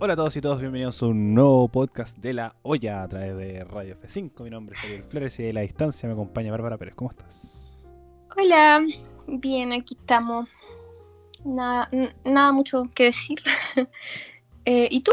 Hola 0.00 0.14
a 0.14 0.16
todos 0.16 0.36
y 0.36 0.40
todas, 0.40 0.60
bienvenidos 0.60 1.00
a 1.02 1.06
un 1.06 1.34
nuevo 1.34 1.68
podcast 1.68 2.18
de 2.18 2.32
La 2.32 2.56
Olla 2.62 3.04
a 3.04 3.08
través 3.08 3.36
de 3.36 3.62
Radio 3.64 3.96
F5. 4.00 4.42
Mi 4.42 4.50
nombre 4.50 4.76
es 4.76 4.84
Ariel 4.84 5.02
Flores 5.04 5.38
y 5.38 5.44
de 5.44 5.52
la 5.52 5.60
distancia 5.60 6.08
me 6.08 6.14
acompaña 6.14 6.50
Bárbara 6.50 6.76
Pérez. 6.76 6.94
¿Cómo 6.96 7.10
estás? 7.10 7.76
Hola, 8.36 8.84
bien, 9.28 9.72
aquí 9.72 9.96
estamos. 9.98 10.48
Nada, 11.44 11.88
nada 12.24 12.52
mucho 12.52 12.90
que 12.94 13.04
decir. 13.04 13.38
Eh, 14.66 14.88
¿Y 14.90 15.02
tú? 15.02 15.12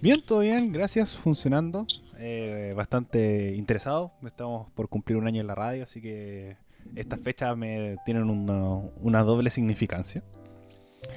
Bien, 0.00 0.24
todo 0.24 0.38
bien, 0.38 0.72
gracias, 0.72 1.14
funcionando. 1.14 1.86
Eh, 2.16 2.72
bastante 2.74 3.54
interesado. 3.54 4.12
Estamos 4.24 4.70
por 4.70 4.88
cumplir 4.88 5.18
un 5.18 5.26
año 5.26 5.42
en 5.42 5.46
la 5.46 5.54
radio, 5.54 5.84
así 5.84 6.00
que 6.00 6.56
estas 6.96 7.20
fechas 7.20 7.54
me 7.54 7.98
tienen 8.06 8.30
una, 8.30 8.90
una 9.02 9.22
doble 9.24 9.50
significancia. 9.50 10.22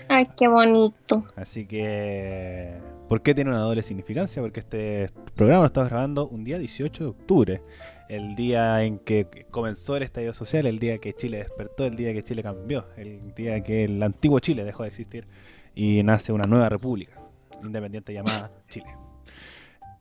Ay, 0.07 0.27
qué 0.38 0.47
bonito. 0.47 1.25
Así 1.36 1.65
que, 1.65 2.77
¿por 3.09 3.21
qué 3.21 3.34
tiene 3.34 3.49
una 3.49 3.59
doble 3.59 3.81
significancia? 3.84 4.41
Porque 4.41 4.59
este 4.59 5.08
programa 5.35 5.61
lo 5.61 5.67
estamos 5.67 5.89
grabando 5.89 6.27
un 6.27 6.44
día 6.44 6.58
18 6.58 7.03
de 7.03 7.09
octubre, 7.09 7.61
el 8.09 8.35
día 8.35 8.84
en 8.84 8.99
que 8.99 9.48
comenzó 9.52 9.98
el 9.98 10.03
estallido 10.03 10.34
social, 10.34 10.66
el 10.66 10.80
día 10.80 10.98
que 10.99 11.13
Chile 11.13 11.39
despertó, 11.39 11.85
el 11.85 11.95
día 11.95 12.13
que 12.13 12.23
Chile 12.23 12.44
cambió, 12.44 12.85
el 12.98 13.34
día 13.34 13.61
que 13.61 13.85
el 13.85 14.02
antiguo 14.03 14.39
Chile 14.39 14.63
dejó 14.63 14.84
de 14.84 14.89
existir 14.89 15.27
y 15.73 16.03
nace 16.03 16.31
una 16.31 16.47
nueva 16.47 16.70
república 16.70 17.20
independiente 17.63 18.13
llamada 18.13 18.52
Chile. 18.70 18.95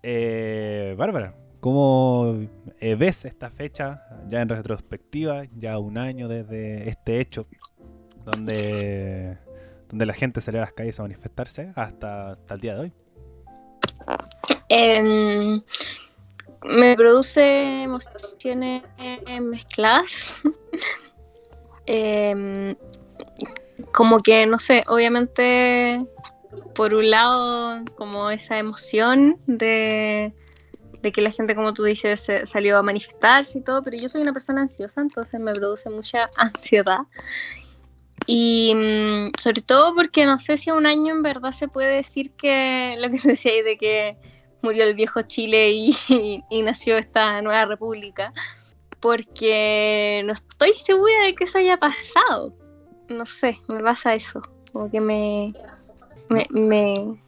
Eh, 0.02 0.95
Bárbara, 0.98 1.35
¿cómo 1.60 2.37
eh, 2.79 2.95
ves 2.95 3.24
esta 3.24 3.51
fecha 3.51 4.02
ya 4.29 4.43
en 4.43 4.48
retrospectiva, 4.51 5.45
ya 5.57 5.79
un 5.79 5.96
año 5.96 6.29
desde 6.29 6.88
este 6.88 7.21
hecho, 7.21 7.46
donde 8.24 9.38
donde 9.88 10.06
la 10.06 10.12
gente 10.12 10.41
salió 10.41 10.61
a 10.61 10.65
las 10.65 10.73
calles 10.73 10.98
a 10.98 11.02
manifestarse 11.02 11.73
hasta, 11.74 12.33
hasta 12.33 12.55
el 12.55 12.61
día 12.61 12.74
de 12.74 12.80
hoy. 12.80 12.93
Em, 14.69 15.62
me 16.65 16.96
produce 16.96 17.82
emociones 17.82 18.82
mezcladas. 19.40 20.35
Em, 21.87 22.74
como 23.93 24.21
que, 24.21 24.46
no 24.46 24.59
sé, 24.59 24.82
obviamente, 24.87 26.07
por 26.74 26.95
un 26.95 27.10
lado, 27.10 27.85
como 27.96 28.30
esa 28.30 28.59
emoción 28.59 29.38
de, 29.46 30.32
de 31.02 31.12
que 31.12 31.21
la 31.21 31.30
gente, 31.30 31.55
como 31.55 31.74
tú 31.74 31.85
dices, 31.85 32.27
salió 32.45 32.79
a 32.79 32.82
manifestarse 32.82 33.59
y 33.59 33.62
todo, 33.62 33.82
pero 33.82 33.96
yo 33.99 34.09
soy 34.09 34.23
una 34.23 34.32
persona 34.32 34.62
ansiosa, 34.62 35.02
entonces 35.02 35.38
me 35.40 35.52
produce 35.52 35.90
mucha 35.90 36.30
ansiedad. 36.37 37.01
Y 38.27 38.73
mm, 38.75 39.33
sobre 39.39 39.63
todo 39.63 39.95
porque 39.95 40.27
no 40.27 40.39
sé 40.39 40.57
si 40.57 40.71
a 40.71 40.75
un 40.75 40.87
año 40.87 41.13
en 41.13 41.23
verdad 41.23 41.53
se 41.53 41.69
puede 41.69 41.95
decir 41.97 42.30
que 42.33 42.97
lo 42.99 43.11
que 43.11 43.19
decía 43.23 43.53
ahí 43.53 43.63
de 43.63 43.77
que 43.77 44.17
murió 44.63 44.85
el 44.85 44.95
viejo 44.95 45.23
Chile 45.23 45.71
y, 46.09 46.63
nació 46.63 46.97
esta 46.97 47.43
nueva 47.43 47.67
república, 47.67 48.33
porque 49.01 50.23
no 50.25 50.33
estoy 50.33 50.73
segura 50.73 51.25
de 51.27 51.35
que 51.35 51.45
eso 51.45 51.59
haya 51.59 51.77
pasado. 51.77 52.55
No 53.09 53.27
sé, 53.27 53.59
me 53.71 53.80
pasa 53.80 54.15
eso, 54.15 54.41
como 54.73 54.91
que 54.91 55.01
me, 55.01 55.52
me, 56.30 56.47
me. 56.51 57.21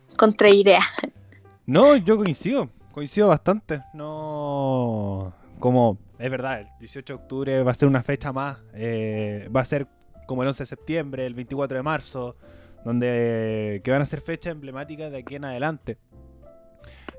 No, 1.66 1.94
yo 1.96 2.16
coincido, 2.16 2.70
coincido 2.94 3.28
bastante. 3.28 3.82
No, 3.92 5.34
como 5.58 5.98
es 6.18 6.30
verdad, 6.30 6.60
el 6.60 6.68
18 6.80 7.12
de 7.12 7.22
octubre 7.22 7.62
va 7.62 7.72
a 7.72 7.74
ser 7.74 7.88
una 7.88 8.02
fecha 8.02 8.32
más, 8.32 8.56
eh, 8.72 9.50
va 9.54 9.60
a 9.60 9.64
ser 9.66 9.86
como 10.26 10.42
el 10.42 10.48
11 10.48 10.62
de 10.62 10.66
septiembre, 10.66 11.26
el 11.26 11.34
24 11.34 11.76
de 11.76 11.82
marzo, 11.82 12.36
donde 12.84 13.80
que 13.82 13.90
van 13.90 14.02
a 14.02 14.06
ser 14.06 14.20
fechas 14.20 14.52
emblemáticas 14.52 15.10
de 15.10 15.18
aquí 15.18 15.36
en 15.36 15.44
adelante. 15.44 15.98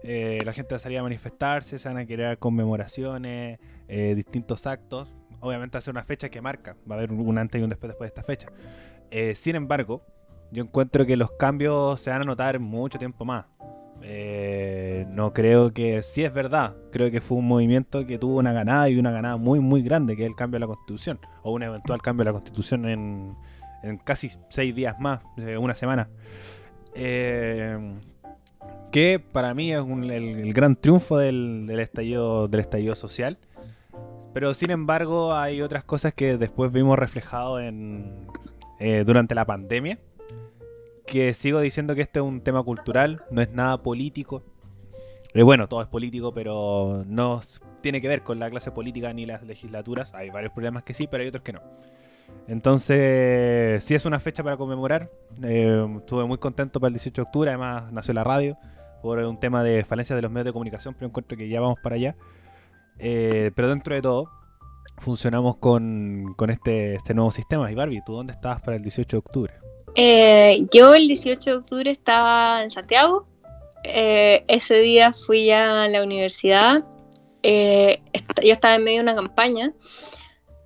Eh, 0.04 0.40
la 0.46 0.54
gente 0.54 0.74
va 0.74 0.78
a 0.78 0.80
salir 0.80 1.00
a 1.00 1.04
manifestarse, 1.04 1.78
se 1.78 1.90
van 1.90 1.98
a 1.98 2.06
querer 2.06 2.38
conmemoraciones, 2.38 3.60
eh, 3.88 4.14
distintos 4.16 4.68
actos. 4.68 5.14
Obviamente 5.40 5.76
va 5.76 5.80
a 5.80 5.82
ser 5.82 5.92
una 5.92 6.04
fecha 6.04 6.30
que 6.30 6.42
marca, 6.42 6.76
va 6.90 6.96
a 6.96 6.98
haber 7.00 7.12
un 7.12 7.38
antes 7.38 7.60
y 7.60 7.64
un 7.64 7.70
después 7.70 7.90
después 7.90 8.08
de 8.08 8.10
esta 8.10 8.24
fecha. 8.24 8.48
Eh, 9.12 9.36
sin 9.36 9.56
embargo, 9.56 10.02
yo 10.52 10.64
encuentro 10.64 11.06
que 11.06 11.18
los 11.18 11.32
cambios 11.32 12.00
se 12.02 12.10
van 12.10 12.22
a 12.22 12.26
notar 12.26 12.60
mucho 12.60 12.98
tiempo 12.98 13.26
más. 13.26 13.46
Eh, 14.04 15.06
no 15.10 15.34
creo 15.34 15.74
que, 15.74 16.02
si 16.02 16.24
es 16.24 16.34
verdad, 16.34 16.76
creo 16.92 17.12
que 17.12 17.20
fue 17.22 17.38
un 17.38 17.48
movimiento 17.48 18.06
que 18.06 18.18
tuvo 18.18 18.38
una 18.38 18.54
ganada 18.54 18.90
y 18.90 18.98
una 18.98 19.12
ganada 19.12 19.38
muy, 19.38 19.60
muy 19.60 19.82
grande, 19.82 20.16
que 20.16 20.24
es 20.24 20.30
el 20.30 20.36
cambio 20.36 20.56
de 20.56 20.62
la 20.62 20.68
constitución, 20.68 21.20
o 21.44 21.52
un 21.52 21.64
eventual 21.64 22.02
cambio 22.02 22.22
de 22.24 22.30
la 22.30 22.34
constitución 22.34 22.88
en, 22.88 23.36
en 23.84 23.98
casi 23.98 24.30
seis 24.50 24.74
días 24.76 25.00
más, 25.00 25.22
eh, 25.38 25.58
una 25.58 25.74
semana. 25.74 26.10
Eh, 26.96 27.78
que 28.92 29.20
para 29.20 29.54
mí 29.54 29.74
es 29.74 29.82
un- 29.82 30.06
el, 30.06 30.40
el 30.40 30.54
gran 30.54 30.76
triunfo 30.76 31.18
del, 31.18 31.66
del 31.68 31.80
estallido, 31.80 32.48
del 32.48 32.62
estallido 32.62 32.94
social. 32.94 33.38
Pero 34.34 34.54
sin 34.54 34.72
embargo 34.72 35.34
hay 35.34 35.62
otras 35.62 35.84
cosas 35.84 36.14
que 36.14 36.38
después 36.38 36.72
vimos 36.72 36.98
reflejado 36.98 37.60
en, 37.60 38.28
eh, 38.80 39.04
durante 39.06 39.36
la 39.36 39.46
pandemia. 39.46 40.00
Que 41.08 41.34
sigo 41.34 41.60
diciendo 41.62 41.96
que 41.96 42.02
este 42.02 42.20
es 42.20 42.26
un 42.26 42.42
tema 42.42 42.62
cultural, 42.62 43.24
no 43.32 43.42
es 43.42 43.50
nada 43.52 43.82
político. 43.82 44.44
Eh, 45.34 45.42
bueno, 45.42 45.68
todo 45.68 45.82
es 45.82 45.88
político, 45.88 46.34
pero 46.34 47.04
no 47.08 47.42
tiene 47.82 48.02
que 48.02 48.08
ver 48.08 48.24
con 48.24 48.40
la 48.40 48.50
clase 48.50 48.72
política 48.72 49.14
ni 49.14 49.26
las 49.26 49.44
legislaturas. 49.44 50.14
Hay 50.14 50.30
varios 50.30 50.52
problemas 50.52 50.84
que 50.84 50.94
sí, 50.94 51.08
pero 51.08 51.24
hay 51.24 51.30
otros 51.30 51.44
que 51.44 51.54
no. 51.54 51.62
Entonces, 52.48 53.84
sí 53.84 53.96
es 53.96 54.06
una 54.06 54.20
fecha 54.20 54.44
para 54.44 54.58
conmemorar. 54.58 55.10
Eh, 55.44 55.86
estuve 55.98 56.26
muy 56.26 56.38
contento 56.38 56.80
para 56.80 56.90
el 56.90 56.94
18 56.94 57.22
de 57.22 57.26
octubre, 57.26 57.50
además 57.50 57.92
nació 57.92 58.14
la 58.14 58.24
radio 58.24 58.58
por 59.02 59.20
un 59.20 59.40
tema 59.40 59.64
de 59.64 59.86
falencias 59.86 60.18
de 60.18 60.22
los 60.22 60.32
medios 60.32 60.46
de 60.46 60.54
comunicación, 60.54 60.94
pero 60.94 61.08
encuentro 61.08 61.38
que 61.38 61.48
ya 61.48 61.62
vamos 61.62 61.80
para 61.82 61.96
allá. 61.96 62.16
Eh, 63.00 63.52
pero 63.56 63.70
dentro 63.70 63.96
de 63.96 64.02
todo, 64.02 64.30
funcionamos 64.98 65.58
con, 65.58 66.34
con 66.36 66.50
este, 66.50 66.96
este 66.96 67.14
nuevo 67.14 67.32
sistema. 67.32 67.72
Y 67.72 67.76
Barbie, 67.76 68.02
¿tú 68.06 68.14
dónde 68.14 68.34
estabas 68.34 68.62
para 68.62 68.76
el 68.76 68.84
18 68.84 69.18
de 69.18 69.20
octubre? 69.20 69.54
Eh, 70.00 70.68
yo 70.72 70.94
el 70.94 71.08
18 71.08 71.50
de 71.50 71.56
octubre 71.56 71.90
estaba 71.90 72.62
en 72.62 72.70
Santiago. 72.70 73.28
Eh, 73.84 74.46
ese 74.48 74.76
día 74.82 75.12
fui 75.12 75.50
a 75.50 75.88
la 75.88 76.04
universidad. 76.04 76.86
Eh, 77.42 78.00
yo 78.44 78.54
estaba 78.54 78.76
en 78.76 78.84
medio 78.84 78.98
de 78.98 79.04
una 79.04 79.16
campaña, 79.16 79.74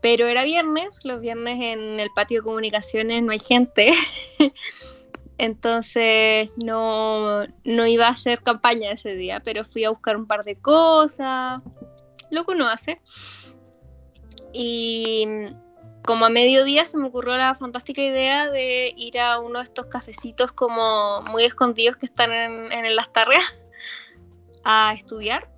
pero 0.02 0.28
era 0.28 0.44
viernes. 0.44 1.06
Los 1.06 1.22
viernes 1.22 1.62
en 1.62 2.02
el 2.02 2.10
patio 2.14 2.42
de 2.42 2.44
comunicaciones 2.44 3.24
no 3.24 3.32
hay 3.32 3.40
gente. 3.40 3.94
Entonces 5.38 6.52
no, 6.58 7.46
no 7.64 7.88
iba 7.88 8.08
a 8.08 8.12
hacer 8.12 8.44
campaña 8.44 8.92
ese 8.92 9.16
día, 9.16 9.40
pero 9.40 9.64
fui 9.64 9.86
a 9.86 9.92
buscar 9.92 10.18
un 10.18 10.28
par 10.28 10.44
de 10.44 10.58
cosas. 10.58 11.62
Lo 12.32 12.46
que 12.46 12.52
uno 12.52 12.68
hace. 12.68 13.00
Y 14.52 15.26
como 16.06 16.26
a 16.26 16.30
mediodía 16.30 16.86
se 16.86 16.98
me 16.98 17.08
ocurrió 17.08 17.38
la 17.38 17.56
fantástica 17.56 18.02
idea 18.02 18.50
de 18.50 18.94
ir 18.96 19.20
a 19.20 19.40
uno 19.40 19.60
de 19.60 19.64
estos 19.66 19.86
cafecitos 19.86 20.52
como 20.52 21.22
muy 21.32 21.44
escondidos 21.44 21.98
que 21.98 22.06
están 22.06 22.32
en, 22.34 22.72
en 22.72 22.96
las 22.96 23.12
tarreas 23.12 23.56
a 24.64 24.94
estudiar. 24.94 25.50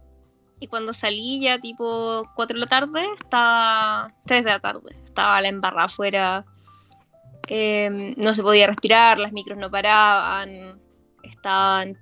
Y 0.60 0.68
cuando 0.68 0.94
salí 0.94 1.42
ya 1.42 1.60
tipo 1.60 2.30
4 2.36 2.56
de 2.56 2.60
la 2.62 2.68
tarde, 2.68 3.06
estaba 3.20 4.14
3 4.26 4.46
de 4.46 4.50
la 4.50 4.60
tarde, 4.60 4.96
estaba 5.04 5.42
la 5.42 5.50
embarrada 5.50 5.86
afuera. 5.86 6.46
Eh, 7.48 8.14
no 8.16 8.34
se 8.34 8.42
podía 8.42 8.68
respirar, 8.68 9.20
las 9.20 9.34
micros 9.34 9.58
no 9.58 9.70
paraban, 9.70 10.82
estaban 11.24 11.98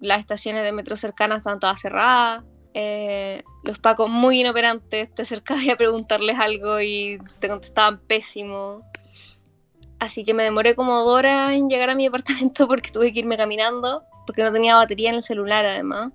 las 0.00 0.20
estaciones 0.20 0.64
de 0.64 0.72
metro 0.72 0.96
cercanas 0.96 1.38
estaban 1.38 1.60
todas 1.60 1.80
cerradas. 1.80 2.44
Eh, 2.74 3.42
los 3.64 3.78
pacos 3.78 4.08
muy 4.08 4.40
inoperantes, 4.40 5.12
te 5.14 5.22
acercabas 5.22 5.68
a 5.68 5.76
preguntarles 5.76 6.38
algo 6.38 6.80
y 6.80 7.18
te 7.40 7.48
contestaban 7.48 7.98
pésimo. 8.06 8.82
Así 9.98 10.24
que 10.24 10.32
me 10.34 10.44
demoré 10.44 10.74
como 10.74 10.98
dos 11.00 11.18
horas 11.18 11.52
en 11.52 11.68
llegar 11.68 11.90
a 11.90 11.94
mi 11.94 12.04
departamento 12.08 12.66
porque 12.68 12.90
tuve 12.90 13.12
que 13.12 13.18
irme 13.20 13.36
caminando, 13.36 14.02
porque 14.26 14.42
no 14.42 14.52
tenía 14.52 14.76
batería 14.76 15.10
en 15.10 15.16
el 15.16 15.22
celular 15.22 15.66
además. 15.66 16.12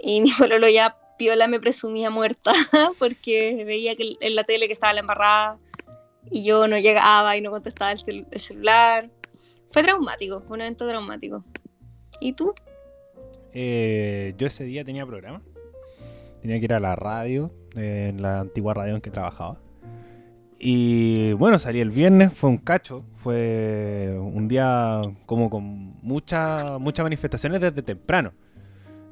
Y 0.00 0.20
mi 0.20 0.30
pololo 0.32 0.68
ya 0.68 0.96
piola 1.18 1.48
me 1.48 1.58
presumía 1.60 2.10
muerta 2.10 2.52
porque 2.98 3.64
veía 3.66 3.94
que 3.96 4.16
en 4.20 4.34
la 4.36 4.44
tele 4.44 4.68
que 4.68 4.72
estaba 4.72 4.92
la 4.92 5.00
embarrada 5.00 5.58
y 6.30 6.44
yo 6.44 6.68
no 6.68 6.78
llegaba 6.78 7.36
y 7.36 7.40
no 7.40 7.50
contestaba 7.50 7.92
el, 7.92 7.98
cel- 7.98 8.26
el 8.30 8.40
celular. 8.40 9.10
Fue 9.66 9.82
traumático, 9.82 10.40
fue 10.42 10.56
un 10.56 10.62
evento 10.62 10.88
traumático. 10.88 11.44
¿Y 12.20 12.32
tú? 12.32 12.54
Eh, 13.52 14.34
yo 14.38 14.46
ese 14.46 14.64
día 14.64 14.84
tenía 14.84 15.04
programa. 15.06 15.42
Tenía 16.40 16.58
que 16.58 16.64
ir 16.64 16.74
a 16.74 16.80
la 16.80 16.96
radio, 16.96 17.52
en 17.74 18.22
la 18.22 18.40
antigua 18.40 18.74
radio 18.74 18.94
en 18.94 19.00
que 19.00 19.10
trabajaba. 19.10 19.60
Y 20.58 21.32
bueno, 21.34 21.58
salí 21.58 21.80
el 21.80 21.90
viernes, 21.90 22.32
fue 22.32 22.50
un 22.50 22.58
cacho, 22.58 23.04
fue 23.14 24.18
un 24.20 24.48
día 24.48 25.00
como 25.24 25.48
con 25.48 25.62
muchas 26.02 26.80
muchas 26.80 27.04
manifestaciones 27.04 27.60
desde 27.60 27.82
temprano. 27.82 28.32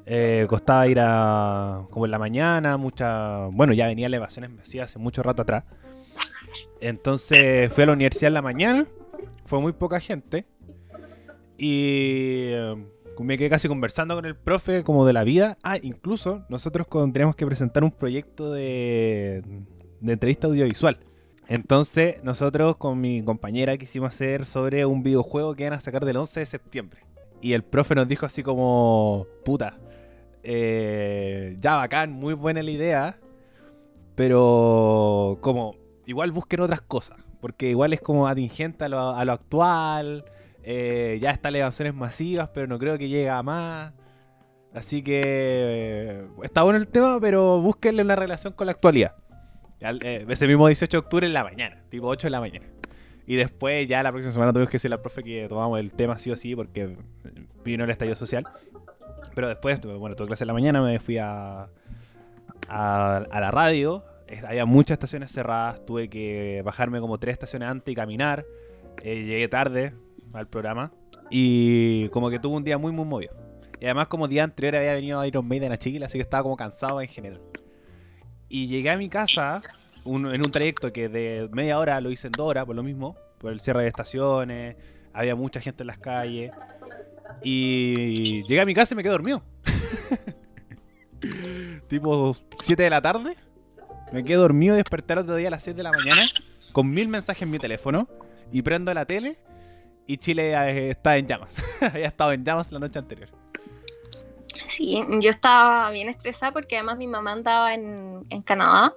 Eh, 0.05 0.45
costaba 0.49 0.87
ir 0.87 0.99
a 1.01 1.85
como 1.89 2.05
en 2.05 2.11
la 2.11 2.19
mañana, 2.19 2.77
mucha, 2.77 3.47
bueno, 3.47 3.73
ya 3.73 3.87
venía 3.87 4.07
elevaciones 4.07 4.51
me 4.51 4.61
hacía 4.61 4.83
hace 4.83 4.99
mucho 4.99 5.23
rato 5.23 5.41
atrás. 5.41 5.63
Entonces 6.81 7.71
fui 7.71 7.83
a 7.83 7.87
la 7.87 7.93
universidad 7.93 8.27
en 8.29 8.33
la 8.33 8.41
mañana, 8.41 8.85
fue 9.45 9.59
muy 9.61 9.73
poca 9.73 9.99
gente. 9.99 10.45
Y 11.57 12.49
eh, 12.51 12.75
me 13.19 13.37
quedé 13.37 13.49
casi 13.49 13.67
conversando 13.67 14.15
con 14.15 14.25
el 14.25 14.35
profe 14.35 14.83
como 14.83 15.05
de 15.05 15.13
la 15.13 15.23
vida. 15.23 15.57
Ah, 15.63 15.77
incluso 15.81 16.45
nosotros 16.49 16.87
tenemos 17.13 17.35
que 17.35 17.45
presentar 17.45 17.83
un 17.83 17.91
proyecto 17.91 18.51
de, 18.51 19.43
de 20.01 20.13
entrevista 20.13 20.47
audiovisual. 20.47 20.99
Entonces, 21.47 22.23
nosotros 22.23 22.75
con 22.77 22.99
mi 22.99 23.23
compañera 23.23 23.77
quisimos 23.77 24.13
hacer 24.13 24.45
sobre 24.45 24.85
un 24.85 25.01
videojuego 25.01 25.55
que 25.55 25.63
iban 25.63 25.73
a 25.73 25.79
sacar 25.79 26.03
del 26.03 26.17
11 26.17 26.41
de 26.41 26.45
septiembre. 26.45 27.01
Y 27.41 27.53
el 27.53 27.63
profe 27.63 27.95
nos 27.95 28.07
dijo 28.07 28.25
así 28.25 28.43
como, 28.43 29.27
puta, 29.45 29.77
eh, 30.43 31.57
ya 31.59 31.75
bacán, 31.75 32.11
muy 32.11 32.33
buena 32.33 32.63
la 32.63 32.71
idea, 32.71 33.19
pero 34.15 35.37
como, 35.41 35.75
igual 36.05 36.31
busquen 36.31 36.61
otras 36.61 36.81
cosas, 36.81 37.17
porque 37.39 37.69
igual 37.69 37.93
es 37.93 38.01
como 38.01 38.27
atingente 38.27 38.85
a 38.85 38.89
lo, 38.89 38.99
actual, 38.99 40.25
eh, 40.69 41.17
ya 41.21 41.31
están 41.31 41.55
elevaciones 41.55 41.95
masivas, 41.95 42.49
pero 42.53 42.67
no 42.67 42.77
creo 42.77 42.97
que 42.97 43.07
llegue 43.07 43.29
a 43.29 43.41
más. 43.41 43.93
Así 44.73 45.01
que 45.01 45.21
eh, 45.23 46.27
está 46.43 46.63
bueno 46.63 46.77
el 46.77 46.89
tema, 46.89 47.21
pero 47.21 47.61
búsquenle 47.61 48.01
una 48.01 48.17
relación 48.17 48.51
con 48.51 48.65
la 48.65 48.73
actualidad. 48.73 49.15
Eh, 49.79 50.25
ese 50.27 50.45
mismo 50.45 50.67
18 50.67 50.91
de 50.91 50.99
octubre 50.99 51.25
en 51.25 51.31
la 51.31 51.45
mañana, 51.45 51.81
tipo 51.87 52.07
8 52.07 52.27
de 52.27 52.31
la 52.31 52.41
mañana. 52.41 52.65
Y 53.25 53.37
después 53.37 53.87
ya 53.87 54.03
la 54.03 54.11
próxima 54.11 54.33
semana 54.33 54.51
tuvimos 54.51 54.69
que 54.69 54.75
decirle 54.75 54.95
al 54.95 55.01
profe 55.01 55.23
que 55.23 55.47
tomamos 55.47 55.79
el 55.79 55.93
tema 55.93 56.17
sí 56.17 56.31
o 56.31 56.35
sí 56.35 56.53
porque 56.53 56.97
vino 57.63 57.85
el 57.85 57.89
estallido 57.89 58.17
social. 58.17 58.45
Pero 59.35 59.47
después, 59.47 59.79
bueno, 59.79 60.17
tuve 60.17 60.27
clase 60.27 60.43
en 60.43 60.47
la 60.47 60.53
mañana, 60.53 60.81
me 60.81 60.99
fui 60.99 61.17
a, 61.17 61.69
a, 62.67 63.25
la 63.31 63.51
radio. 63.51 64.03
Había 64.45 64.65
muchas 64.65 64.95
estaciones 64.95 65.31
cerradas, 65.31 65.85
tuve 65.85 66.09
que 66.09 66.61
bajarme 66.65 66.99
como 66.99 67.19
tres 67.19 67.33
estaciones 67.33 67.69
antes 67.69 67.89
y 67.89 67.95
caminar. 67.95 68.45
Eh, 69.01 69.23
llegué 69.23 69.47
tarde 69.47 69.93
al 70.33 70.47
programa 70.47 70.91
y 71.29 72.09
como 72.09 72.29
que 72.29 72.39
tuve 72.39 72.55
un 72.55 72.63
día 72.63 72.77
muy, 72.77 72.91
muy 72.91 73.05
movido. 73.05 73.33
Y 73.79 73.85
además 73.85 74.07
como 74.07 74.27
día 74.27 74.43
anterior 74.43 74.75
había 74.75 74.93
venido 74.93 75.23
Iron 75.25 75.47
Maiden 75.47 75.71
a 75.71 75.77
Chile, 75.77 76.05
así 76.05 76.17
que 76.17 76.23
estaba 76.23 76.43
como 76.43 76.57
cansado 76.57 77.01
en 77.01 77.07
general. 77.07 77.41
Y 78.49 78.67
llegué 78.67 78.89
a 78.89 78.97
mi 78.97 79.09
casa 79.09 79.61
en 80.05 80.25
un 80.25 80.51
trayecto 80.51 80.91
que 80.93 81.09
de 81.09 81.49
media 81.51 81.77
hora 81.77 81.99
lo 82.01 82.11
hice 82.11 82.27
en 82.27 82.31
dos 82.31 82.47
horas, 82.47 82.65
por 82.65 82.75
lo 82.75 82.83
mismo, 82.83 83.15
por 83.37 83.51
el 83.51 83.59
cierre 83.59 83.83
de 83.83 83.89
estaciones, 83.89 84.77
había 85.13 85.35
mucha 85.35 85.59
gente 85.59 85.83
en 85.83 85.87
las 85.87 85.97
calles. 85.97 86.51
Y 87.43 88.43
llegué 88.43 88.61
a 88.61 88.65
mi 88.65 88.73
casa 88.73 88.93
y 88.93 88.97
me 88.97 89.03
quedé 89.03 89.11
dormido. 89.11 89.43
tipo 91.87 92.35
7 92.59 92.83
de 92.83 92.89
la 92.89 93.01
tarde. 93.01 93.35
Me 94.11 94.23
quedé 94.23 94.37
dormido 94.37 94.75
y 94.75 94.77
desperté 94.77 95.13
el 95.13 95.19
otro 95.19 95.35
día 95.35 95.49
a 95.49 95.51
las 95.51 95.63
6 95.63 95.75
de 95.75 95.83
la 95.83 95.91
mañana 95.91 96.21
con 96.71 96.89
mil 96.89 97.09
mensajes 97.09 97.43
en 97.43 97.51
mi 97.51 97.59
teléfono. 97.59 98.07
Y 98.51 98.61
prendo 98.61 98.93
la 98.93 99.05
tele 99.05 99.37
y 100.07 100.17
Chile 100.17 100.53
eh, 100.53 100.89
está 100.91 101.17
en 101.17 101.27
llamas. 101.27 101.61
Había 101.81 102.07
estado 102.07 102.31
en 102.31 102.43
llamas 102.43 102.71
la 102.71 102.79
noche 102.79 102.97
anterior. 102.97 103.29
Sí, 104.65 105.01
yo 105.21 105.29
estaba 105.29 105.91
bien 105.91 106.09
estresada 106.09 106.51
porque 106.51 106.77
además 106.77 106.97
mi 106.97 107.07
mamá 107.07 107.33
andaba 107.33 107.73
en, 107.73 108.25
en 108.29 108.41
Canadá 108.41 108.93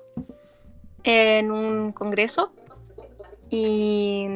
en 1.03 1.51
un 1.51 1.93
congreso 1.93 2.53
y 3.49 4.29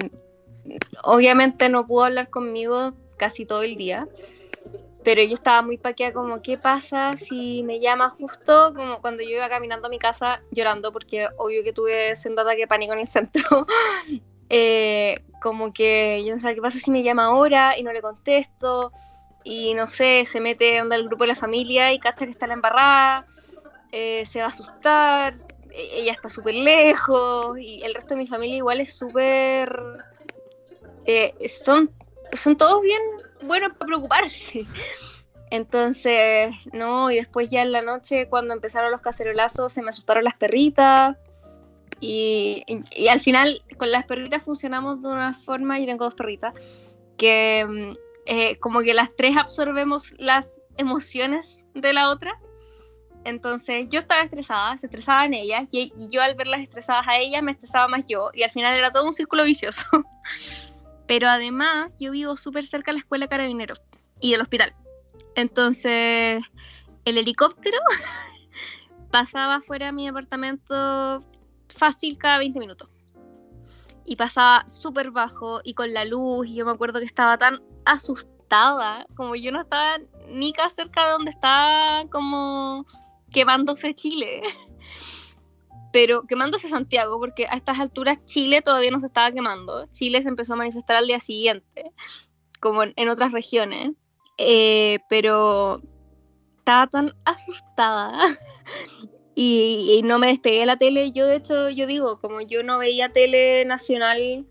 obviamente 1.03 1.69
no 1.69 1.87
pudo 1.87 2.05
hablar 2.05 2.31
conmigo 2.31 2.95
casi 3.17 3.45
todo 3.47 3.63
el 3.63 3.77
día, 3.77 4.09
pero 5.05 5.23
yo 5.23 5.35
estaba 5.35 5.63
muy 5.63 5.77
paqueada 5.77 6.13
como, 6.13 6.41
¿qué 6.43 6.57
pasa 6.57 7.17
si 7.17 7.63
me 7.63 7.81
llama 7.81 8.11
justo 8.11 8.73
como 8.75 9.01
cuando 9.01 9.23
yo 9.23 9.31
iba 9.31 9.49
caminando 9.49 9.87
a 9.87 9.91
mi 9.91 9.99
casa 9.99 10.43
llorando 10.51 10.93
porque 10.93 11.29
obvio 11.37 11.63
que 11.63 11.73
tuve 11.73 12.11
ese 12.11 12.33
ataque 12.33 12.63
de 12.63 12.67
pánico 12.67 12.95
en 12.95 13.01
el 13.01 13.07
centro? 13.07 13.67
Eh, 14.57 15.17
como 15.41 15.73
que 15.73 16.23
yo 16.25 16.33
no 16.33 16.39
sé 16.39 16.55
qué 16.55 16.61
pasa 16.61 16.79
si 16.79 16.93
me 16.93 17.03
llama 17.03 17.25
ahora 17.25 17.77
y 17.77 17.83
no 17.83 17.93
le 17.93 18.01
contesto 18.01 18.93
y 19.43 19.75
no 19.75 19.89
sé, 19.89 20.25
se 20.27 20.41
mete 20.41 20.81
onda 20.81 20.95
el 20.95 21.07
grupo 21.07 21.25
de 21.25 21.29
la 21.29 21.35
familia 21.35 21.93
y 21.93 21.99
cacha 21.99 22.25
que 22.25 22.31
está 22.31 22.47
la 22.47 22.55
embarrada, 22.55 23.27
eh, 23.91 24.25
se 24.25 24.39
va 24.39 24.45
a 24.45 24.49
asustar, 24.51 25.35
e-, 25.73 26.03
ella 26.03 26.13
está 26.13 26.29
súper 26.29 26.55
lejos 26.55 27.59
y 27.59 27.83
el 27.83 27.97
resto 27.97 28.15
de 28.15 28.21
mi 28.21 28.29
familia 28.29 28.59
igual 28.59 28.81
es 28.81 28.97
súper... 28.97 29.77
Eh, 31.05 31.35
son, 31.49 31.91
son 32.33 32.57
todos 32.57 32.81
bien 32.81 33.03
buenos 33.43 33.73
para 33.73 33.89
preocuparse. 33.89 34.65
Entonces, 35.51 36.55
no, 36.73 37.11
y 37.11 37.17
después 37.17 37.51
ya 37.51 37.63
en 37.63 37.73
la 37.73 37.83
noche 37.83 38.29
cuando 38.29 38.55
empezaron 38.55 38.93
los 38.93 39.03
cacerolazos 39.03 39.73
se 39.73 39.83
me 39.83 39.91
asustaron 39.91 40.23
las 40.23 40.35
perritas. 40.35 41.17
Y, 42.01 42.65
y, 42.95 43.09
al 43.09 43.21
final 43.21 43.63
con 43.79 43.91
las 43.91 44.05
perritas 44.05 44.43
funcionamos 44.43 45.01
de 45.01 45.09
una 45.09 45.33
forma, 45.33 45.79
yo 45.79 45.87
tengo 45.87 46.05
dos 46.05 46.15
perritas, 46.15 46.53
que 47.17 47.65
mm, 47.67 47.93
eh, 48.27 48.57
como 48.59 48.81
que 48.81 48.95
las 48.95 49.15
tres 49.15 49.37
absorbemos 49.37 50.13
las 50.19 50.61
emociones 50.77 51.61
de 51.75 51.93
la 51.93 52.11
otra. 52.11 52.39
Entonces 53.25 53.87
yo 53.89 54.01
estaba 54.01 54.23
estresada, 54.23 54.77
se 54.77 54.87
estresaban 54.87 55.33
ellas 55.33 55.67
y, 55.73 55.93
y 55.97 56.11
yo 56.11 56.23
al 56.23 56.35
verlas 56.35 56.61
estresadas 56.61 57.07
a 57.09 57.17
ellas 57.17 57.43
me 57.43 57.53
estresaba 57.53 57.89
más 57.89 58.05
yo 58.07 58.31
y 58.35 58.43
al 58.43 58.51
final 58.51 58.75
era 58.75 58.91
todo 58.91 59.07
un 59.07 59.13
círculo 59.13 59.45
vicioso. 59.45 59.87
Pero 61.07 61.29
además 61.29 61.95
yo 61.99 62.13
vivo 62.13 62.37
súper 62.37 62.65
cerca 62.65 62.91
de 62.91 62.95
la 62.95 63.01
escuela 63.01 63.29
Carabineros 63.29 63.81
y 64.21 64.33
del 64.33 64.43
hospital. 64.43 64.75
Entonces 65.35 66.43
el 67.05 67.19
helicóptero 67.19 67.79
pasaba 69.11 69.61
fuera 69.61 69.87
de 69.87 69.93
mi 69.93 70.09
apartamento 70.09 71.21
fácil 71.69 72.19
cada 72.19 72.39
20 72.39 72.59
minutos. 72.59 72.89
Y 74.05 74.17
pasaba 74.17 74.67
súper 74.69 75.11
bajo 75.11 75.61
y 75.65 75.75
con 75.75 75.93
la 75.93 76.05
luz 76.05 76.47
y 76.47 76.55
yo 76.55 76.67
me 76.67 76.73
acuerdo 76.73 76.99
que 76.99 77.07
estaba 77.07 77.39
tan 77.39 77.63
asustada, 77.85 79.07
como 79.15 79.35
yo 79.35 79.51
no 79.51 79.61
estaba 79.61 79.99
ni 80.29 80.53
cerca 80.69 81.07
de 81.07 81.13
donde 81.13 81.31
estaba 81.31 82.05
como 82.11 82.85
quemándose 83.31 83.95
Chile. 83.95 84.43
Pero 85.93 86.25
quemándose 86.25 86.69
Santiago, 86.69 87.21
porque 87.21 87.47
a 87.47 87.55
estas 87.55 87.79
alturas 87.79 88.19
Chile 88.25 88.63
todavía 88.63 88.91
no 88.91 88.99
se 88.99 89.07
estaba 89.07 89.31
quemando. 89.31 89.87
Chile 89.93 90.23
se 90.23 90.29
empezó 90.29 90.55
a 90.55 90.57
manifestar 90.57 90.97
al 90.97 91.07
día 91.07 91.21
siguiente, 91.21 91.93
como 92.61 92.83
en, 92.83 93.09
otras 93.09 93.31
regiones. 93.31 93.93
Eh, 94.37 94.99
pero 95.09 95.81
estaba 96.59 96.89
tan 96.89 97.15
asustada 97.25 98.27
y, 99.35 99.99
y, 99.99 100.03
no 100.03 100.19
me 100.19 100.29
despegué 100.29 100.61
de 100.61 100.67
la 100.67 100.77
tele. 100.77 101.13
Yo, 101.13 101.27
de 101.27 101.37
hecho, 101.37 101.69
yo 101.69 101.87
digo, 101.87 102.21
como 102.21 102.41
yo 102.41 102.63
no 102.63 102.79
veía 102.79 103.13
tele 103.13 103.65
nacional 103.65 104.47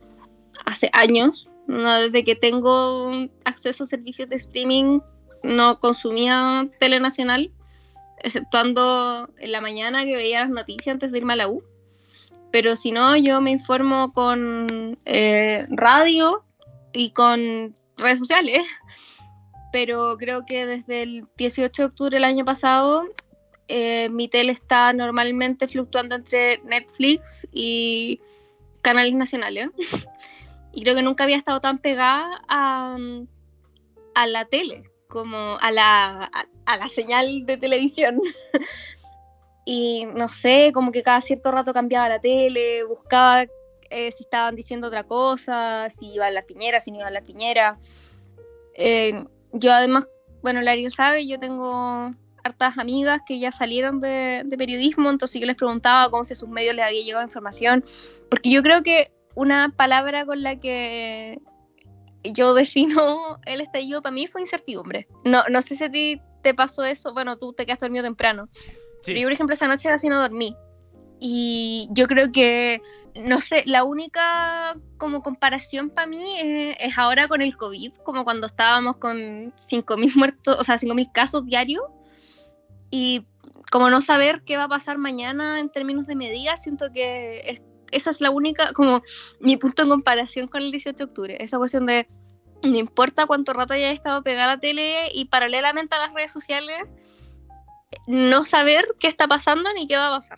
hace 0.66 0.90
años, 0.94 1.48
no, 1.68 2.02
desde 2.02 2.24
que 2.24 2.36
tengo 2.36 3.28
acceso 3.46 3.84
a 3.84 3.88
servicios 3.88 4.30
de 4.30 4.36
streaming, 4.36 5.00
no 5.44 5.80
consumía 5.80 6.68
tele 6.80 7.00
nacional, 7.00 7.52
exceptuando 8.22 9.30
en 9.38 9.52
la 9.52 9.62
mañana 9.62 10.04
que 10.06 10.16
veía 10.16 10.42
las 10.42 10.50
noticias 10.50 10.94
antes 10.94 11.12
de 11.12 11.18
irme 11.18 11.34
a 11.34 11.38
la 11.38 11.48
U. 11.48 11.64
Pero 12.52 12.76
si 12.76 12.92
no, 12.92 13.16
yo 13.18 13.42
me 13.42 13.52
informo 13.52 14.14
con 14.14 14.98
eh, 15.06 15.66
radio 15.70 16.44
y 16.92 17.12
con 17.12 17.76
redes 17.98 18.20
sociales. 18.20 18.66
Pero 19.72 20.18
creo 20.18 20.46
que 20.46 20.68
desde 20.68 21.02
el 21.02 21.26
18 21.38 21.82
de 21.82 21.86
octubre 21.88 22.16
del 22.16 22.26
año 22.26 22.46
pasado, 22.46 23.06
eh, 23.68 24.10
mi 24.10 24.28
tele 24.28 24.52
está 24.52 24.94
normalmente 24.94 25.68
fluctuando 25.68 26.16
entre 26.16 26.60
Netflix 26.64 27.48
y 27.52 28.20
canales 28.82 29.14
nacionales. 29.14 29.70
Y 30.74 30.84
creo 30.84 30.96
que 30.96 31.04
nunca 31.04 31.24
había 31.24 31.38
estado 31.38 31.62
tan 31.62 31.78
pegada 31.78 32.42
a, 32.48 32.98
la 34.28 34.46
tele, 34.46 34.90
como 35.08 35.58
a 35.60 35.72
la, 35.72 36.30
señal 36.90 37.46
de 37.46 37.58
televisión. 37.58 38.20
y 39.66 40.06
no 40.08 40.28
sé, 40.28 40.72
como 40.74 40.92
que 40.92 41.04
cada 41.04 41.22
cierto 41.22 41.52
rato 41.52 41.74
cambiaba 41.74 42.10
la 42.10 42.20
tele, 42.20 42.84
buscaba 42.84 43.46
eh, 43.90 44.12
si 44.12 44.24
estaban 44.24 44.56
diciendo 44.56 44.88
otra 44.88 45.04
cosa, 45.04 45.90
si 45.90 46.14
iba 46.14 46.26
a 46.26 46.32
la 46.32 46.42
piñera, 46.42 46.80
si 46.80 46.92
no 46.92 46.98
iba 46.98 47.08
a 47.08 47.12
la 47.12 47.22
piñera. 47.22 47.78
Eh, 48.74 49.24
yo 49.52 49.72
además, 49.72 50.08
bueno, 50.42 50.60
Lario 50.62 50.90
sabe, 50.90 51.28
yo 51.28 51.38
tengo 51.38 52.16
hartas 52.44 52.78
amigas 52.78 53.22
que 53.26 53.40
ya 53.40 53.52
salieron 53.52 54.00
de, 54.00 54.44
de, 54.46 54.58
periodismo, 54.58 55.10
entonces 55.10 55.40
yo 55.40 55.48
les 55.48 55.56
preguntaba 55.56 56.10
cómo 56.10 56.24
si 56.24 56.34
a 56.34 56.36
sus 56.36 56.50
medios 56.50 56.76
les 56.76 56.86
había 56.86 57.02
llegado 57.02 57.24
información, 57.24 57.84
porque 58.30 58.52
yo 58.52 58.62
creo 58.62 58.84
que 58.84 59.12
una 59.36 59.70
palabra 59.76 60.26
con 60.26 60.44
la 60.44 60.58
que 60.58 61.40
yo 62.24 62.54
defino 62.54 63.40
el 63.46 63.62
estallido 63.62 64.02
para 64.02 64.14
mí 64.14 64.28
fue 64.28 64.42
incertidumbre. 64.42 65.08
No, 65.24 65.44
no 65.50 65.62
sé 65.62 65.76
si 65.76 65.84
a 65.84 65.92
ti 65.92 66.22
te 66.42 66.54
pasó 66.54 66.84
eso, 66.84 67.14
bueno, 67.14 67.38
tú 67.38 67.54
te 67.54 67.66
quedaste 67.66 67.86
dormido 67.86 68.04
temprano. 68.04 68.50
Pero 69.06 69.20
yo, 69.20 69.26
por 69.26 69.34
ejemplo, 69.34 69.54
esa 69.54 69.68
noche 69.68 69.90
casi 69.90 70.08
no 70.08 70.20
dormí. 70.20 70.56
Y 71.20 71.88
yo 71.92 72.08
creo 72.08 72.32
que, 72.32 72.82
no 73.16 73.40
sé, 73.42 73.64
la 73.66 73.84
única 73.84 74.76
como 74.98 75.22
comparación 75.22 75.90
para 75.90 76.08
mí 76.08 76.36
es, 76.40 76.98
ahora 76.98 77.28
con 77.28 77.42
el 77.42 77.56
COVID, 77.56 77.94
como 78.04 78.24
cuando 78.24 78.48
estábamos 78.48 78.98
con 78.98 79.54
5.000 79.56 80.16
muertos, 80.16 80.58
o 80.60 80.64
sea, 80.64 80.76
5.000 80.76 81.12
casos 81.12 81.46
diarios. 81.46 81.84
Y 82.96 83.26
como 83.72 83.90
no 83.90 84.02
saber 84.02 84.44
qué 84.44 84.56
va 84.56 84.66
a 84.66 84.70
pasar 84.70 85.00
mañana 85.00 85.60
en 85.60 85.72
términos 85.72 86.06
de 86.06 86.16
medidas, 86.16 86.62
siento 86.62 86.92
que 86.94 87.40
es 87.50 87.64
esa 87.90 88.12
es 88.12 88.22
la 88.22 88.30
única, 88.30 88.72
como 88.74 89.02
mi 89.40 89.58
punto 89.58 89.82
en 89.82 89.90
comparación 89.90 90.48
con 90.48 90.62
el 90.62 90.70
18 90.70 90.96
de 90.96 91.04
octubre, 91.04 91.38
esa 91.40 91.58
cuestión 91.58 91.88
de 91.88 92.08
no 92.62 92.78
importa 92.78 93.26
cuánto 93.26 93.52
rato 93.52 93.74
haya 93.74 93.90
estado 93.90 94.22
pegada 94.22 94.46
a 94.46 94.56
la 94.56 94.60
tele 94.60 95.10
y 95.12 95.26
paralelamente 95.26 95.96
a 95.96 96.00
las 96.00 96.14
redes 96.14 96.32
sociales, 96.32 96.88
no 98.06 98.44
saber 98.44 98.86
qué 99.00 99.08
está 99.08 99.28
pasando 99.28 99.74
ni 99.74 99.88
qué 99.88 99.98
va 99.98 100.10
a 100.10 100.18
pasar. 100.18 100.38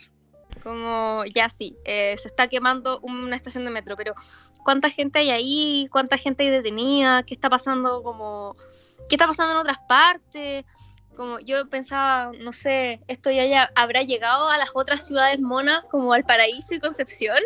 Como 0.64 1.26
ya 1.26 1.50
sí, 1.50 1.76
eh, 1.84 2.16
se 2.18 2.30
está 2.30 2.48
quemando 2.48 3.00
una 3.02 3.36
estación 3.36 3.66
de 3.66 3.72
metro, 3.72 3.98
pero 3.98 4.16
¿cuánta 4.64 4.90
gente 4.90 5.20
hay 5.20 5.32
ahí? 5.32 5.88
¿Cuánta 5.92 6.18
gente 6.18 6.44
hay 6.44 6.52
detenida? 6.52 7.24
¿Qué 7.24 7.34
está 7.34 7.50
pasando? 7.50 8.02
Como, 8.02 8.56
¿Qué 9.10 9.16
está 9.16 9.28
pasando 9.28 9.52
en 9.52 9.60
otras 9.60 9.80
partes? 9.90 10.64
Como 11.16 11.40
yo 11.40 11.68
pensaba, 11.70 12.32
no 12.40 12.52
sé, 12.52 13.02
esto 13.08 13.32
ya, 13.32 13.46
ya 13.46 13.72
habrá 13.76 14.04
llegado 14.04 14.50
a 14.50 14.58
las 14.58 14.70
otras 14.74 15.06
ciudades 15.06 15.40
monas 15.40 15.86
como 15.86 16.14
al 16.14 16.24
Paraíso 16.24 16.76
y 16.76 16.80
Concepción. 16.80 17.40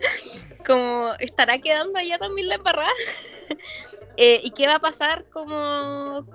como 0.66 1.12
estará 1.18 1.58
quedando 1.58 1.98
allá 1.98 2.18
también 2.18 2.48
la 2.48 2.56
embarrada. 2.56 2.90
Eh, 4.16 4.40
¿Y 4.44 4.50
qué 4.50 4.66
va 4.66 4.74
a 4.74 4.80
pasar 4.80 5.24
como 5.30 6.26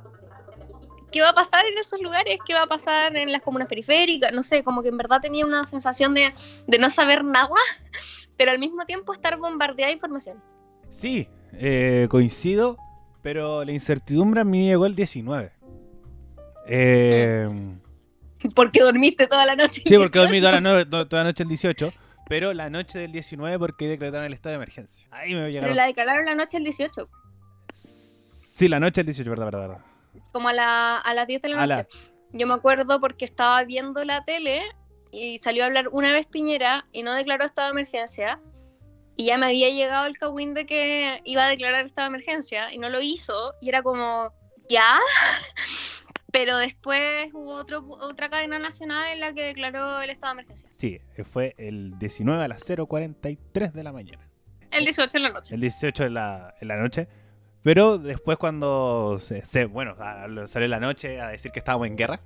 qué 1.15 1.21
va 1.21 1.29
a 1.29 1.33
pasar 1.33 1.65
en 1.65 1.77
esos 1.77 2.01
lugares, 2.01 2.39
qué 2.45 2.53
va 2.53 2.63
a 2.63 2.67
pasar 2.67 3.15
en 3.15 3.31
las 3.31 3.41
comunas 3.41 3.69
periféricas, 3.69 4.33
no 4.33 4.43
sé, 4.43 4.63
como 4.63 4.81
que 4.81 4.89
en 4.89 4.97
verdad 4.97 5.21
tenía 5.21 5.45
una 5.45 5.63
sensación 5.63 6.13
de, 6.13 6.33
no 6.77 6.89
saber 6.89 7.23
nada, 7.23 7.49
pero 8.37 8.51
al 8.51 8.59
mismo 8.59 8.85
tiempo 8.85 9.13
estar 9.13 9.37
bombardeada 9.37 9.87
de 9.87 9.93
información. 9.93 10.43
Sí, 10.89 11.29
eh, 11.53 12.07
coincido, 12.09 12.77
pero 13.21 13.63
la 13.63 13.71
incertidumbre 13.71 14.41
a 14.41 14.43
mí 14.43 14.67
llegó 14.67 14.87
el 14.87 14.95
19. 14.95 15.53
Eh, 16.67 17.47
porque 18.55 18.81
dormiste 18.81 19.27
toda 19.27 19.45
la 19.45 19.55
noche. 19.55 19.81
Sí, 19.85 19.97
porque 19.97 20.19
dormí 20.19 20.39
toda 20.39 20.59
la, 20.59 20.85
toda 20.89 21.23
la 21.23 21.23
noche 21.25 21.43
el 21.43 21.49
18. 21.49 21.91
Pero 22.27 22.53
la 22.53 22.71
noche 22.71 22.97
del 22.97 23.11
19 23.11 23.59
porque 23.59 23.87
decretaron 23.87 24.25
el 24.25 24.33
estado 24.33 24.51
de 24.51 24.55
emergencia. 24.55 25.07
Ahí 25.11 25.35
me 25.35 25.51
Pero 25.51 25.73
la 25.75 25.85
declararon 25.85 26.25
la 26.25 26.33
noche 26.33 26.57
del 26.57 26.63
18. 26.63 27.07
Sí, 27.71 28.67
la 28.67 28.79
noche 28.79 29.01
del 29.01 29.07
18, 29.07 29.29
verdad, 29.29 29.45
verdad, 29.45 29.59
verdad 29.61 29.85
como 30.31 30.49
a, 30.49 30.53
la, 30.53 30.97
a 30.97 31.13
las 31.13 31.27
10 31.27 31.41
de 31.41 31.49
la 31.49 31.65
noche. 31.65 31.87
Yo 32.33 32.45
me 32.45 32.53
acuerdo 32.53 32.99
porque 32.99 33.23
estaba 33.23 33.63
viendo 33.63 34.03
la 34.03 34.25
tele 34.25 34.63
y 35.11 35.37
salió 35.37 35.63
a 35.63 35.67
hablar 35.67 35.87
una 35.93 36.11
vez 36.11 36.27
Piñera 36.27 36.85
y 36.91 37.03
no 37.03 37.13
declaró 37.13 37.45
estado 37.45 37.69
de 37.69 37.71
emergencia. 37.71 38.41
Y 39.15 39.27
ya 39.27 39.37
me 39.37 39.45
había 39.45 39.69
llegado 39.69 40.05
el 40.07 40.17
cagüín 40.17 40.53
de 40.53 40.65
que 40.65 41.21
iba 41.23 41.45
a 41.45 41.47
declarar 41.47 41.85
estado 41.85 42.09
de 42.09 42.15
emergencia 42.15 42.73
y 42.73 42.77
no 42.77 42.89
lo 42.89 42.99
hizo. 42.99 43.53
Y 43.61 43.69
era 43.69 43.81
como, 43.81 44.33
¿ya? 44.67 44.99
Pero 46.35 46.57
después 46.57 47.31
hubo 47.33 47.53
otro, 47.53 47.85
otra 48.01 48.29
cadena 48.29 48.59
nacional 48.59 49.07
en 49.13 49.21
la 49.21 49.31
que 49.31 49.41
declaró 49.43 50.01
el 50.01 50.09
estado 50.09 50.33
de 50.33 50.41
emergencia. 50.41 50.69
Sí, 50.75 50.99
fue 51.23 51.55
el 51.57 51.97
19 51.97 52.43
a 52.43 52.49
las 52.49 52.69
0.43 52.69 53.71
de 53.71 53.83
la 53.83 53.93
mañana. 53.93 54.27
El 54.69 54.83
18 54.83 55.15
en 55.15 55.23
la 55.23 55.29
noche. 55.29 55.55
El 55.55 55.61
18 55.61 56.07
en 56.07 56.13
la, 56.13 56.53
en 56.59 56.67
la 56.67 56.75
noche. 56.75 57.07
Pero 57.63 57.97
después 57.97 58.37
cuando 58.37 59.17
se, 59.17 59.65
bueno, 59.65 59.95
salió 60.47 60.67
la 60.67 60.81
noche 60.81 61.21
a 61.21 61.29
decir 61.29 61.53
que 61.53 61.59
estábamos 61.59 61.87
en 61.87 61.95
guerra, 61.95 62.19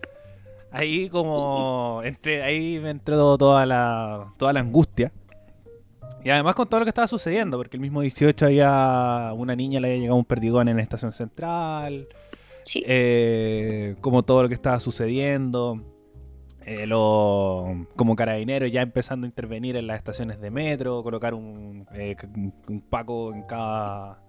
ahí 0.72 1.08
como 1.10 2.02
entre 2.04 2.42
ahí 2.42 2.80
me 2.80 2.90
entró 2.90 3.38
toda 3.38 3.64
la 3.68 4.34
toda 4.38 4.54
la 4.54 4.62
angustia. 4.62 5.12
Y 6.24 6.32
además 6.32 6.56
con 6.56 6.68
todo 6.68 6.80
lo 6.80 6.86
que 6.86 6.90
estaba 6.90 7.08
sucediendo, 7.08 7.58
porque 7.58 7.78
el 7.78 7.82
mismo 7.82 8.02
18 8.02 8.48
había 8.48 9.32
una 9.36 9.56
niña 9.56 9.80
le 9.80 9.90
había 9.90 10.00
llegado 10.00 10.18
un 10.18 10.26
perdigón 10.26 10.68
en 10.68 10.78
la 10.78 10.84
estación 10.84 11.14
central. 11.14 12.08
Sí. 12.70 12.84
Eh, 12.86 13.96
como 14.00 14.22
todo 14.22 14.44
lo 14.44 14.48
que 14.48 14.54
estaba 14.54 14.80
sucediendo. 14.80 15.84
Eh, 16.66 16.86
lo, 16.86 17.88
como 17.96 18.16
carabineros 18.16 18.72
ya 18.72 18.84
empezando 18.84 19.26
a 19.26 19.28
intervenir 19.28 19.76
en 19.76 19.88
las 19.88 19.98
estaciones 19.98 20.40
de 20.40 20.52
metro, 20.52 21.02
colocar 21.02 21.34
un, 21.34 21.88
eh, 21.96 22.16
un 22.68 22.82
Paco 22.82 23.34
en 23.34 23.42
cada 23.42 24.22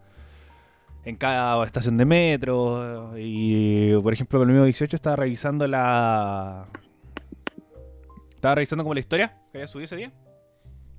en 1.04 1.16
cada 1.16 1.62
estación 1.66 1.98
de 1.98 2.06
metro. 2.06 3.12
Y 3.18 3.92
por 4.00 4.14
ejemplo, 4.14 4.42
el 4.42 4.48
mismo 4.48 4.64
18 4.64 4.96
estaba 4.96 5.16
revisando 5.16 5.66
la. 5.66 6.66
Estaba 8.34 8.54
revisando 8.54 8.84
como 8.84 8.94
la 8.94 9.00
historia 9.00 9.36
que 9.52 9.58
había 9.58 9.68
subido 9.68 9.84
ese 9.84 9.96
día. 9.96 10.12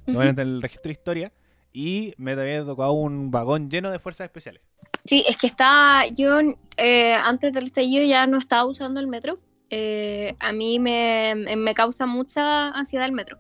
Uh 0.06 0.22
en 0.22 0.40
el 0.40 0.62
registro 0.62 0.90
de 0.90 0.94
historia. 0.94 1.34
Y 1.74 2.14
me 2.18 2.34
había 2.34 2.64
tocado 2.64 2.92
un 2.92 3.32
vagón 3.32 3.72
lleno 3.72 3.90
de 3.90 3.98
fuerzas 3.98 4.26
especiales. 4.26 4.62
Sí, 5.06 5.24
es 5.28 5.38
que 5.38 5.48
estaba. 5.48 6.08
Yo 6.08 6.40
eh, 6.78 7.14
antes 7.14 7.54
del 7.54 7.66
estallido 7.66 8.06
ya 8.06 8.28
no 8.28 8.38
estaba 8.38 8.66
usando 8.66 9.00
el 9.00 9.08
metro. 9.08 9.40
Eh, 9.70 10.36
a 10.40 10.52
mí 10.52 10.80
me, 10.80 11.34
me 11.56 11.74
causa 11.74 12.06
mucha 12.06 12.70
ansiedad 12.70 13.06
el 13.06 13.14
metro. 13.14 13.40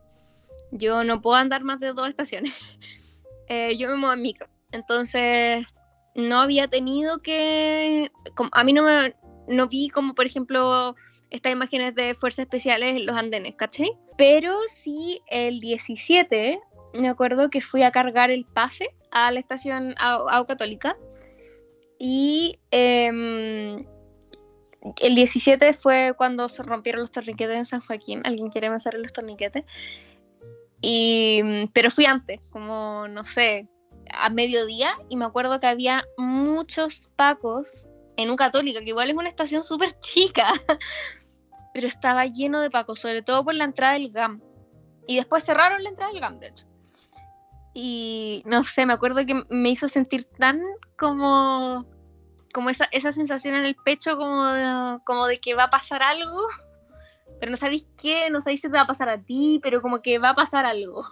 Yo 0.71 1.03
no 1.03 1.21
puedo 1.21 1.35
andar 1.35 1.63
más 1.63 1.79
de 1.79 1.93
dos 1.93 2.07
estaciones. 2.07 2.53
Eh, 3.53 3.75
yo 3.77 3.89
me 3.89 3.97
muevo 3.97 4.13
en 4.13 4.21
micro. 4.21 4.47
Entonces 4.71 5.65
no 6.15 6.39
había 6.39 6.69
tenido 6.69 7.17
que, 7.17 8.09
a 8.53 8.63
mí 8.63 8.71
no 8.71 8.83
me, 8.83 9.13
no 9.49 9.67
vi 9.67 9.89
como 9.89 10.13
por 10.15 10.25
ejemplo 10.25 10.95
estas 11.31 11.51
imágenes 11.51 11.93
de 11.95 12.13
fuerzas 12.13 12.43
especiales 12.43 12.95
en 12.95 13.05
los 13.05 13.17
andenes, 13.17 13.55
¿cachai? 13.55 13.91
Pero 14.17 14.57
sí 14.69 15.21
el 15.27 15.59
17, 15.59 16.61
me 16.93 17.09
acuerdo 17.09 17.49
que 17.49 17.59
fui 17.59 17.83
a 17.83 17.91
cargar 17.91 18.31
el 18.31 18.45
pase 18.45 18.89
a 19.11 19.31
la 19.31 19.39
estación 19.39 19.95
AU 19.97 20.45
Católica 20.45 20.95
y 22.03 22.59
em, 22.71 23.85
el 25.01 25.13
17 25.13 25.73
fue 25.73 26.15
cuando 26.17 26.49
se 26.49 26.63
rompieron 26.63 27.01
los 27.01 27.11
torniquetes 27.11 27.55
en 27.55 27.65
San 27.65 27.81
Joaquín. 27.81 28.21
¿Alguien 28.23 28.49
quiere 28.49 28.71
pasar 28.71 28.95
los 28.95 29.13
torniquetes? 29.13 29.65
Y, 30.81 31.67
pero 31.73 31.91
fui 31.91 32.07
antes, 32.07 32.39
como 32.49 33.07
no 33.07 33.23
sé, 33.23 33.69
a 34.11 34.31
mediodía 34.31 34.97
y 35.09 35.15
me 35.15 35.25
acuerdo 35.25 35.59
que 35.59 35.67
había 35.67 36.03
muchos 36.17 37.07
pacos 37.15 37.85
en 38.17 38.31
un 38.31 38.35
católica, 38.35 38.79
que 38.79 38.89
igual 38.89 39.11
es 39.11 39.15
una 39.15 39.29
estación 39.29 39.63
súper 39.63 39.91
chica, 39.99 40.47
pero 41.75 41.85
estaba 41.85 42.25
lleno 42.25 42.61
de 42.61 42.71
pacos, 42.71 42.99
sobre 42.99 43.21
todo 43.21 43.43
por 43.43 43.53
la 43.53 43.65
entrada 43.65 43.93
del 43.93 44.09
GAM. 44.09 44.41
Y 45.05 45.17
después 45.17 45.43
cerraron 45.43 45.83
la 45.83 45.89
entrada 45.89 46.11
del 46.11 46.21
GAM, 46.21 46.39
de 46.39 46.47
hecho. 46.47 46.70
Y 47.73 48.43
no 48.45 48.63
sé, 48.63 48.85
me 48.85 48.93
acuerdo 48.93 49.25
que 49.25 49.43
me 49.49 49.69
hizo 49.69 49.87
sentir 49.87 50.25
tan 50.25 50.61
como, 50.97 51.85
como 52.53 52.69
esa, 52.69 52.85
esa 52.91 53.11
sensación 53.11 53.55
en 53.55 53.65
el 53.65 53.75
pecho, 53.75 54.17
como 54.17 54.45
de, 54.45 54.99
como 55.05 55.27
de 55.27 55.39
que 55.39 55.55
va 55.55 55.65
a 55.65 55.69
pasar 55.69 56.03
algo, 56.03 56.47
pero 57.39 57.49
no 57.49 57.57
sabéis 57.57 57.87
qué, 57.97 58.29
no 58.29 58.41
sabéis 58.41 58.61
si 58.61 58.67
te 58.67 58.75
va 58.75 58.81
a 58.81 58.87
pasar 58.87 59.09
a 59.09 59.21
ti, 59.21 59.59
pero 59.63 59.81
como 59.81 60.01
que 60.01 60.19
va 60.19 60.29
a 60.29 60.35
pasar 60.35 60.65
algo. 60.65 61.03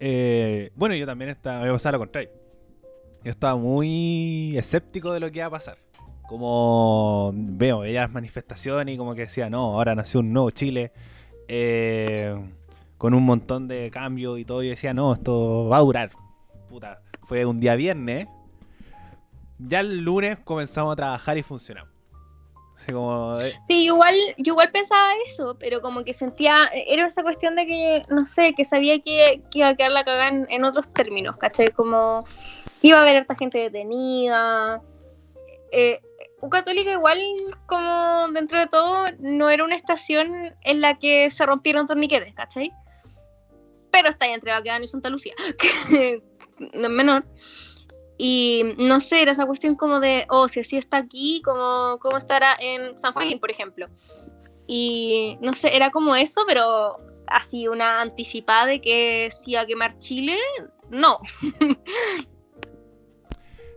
Eh, 0.00 0.72
bueno, 0.74 0.96
yo 0.96 1.06
también 1.06 1.30
estaba, 1.30 1.64
me 1.64 1.72
pasaba 1.72 1.92
lo 1.92 1.98
contrario. 2.00 2.30
Yo 3.22 3.30
estaba 3.30 3.54
muy 3.54 4.56
escéptico 4.58 5.12
de 5.12 5.20
lo 5.20 5.30
que 5.30 5.38
iba 5.38 5.46
a 5.46 5.50
pasar. 5.50 5.78
Como 6.28 7.30
veo, 7.34 7.80
veía 7.80 8.00
las 8.00 8.10
manifestaciones 8.10 8.94
y 8.94 8.98
como 8.98 9.14
que 9.14 9.22
decía, 9.22 9.48
no, 9.48 9.74
ahora 9.74 9.94
nació 9.94 10.20
un 10.20 10.32
nuevo 10.32 10.50
Chile. 10.50 10.92
Eh, 11.46 12.34
con 13.02 13.14
un 13.14 13.24
montón 13.24 13.66
de 13.66 13.90
cambios 13.90 14.38
y 14.38 14.44
todo. 14.44 14.62
Y 14.62 14.68
decía, 14.68 14.94
no, 14.94 15.12
esto 15.12 15.66
va 15.66 15.78
a 15.78 15.80
durar. 15.80 16.12
Puta, 16.68 17.02
fue 17.24 17.44
un 17.44 17.58
día 17.58 17.74
viernes. 17.74 18.28
Ya 19.58 19.80
el 19.80 20.04
lunes 20.04 20.38
comenzamos 20.44 20.92
a 20.92 20.96
trabajar 20.96 21.36
y 21.36 21.42
funcionamos. 21.42 21.90
Eh. 22.86 23.52
Sí, 23.66 23.86
igual, 23.86 24.14
yo 24.38 24.52
igual 24.52 24.70
pensaba 24.70 25.10
eso, 25.26 25.56
pero 25.58 25.80
como 25.80 26.04
que 26.04 26.14
sentía, 26.14 26.70
era 26.86 27.08
esa 27.08 27.24
cuestión 27.24 27.56
de 27.56 27.66
que, 27.66 28.02
no 28.08 28.24
sé, 28.24 28.54
que 28.54 28.64
sabía 28.64 29.00
que, 29.00 29.42
iba 29.52 29.68
a 29.68 29.74
quedar 29.74 29.90
la 29.90 30.04
cagada 30.04 30.46
en, 30.48 30.64
otros 30.64 30.88
términos, 30.92 31.36
¿cachai? 31.36 31.66
Como 31.72 32.24
que 32.80 32.86
iba 32.86 32.98
a 32.98 33.02
haber 33.02 33.16
esta 33.16 33.34
gente 33.34 33.58
detenida. 33.58 34.80
Eh, 35.72 36.00
un 36.40 36.50
católico 36.50 36.90
igual, 36.90 37.20
como 37.66 38.28
dentro 38.32 38.60
de 38.60 38.68
todo, 38.68 39.06
no 39.18 39.50
era 39.50 39.64
una 39.64 39.74
estación 39.74 40.54
en 40.62 40.80
la 40.80 41.00
que 41.00 41.30
se 41.30 41.44
rompieron 41.46 41.88
torniquetes, 41.88 42.32
¿cachai? 42.32 42.72
Pero 43.92 44.08
está 44.08 44.26
ahí 44.26 44.32
entre 44.32 44.50
Baquedano 44.50 44.84
y 44.84 44.88
Santa 44.88 45.10
Lucía, 45.10 45.34
que 45.88 46.22
no 46.58 46.82
es 46.82 46.90
menor. 46.90 47.24
Y 48.18 48.74
no 48.78 49.00
sé, 49.00 49.22
era 49.22 49.32
esa 49.32 49.46
cuestión 49.46 49.74
como 49.74 50.00
de, 50.00 50.26
oh, 50.28 50.48
si 50.48 50.60
así 50.60 50.76
está 50.76 50.98
aquí, 50.98 51.42
¿cómo, 51.44 51.98
cómo 52.00 52.16
estará 52.16 52.56
en 52.60 52.98
San 52.98 53.12
Joaquín, 53.12 53.38
por 53.38 53.50
ejemplo? 53.50 53.88
Y 54.66 55.38
no 55.40 55.52
sé, 55.52 55.74
era 55.76 55.90
como 55.90 56.14
eso, 56.16 56.42
pero 56.46 56.96
así 57.26 57.68
una 57.68 58.00
anticipada 58.00 58.66
de 58.66 58.80
que 58.80 59.28
si 59.30 59.52
iba 59.52 59.62
a 59.62 59.66
quemar 59.66 59.98
Chile, 59.98 60.36
no. 60.90 61.18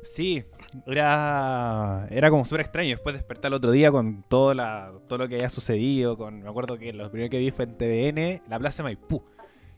Sí, 0.04 0.46
era, 0.86 2.08
era 2.12 2.30
como 2.30 2.46
súper 2.46 2.62
extraño. 2.62 2.92
Después 2.92 3.16
despertar 3.16 3.50
el 3.50 3.56
otro 3.56 3.72
día 3.72 3.92
con 3.92 4.24
todo, 4.30 4.54
la, 4.54 4.94
todo 5.10 5.18
lo 5.18 5.28
que 5.28 5.36
había 5.36 5.50
sucedido. 5.50 6.16
Con, 6.16 6.44
me 6.44 6.50
acuerdo 6.50 6.78
que 6.78 6.94
lo 6.94 7.10
primero 7.10 7.32
que 7.32 7.40
vi 7.40 7.50
fue 7.50 7.66
en 7.66 7.76
TVN, 7.76 8.44
la 8.48 8.60
Plaza 8.60 8.84
Maipú 8.84 9.24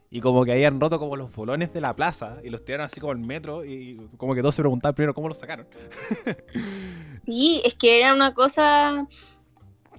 y 0.10 0.22
como 0.22 0.46
que 0.46 0.54
habían 0.54 0.80
roto 0.80 1.00
como 1.00 1.16
los 1.16 1.34
bolones 1.34 1.74
de 1.74 1.82
la 1.82 1.96
plaza 1.96 2.38
y 2.44 2.50
los 2.50 2.64
tiraron 2.64 2.86
así 2.86 3.00
como 3.00 3.14
el 3.14 3.20
metro 3.20 3.66
y 3.66 4.10
como 4.18 4.36
que 4.36 4.42
todos 4.42 4.56
se 4.56 4.62
preguntaban 4.62 4.96
primero 4.96 5.14
cómo 5.14 5.28
los 5.28 5.38
sacaron. 5.38 5.68
sí, 7.26 7.62
es 7.66 7.74
que 7.76 8.00
era 8.00 8.14
una 8.14 8.34
cosa 8.34 9.08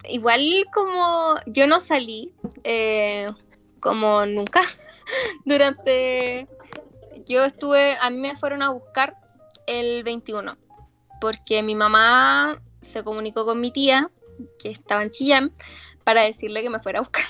igual 0.08 0.66
como 0.72 1.36
yo 1.46 1.66
no 1.66 1.80
salí 1.80 2.32
eh, 2.64 3.28
como 3.80 4.24
nunca 4.26 4.62
durante 5.44 6.46
yo 7.26 7.44
estuve 7.44 7.96
a 8.00 8.08
mí 8.10 8.18
me 8.18 8.36
fueron 8.36 8.62
a 8.62 8.70
buscar 8.70 9.16
el 9.66 10.04
21 10.04 10.56
porque 11.20 11.62
mi 11.62 11.74
mamá 11.74 12.60
se 12.80 13.02
comunicó 13.02 13.44
con 13.44 13.60
mi 13.60 13.70
tía, 13.70 14.10
que 14.58 14.70
estaba 14.70 15.02
en 15.02 15.10
Chillán, 15.10 15.52
para 16.04 16.22
decirle 16.22 16.62
que 16.62 16.70
me 16.70 16.78
fuera 16.78 17.00
a 17.00 17.02
buscar. 17.02 17.24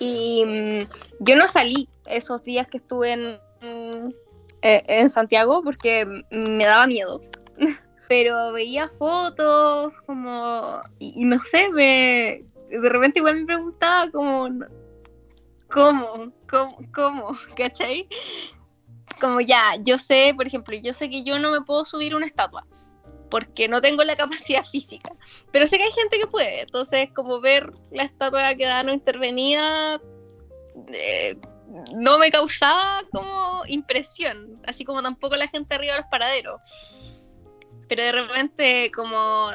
Y 0.00 0.44
mm, 0.44 0.88
yo 1.20 1.36
no 1.36 1.46
salí 1.46 1.88
esos 2.06 2.42
días 2.42 2.66
que 2.66 2.78
estuve 2.78 3.12
en, 3.12 3.38
eh, 4.62 4.82
en 4.86 5.10
Santiago 5.10 5.62
porque 5.62 6.06
me 6.30 6.64
daba 6.64 6.86
miedo. 6.86 7.20
Pero 8.08 8.52
veía 8.52 8.88
fotos, 8.88 9.92
como, 10.06 10.82
y, 10.98 11.12
y 11.20 11.24
no 11.24 11.38
sé, 11.38 11.68
me, 11.68 12.44
de 12.68 12.88
repente 12.88 13.20
igual 13.20 13.40
me 13.40 13.46
preguntaba 13.46 14.10
como, 14.10 14.48
¿cómo? 15.70 16.32
¿Cómo? 16.48 16.76
¿Cómo? 16.92 17.28
¿Cachai? 17.56 18.08
Como 19.20 19.40
ya, 19.40 19.76
yo 19.84 19.98
sé, 19.98 20.32
por 20.34 20.46
ejemplo, 20.46 20.74
yo 20.82 20.92
sé 20.92 21.08
que 21.08 21.22
yo 21.22 21.38
no 21.38 21.52
me 21.52 21.60
puedo 21.60 21.84
subir 21.84 22.16
una 22.16 22.26
estatua 22.26 22.66
porque 23.30 23.68
no 23.68 23.80
tengo 23.80 24.04
la 24.04 24.16
capacidad 24.16 24.64
física. 24.64 25.12
Pero 25.52 25.66
sé 25.66 25.78
que 25.78 25.84
hay 25.84 25.92
gente 25.92 26.18
que 26.18 26.26
puede, 26.26 26.62
entonces 26.62 27.08
como 27.14 27.40
ver 27.40 27.72
la 27.90 28.04
estatua 28.04 28.54
quedada 28.54 28.82
no 28.82 28.92
intervenida 28.92 30.00
eh, 30.88 31.36
no 31.94 32.18
me 32.18 32.30
causaba 32.30 33.02
como 33.12 33.62
impresión, 33.66 34.60
así 34.66 34.84
como 34.84 35.02
tampoco 35.02 35.36
la 35.36 35.48
gente 35.48 35.74
arriba 35.74 35.94
de 35.94 36.00
los 36.00 36.10
paraderos. 36.10 36.60
Pero 37.88 38.02
de 38.02 38.12
repente 38.12 38.90
como 38.94 39.50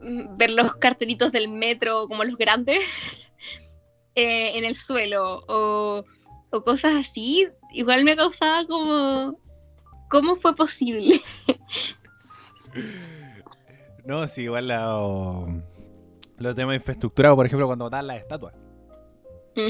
ver 0.00 0.50
los 0.50 0.76
cartelitos 0.76 1.32
del 1.32 1.48
metro 1.48 2.06
como 2.06 2.22
los 2.22 2.36
grandes 2.36 2.80
eh, 4.14 4.56
en 4.56 4.64
el 4.64 4.74
suelo 4.74 5.42
o, 5.48 6.04
o 6.50 6.62
cosas 6.62 6.94
así, 6.94 7.48
igual 7.72 8.04
me 8.04 8.16
causaba 8.16 8.64
como... 8.66 9.38
¿Cómo 10.10 10.36
fue 10.36 10.56
posible? 10.56 11.20
No, 14.04 14.26
sí, 14.26 14.42
igual 14.42 14.68
los 16.38 16.54
temas 16.54 16.72
de 16.72 16.76
infraestructura, 16.76 17.34
por 17.34 17.44
ejemplo, 17.46 17.66
cuando 17.66 17.84
botaban 17.86 18.06
las 18.06 18.18
estatuas. 18.18 18.54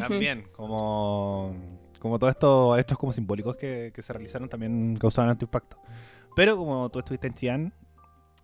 También, 0.01 0.49
como, 0.53 1.57
como 1.99 2.19
todo 2.19 2.31
esto, 2.31 2.77
estos 2.77 2.99
como 2.99 3.13
simbólicos 3.13 3.57
que, 3.57 3.91
que 3.95 4.03
se 4.03 4.13
realizaron 4.13 4.49
también 4.49 4.97
causaban 4.97 5.31
alto 5.31 5.47
impacto. 5.47 5.79
Pero 6.37 6.57
como 6.57 6.89
tú 6.91 6.99
estuviste 6.99 7.27
en 7.27 7.35
Xi'an, 7.35 7.73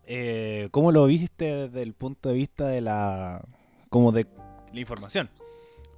eh, 0.06 0.68
¿cómo 0.70 0.92
lo 0.92 1.06
viste 1.06 1.68
desde 1.68 1.82
el 1.82 1.94
punto 1.94 2.28
de 2.28 2.34
vista 2.34 2.66
de 2.66 2.80
la 2.80 3.44
como 3.88 4.12
de 4.12 4.26
la 4.72 4.80
información? 4.80 5.30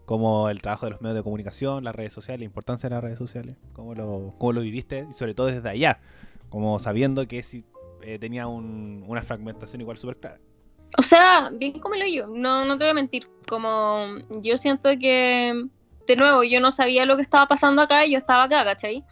Como 0.04 0.48
el 0.48 0.62
trabajo 0.62 0.86
de 0.86 0.90
los 0.90 1.00
medios 1.00 1.16
de 1.16 1.22
comunicación, 1.22 1.82
las 1.84 1.94
redes 1.94 2.12
sociales, 2.12 2.40
la 2.40 2.44
importancia 2.44 2.88
de 2.88 2.94
las 2.94 3.02
redes 3.02 3.18
sociales. 3.18 3.56
¿Cómo 3.72 3.94
lo, 3.94 4.34
cómo 4.38 4.52
lo 4.52 4.60
viviste? 4.60 5.06
Y 5.10 5.14
sobre 5.14 5.34
todo 5.34 5.46
desde 5.46 5.68
allá, 5.68 6.00
como 6.50 6.78
sabiendo 6.78 7.26
que 7.26 7.42
si 7.42 7.64
eh, 8.02 8.18
tenía 8.18 8.46
un, 8.46 9.04
una 9.06 9.22
fragmentación 9.22 9.80
igual 9.80 9.98
súper 9.98 10.16
clara. 10.18 10.40
O 10.98 11.02
sea, 11.02 11.50
bien 11.52 11.78
como 11.78 11.94
lo 11.96 12.06
yo, 12.06 12.26
no, 12.28 12.64
no 12.64 12.78
te 12.78 12.84
voy 12.84 12.90
a 12.90 12.94
mentir. 12.94 13.28
Como 13.48 14.06
yo 14.40 14.56
siento 14.56 14.90
que, 14.98 15.66
de 16.06 16.16
nuevo, 16.16 16.42
yo 16.44 16.60
no 16.60 16.70
sabía 16.70 17.06
lo 17.06 17.16
que 17.16 17.22
estaba 17.22 17.46
pasando 17.46 17.82
acá 17.82 18.04
y 18.04 18.12
yo 18.12 18.18
estaba 18.18 18.44
acá, 18.44 18.64
¿cachai? 18.64 19.04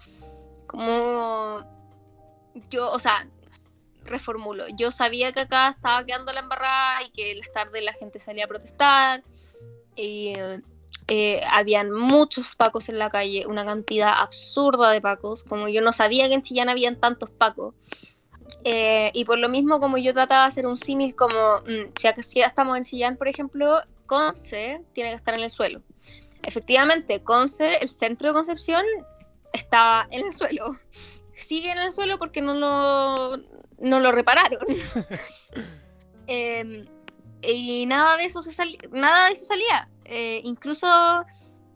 Como 0.67 1.64
yo, 2.71 2.91
o 2.91 2.99
sea, 2.99 3.29
reformulo. 4.05 4.64
Yo 4.76 4.91
sabía 4.91 5.33
que 5.33 5.41
acá 5.41 5.71
estaba 5.71 6.05
quedando 6.05 6.33
la 6.33 6.41
embarrada 6.41 7.03
y 7.03 7.11
que 7.11 7.35
las 7.35 7.53
tardes 7.53 7.85
la 7.85 7.93
gente 7.93 8.21
salía 8.21 8.45
a 8.45 8.49
protestar. 8.49 9.23
Y 9.97 10.35
eh, 11.09 11.41
habían 11.50 11.91
muchos 11.91 12.55
pacos 12.55 12.88
en 12.88 12.99
la 12.99 13.11
calle, 13.11 13.47
una 13.47 13.64
cantidad 13.64 14.21
absurda 14.21 14.91
de 14.91 15.00
pacos. 15.00 15.45
Como 15.45 15.69
yo 15.69 15.83
no 15.83 15.93
sabía 15.93 16.29
que 16.29 16.35
en 16.35 16.43
Chillán 16.43 16.69
habían 16.69 16.97
tantos 16.97 17.31
pacos. 17.31 17.75
Eh, 18.64 19.10
y 19.14 19.24
por 19.24 19.38
lo 19.38 19.48
mismo, 19.48 19.78
como 19.78 19.98
yo 19.98 20.14
trataba 20.14 20.42
de 20.42 20.48
hacer 20.48 20.66
un 20.66 20.76
símil, 20.76 21.14
como 21.14 21.60
mm, 21.66 21.92
si 21.94 22.38
ya 22.38 22.46
estamos 22.46 22.76
en 22.76 22.84
Chillán, 22.84 23.16
por 23.16 23.28
ejemplo, 23.28 23.80
Conce 24.06 24.82
tiene 24.92 25.10
que 25.10 25.16
estar 25.16 25.35
en 25.35 25.42
el 25.42 25.50
suelo. 25.50 25.83
Efectivamente, 26.42 27.22
Conce, 27.22 27.76
el 27.76 27.88
centro 27.88 28.28
de 28.28 28.35
Concepción, 28.35 28.85
estaba 29.52 30.07
en 30.11 30.26
el 30.26 30.33
suelo. 30.33 30.76
Sigue 31.35 31.70
en 31.70 31.78
el 31.78 31.92
suelo 31.92 32.18
porque 32.18 32.40
no 32.40 32.54
lo, 32.54 33.37
no 33.78 34.00
lo 34.00 34.12
repararon. 34.12 34.61
eh, 36.26 36.85
y 37.42 37.87
nada 37.87 38.16
de 38.16 38.24
eso, 38.24 38.42
se 38.42 38.52
nada 38.92 39.26
de 39.26 39.33
eso 39.33 39.44
salía. 39.44 39.88
Eh, 40.04 40.40
incluso 40.44 40.87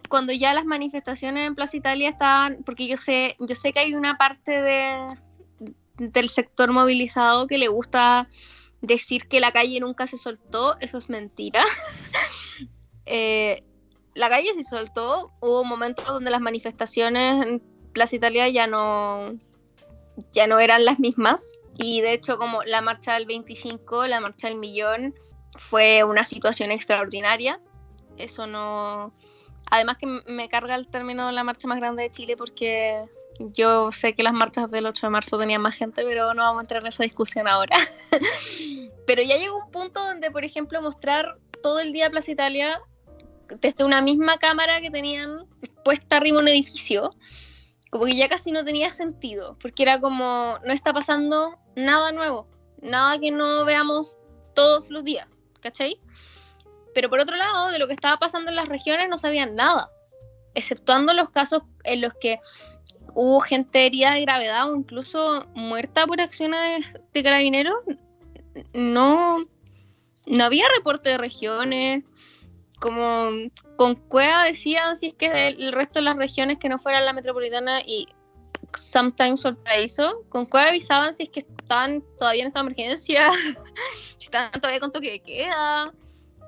cuando 0.09 0.33
ya 0.33 0.55
las 0.55 0.65
manifestaciones 0.65 1.47
en 1.47 1.55
Plaza 1.55 1.77
Italia 1.77 2.09
estaban, 2.09 2.63
porque 2.65 2.87
yo 2.87 2.97
sé, 2.97 3.37
yo 3.39 3.55
sé 3.55 3.73
que 3.73 3.81
hay 3.81 3.95
una 3.95 4.17
parte 4.17 4.63
de, 4.63 5.07
del 5.99 6.29
sector 6.29 6.73
movilizado 6.73 7.47
que 7.47 7.59
le 7.59 7.69
gusta 7.69 8.29
decir 8.81 9.29
que 9.29 9.41
la 9.41 9.53
calle 9.53 9.81
nunca 9.81 10.07
se 10.07 10.19
soltó, 10.19 10.77
eso 10.81 10.99
es 10.99 11.09
mentira. 11.09 11.65
eh, 13.07 13.65
la 14.15 14.29
calle 14.29 14.55
se 14.55 14.63
soltó, 14.63 15.33
hubo 15.41 15.65
momentos 15.65 16.07
donde 16.07 16.31
las 16.31 16.41
manifestaciones 16.41 17.45
en 17.45 17.63
Plaza 17.93 18.17
Italia 18.17 18.49
ya 18.49 18.67
no, 18.67 19.39
ya 20.33 20.47
no 20.47 20.59
eran 20.59 20.85
las 20.85 20.99
mismas. 20.99 21.55
Y 21.77 22.01
de 22.01 22.13
hecho, 22.13 22.39
como 22.39 22.63
la 22.65 22.81
marcha 22.81 23.15
del 23.15 23.27
25, 23.27 24.07
la 24.07 24.21
marcha 24.21 24.49
del 24.49 24.57
millón, 24.57 25.15
fue 25.57 26.05
una 26.05 26.25
situación 26.25 26.73
extraordinaria. 26.73 27.61
Eso 28.17 28.47
no. 28.47 29.13
Además, 29.71 29.97
que 29.99 30.07
me 30.27 30.49
carga 30.49 30.75
el 30.75 30.89
término 30.89 31.27
de 31.27 31.33
la 31.33 31.45
marcha 31.45 31.69
más 31.69 31.79
grande 31.79 32.05
de 32.05 32.11
Chile 32.11 32.37
porque 32.37 33.05
yo 33.39 33.93
sé 33.93 34.15
que 34.15 34.23
las 34.23 34.33
marchas 34.33 34.71
del 34.71 34.87
8 34.87 35.07
de 35.07 35.11
marzo 35.11 35.39
tenían 35.39 35.63
más 35.63 35.77
gente, 35.77 36.03
pero 36.05 36.35
no 36.35 36.43
vamos 36.43 36.61
a 36.61 36.63
entrar 36.63 36.83
en 36.83 36.89
esa 36.89 37.05
discusión 37.05 37.47
ahora. 37.47 37.77
pero 39.07 39.23
ya 39.23 39.37
llegó 39.37 39.65
un 39.65 39.71
punto 39.71 40.05
donde, 40.05 40.31
por 40.31 40.45
ejemplo, 40.45 40.83
mostrar 40.83 41.39
todo 41.63 41.81
el 41.81 41.93
día 41.93 42.11
Plaza 42.11 42.33
Italia 42.33 42.81
desde 43.61 43.85
una 43.85 44.03
misma 44.03 44.39
cámara 44.39 44.81
que 44.81 44.91
tenían 44.91 45.47
puesta 45.85 46.19
arriba 46.19 46.39
un 46.39 46.49
edificio, 46.49 47.15
como 47.91 48.05
que 48.05 48.17
ya 48.17 48.29
casi 48.29 48.53
no 48.53 48.65
tenía 48.65 48.91
sentido, 48.91 49.57
porque 49.61 49.83
era 49.83 50.01
como, 50.01 50.59
no 50.65 50.73
está 50.73 50.93
pasando 50.93 51.59
nada 51.75 52.13
nuevo, 52.13 52.47
nada 52.83 53.19
que 53.19 53.31
no 53.31 53.65
veamos 53.65 54.19
todos 54.55 54.91
los 54.91 55.05
días, 55.05 55.41
¿cachai? 55.61 56.01
Pero 56.95 57.09
por 57.09 57.21
otro 57.21 57.37
lado, 57.37 57.69
de 57.69 57.79
lo 57.79 57.87
que 57.87 57.95
estaba 57.95 58.19
pasando 58.19 58.51
en 58.51 58.57
las 58.57 58.69
regiones 58.69 59.09
no 59.09 59.17
sabían 59.17 59.55
nada, 59.55 59.91
exceptuando 60.55 61.13
los 61.15 61.31
casos 61.31 61.63
en 61.85 62.03
los 62.03 62.13
que 62.15 62.39
hubo 63.15 63.41
gente 63.41 63.87
herida 63.87 64.13
de 64.13 64.23
gravedad 64.23 64.71
o 64.71 64.77
incluso 64.77 65.47
muerta 65.55 66.07
por 66.07 66.21
acciones 66.21 66.87
de 67.13 67.23
carabineros, 67.23 67.77
no, 68.73 69.39
no 70.27 70.45
había 70.45 70.67
reporte 70.77 71.11
de 71.11 71.19
regiones. 71.19 72.05
Como 72.81 73.31
con 73.77 73.97
Cueva 73.97 74.45
decían 74.45 74.95
si 74.95 75.09
es 75.09 75.15
que 75.15 75.49
el 75.49 75.73
resto 75.73 75.99
de 75.99 76.05
las 76.05 76.17
regiones 76.17 76.59
que 76.59 76.69
no 76.69 76.79
fueran 76.79 77.05
la 77.05 77.13
metropolitana 77.13 77.81
y 77.81 78.07
sometimes 78.77 79.43
Valparaíso, 79.43 80.25
con 80.29 80.47
Cueva 80.47 80.69
avisaban 80.69 81.13
si 81.13 81.25
es 81.25 81.31
que 81.31 81.41
estaban 81.41 82.05
todavía 82.19 82.43
en 82.43 82.49
esta 82.49 82.61
emergencia, 82.61 83.31
si 84.19 84.27
estaban 84.27 84.53
todavía 84.53 84.81
con 84.81 84.93
toque 84.93 85.11
de 85.11 85.21
queda. 85.21 85.93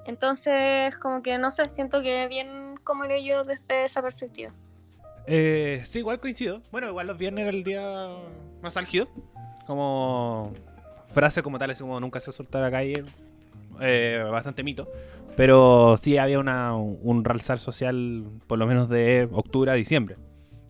Entonces, 0.07 0.97
como 0.99 1.23
que 1.23 1.37
no 1.39 1.51
sé, 1.51 1.69
siento 1.69 2.03
que 2.03 2.29
bien 2.29 2.77
como 2.85 3.05
leo 3.05 3.21
yo 3.21 3.45
desde 3.45 3.85
esa 3.85 4.03
perspectiva. 4.03 4.55
Eh, 5.33 5.83
sí, 5.85 6.01
igual 6.01 6.19
coincido. 6.19 6.61
Bueno, 6.73 6.89
igual 6.89 7.07
los 7.07 7.17
viernes 7.17 7.47
era 7.47 7.57
el 7.57 7.63
día 7.63 8.09
más 8.63 8.77
álgido. 8.77 9.09
Como 9.65 10.53
frase 11.07 11.41
como 11.43 11.57
tal, 11.57 11.71
es 11.71 11.81
como 11.81 12.01
nunca 12.01 12.19
se 12.19 12.33
soltó 12.33 12.61
la 12.61 12.71
calle. 12.71 13.05
Eh, 13.81 14.25
bastante 14.29 14.65
mito. 14.65 14.89
Pero 15.37 15.97
sí 15.97 16.19
había 16.19 16.41
una, 16.41 16.75
un 16.75 17.25
realzar 17.25 17.61
social, 17.61 18.25
por 18.49 18.59
lo 18.59 18.67
menos 18.67 18.89
de 18.89 19.29
octubre 19.31 19.71
a 19.71 19.75
diciembre. 19.75 20.17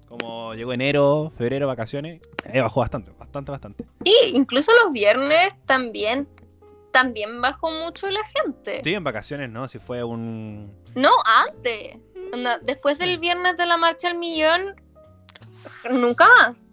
Como 0.07 0.55
llegó 0.55 0.75
enero, 0.75 1.33
febrero, 1.39 1.67
vacaciones, 1.67 2.21
eh, 2.45 2.61
bajó 2.61 2.81
bastante, 2.81 3.13
bastante, 3.19 3.53
bastante. 3.53 3.85
Y 4.05 4.37
incluso 4.37 4.73
los 4.85 4.93
viernes 4.93 5.55
también, 5.65 6.29
también 6.93 7.41
bajó 7.41 7.73
mucho 7.73 8.11
la 8.11 8.23
gente. 8.25 8.81
Sí, 8.85 8.95
en 8.95 9.05
vacaciones, 9.05 9.51
¿no? 9.51 9.69
Si 9.69 9.79
fue 9.79 10.03
un... 10.05 10.73
No, 10.95 11.11
antes. 11.25 11.97
Después 12.63 12.99
del 12.99 13.19
viernes 13.19 13.57
de 13.57 13.67
la 13.67 13.77
marcha 13.77 14.09
al 14.09 14.19
millón, 14.19 14.75
nunca 15.91 16.29
más. 16.29 16.71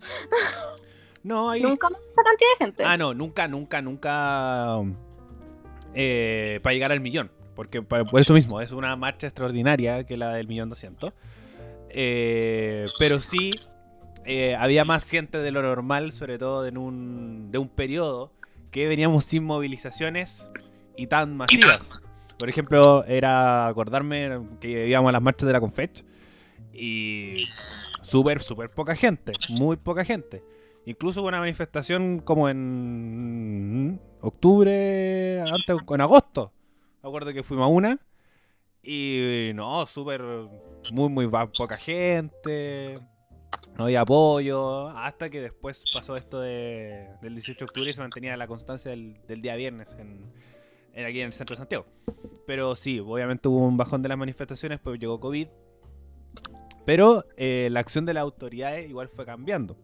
No, 1.24 1.50
hay... 1.50 1.62
Nunca 1.62 1.90
más 1.90 2.00
esa 2.02 2.24
cantidad 2.24 2.50
de 2.52 2.66
gente. 2.66 2.84
Ah, 2.86 2.98
no, 2.98 3.14
nunca, 3.14 3.48
nunca, 3.48 3.82
nunca 3.82 4.82
eh, 5.94 6.60
para 6.62 6.74
llegar 6.74 6.92
al 6.92 7.02
millón. 7.02 7.32
Porque 7.56 7.82
por 7.82 8.22
eso 8.22 8.34
mismo, 8.34 8.62
es 8.62 8.72
una 8.72 8.96
marcha 8.96 9.26
extraordinaria 9.26 10.04
que 10.06 10.16
la 10.16 10.36
del 10.36 10.48
millón 10.48 10.70
doscientos. 10.70 11.14
Eh, 11.90 12.86
pero 13.00 13.20
sí, 13.20 13.52
eh, 14.26 14.56
había 14.56 14.86
más 14.86 15.10
gente 15.10 15.40
de 15.40 15.52
lo 15.52 15.64
normal, 15.64 16.12
sobre 16.12 16.38
todo 16.38 16.68
en 16.68 16.78
un, 16.78 17.52
de 17.52 17.58
un 17.58 17.68
periodo 17.68 18.32
que 18.72 18.88
veníamos 18.88 19.26
sin 19.26 19.44
movilizaciones 19.44 20.50
y 20.96 21.08
tan 21.08 21.36
masivas. 21.36 22.02
Por 22.38 22.50
ejemplo, 22.50 23.04
era 23.06 23.68
acordarme 23.68 24.42
que 24.60 24.88
íbamos 24.88 25.10
a 25.10 25.14
las 25.14 25.22
marchas 25.22 25.48
de 25.48 25.54
la 25.54 25.60
Confech 25.60 26.06
y 26.74 27.44
súper, 28.04 28.42
súper 28.42 28.70
poca 28.76 28.96
gente, 28.96 29.34
muy 29.50 29.78
poca 29.78 30.06
gente. 30.06 30.44
Incluso 30.86 31.22
hubo 31.22 31.28
una 31.28 31.40
manifestación 31.40 32.20
como 32.20 32.48
en 32.48 34.00
octubre, 34.22 35.42
antes, 35.42 35.78
en 35.90 36.02
agosto. 36.02 36.54
Me 37.04 37.10
acuerdo 37.10 37.34
que 37.34 37.44
fuimos 37.44 37.66
a 37.66 37.68
una. 37.68 38.00
Y 38.82 39.52
no, 39.54 39.86
súper, 39.86 40.22
muy, 40.92 41.10
muy 41.10 41.28
poca 41.28 41.76
gente. 41.76 42.98
No 43.78 43.86
había 43.86 44.02
apoyo. 44.02 44.90
Hasta 44.90 45.30
que 45.30 45.40
después 45.40 45.84
pasó 45.94 46.18
esto 46.18 46.42
de, 46.42 47.08
del 47.22 47.34
18 47.36 47.60
de 47.60 47.66
octubre 47.66 47.90
y 47.90 47.94
se 47.94 48.02
mantenía 48.02 48.36
la 48.36 48.48
constancia 48.48 48.90
del, 48.90 49.18
día 49.28 49.56
viernes 49.56 49.96
en, 50.00 51.06
aquí 51.06 51.22
en 51.22 51.28
el 51.28 51.34
centro 51.34 51.56
de 51.56 51.60
Santiago. 51.60 51.86
Pero 52.48 52.76
sí, 52.76 53.00
obviamente 53.00 53.48
hubo 53.48 53.60
un 53.60 53.78
bajón 53.78 54.02
de 54.02 54.10
las 54.10 54.18
manifestaciones, 54.18 54.80
pues 54.80 55.00
llegó 55.00 55.20
COVID. 55.20 55.48
Pero 56.86 57.26
eh, 57.36 57.68
la 57.72 57.82
acción 57.82 58.06
de 58.06 58.14
las 58.14 58.22
autoridades 58.22 58.90
igual 58.90 59.10
fue 59.10 59.26
cambiando. 59.26 59.78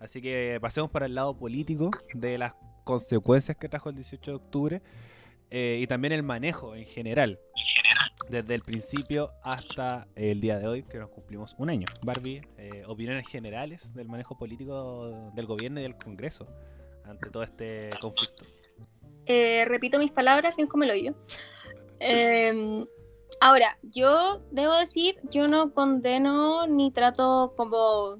Así 0.00 0.20
que 0.20 0.58
pasemos 0.60 0.90
para 0.90 1.06
el 1.06 1.14
lado 1.14 1.36
político 1.36 1.90
de 2.14 2.38
las 2.38 2.54
consecuencias 2.84 3.56
que 3.56 3.68
trajo 3.68 3.90
el 3.90 3.94
18 3.94 4.30
de 4.30 4.36
octubre 4.36 4.82
eh, 5.50 5.78
y 5.80 5.86
también 5.86 6.12
el 6.12 6.22
manejo 6.22 6.74
en 6.74 6.86
general. 6.86 7.38
Desde 8.28 8.54
el 8.54 8.62
principio 8.62 9.32
hasta 9.42 10.06
el 10.14 10.40
día 10.40 10.58
de 10.58 10.68
hoy, 10.68 10.82
que 10.84 10.98
nos 10.98 11.10
cumplimos 11.10 11.54
un 11.58 11.70
año. 11.70 11.86
Barbie, 12.02 12.42
eh, 12.58 12.84
opiniones 12.86 13.26
generales 13.28 13.92
del 13.94 14.08
manejo 14.08 14.36
político 14.36 15.30
del 15.34 15.46
gobierno 15.46 15.80
y 15.80 15.84
del 15.84 15.96
Congreso 15.96 16.46
ante 17.04 17.30
todo 17.30 17.42
este 17.42 17.90
conflicto. 18.00 18.44
Eh, 19.26 19.64
repito 19.66 19.98
mis 19.98 20.12
palabras, 20.12 20.56
bien 20.56 20.68
como 20.68 20.84
lo 20.84 20.94
yo. 20.94 21.12
Em, 21.98 22.86
ahora, 23.40 23.78
yo 23.82 24.42
debo 24.50 24.74
decir, 24.74 25.16
yo 25.30 25.48
no 25.48 25.72
condeno 25.72 26.66
ni 26.66 26.90
trato 26.90 27.54
como 27.56 28.18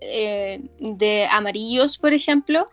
eh, 0.00 0.62
de 0.78 1.26
amarillos, 1.30 1.98
por 1.98 2.14
ejemplo, 2.14 2.70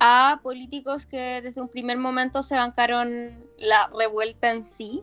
a 0.00 0.40
políticos 0.42 1.06
que 1.06 1.40
desde 1.42 1.60
un 1.60 1.68
primer 1.68 1.98
momento 1.98 2.42
se 2.42 2.56
bancaron 2.56 3.46
la 3.58 3.90
revuelta 3.96 4.50
en 4.50 4.64
sí, 4.64 5.02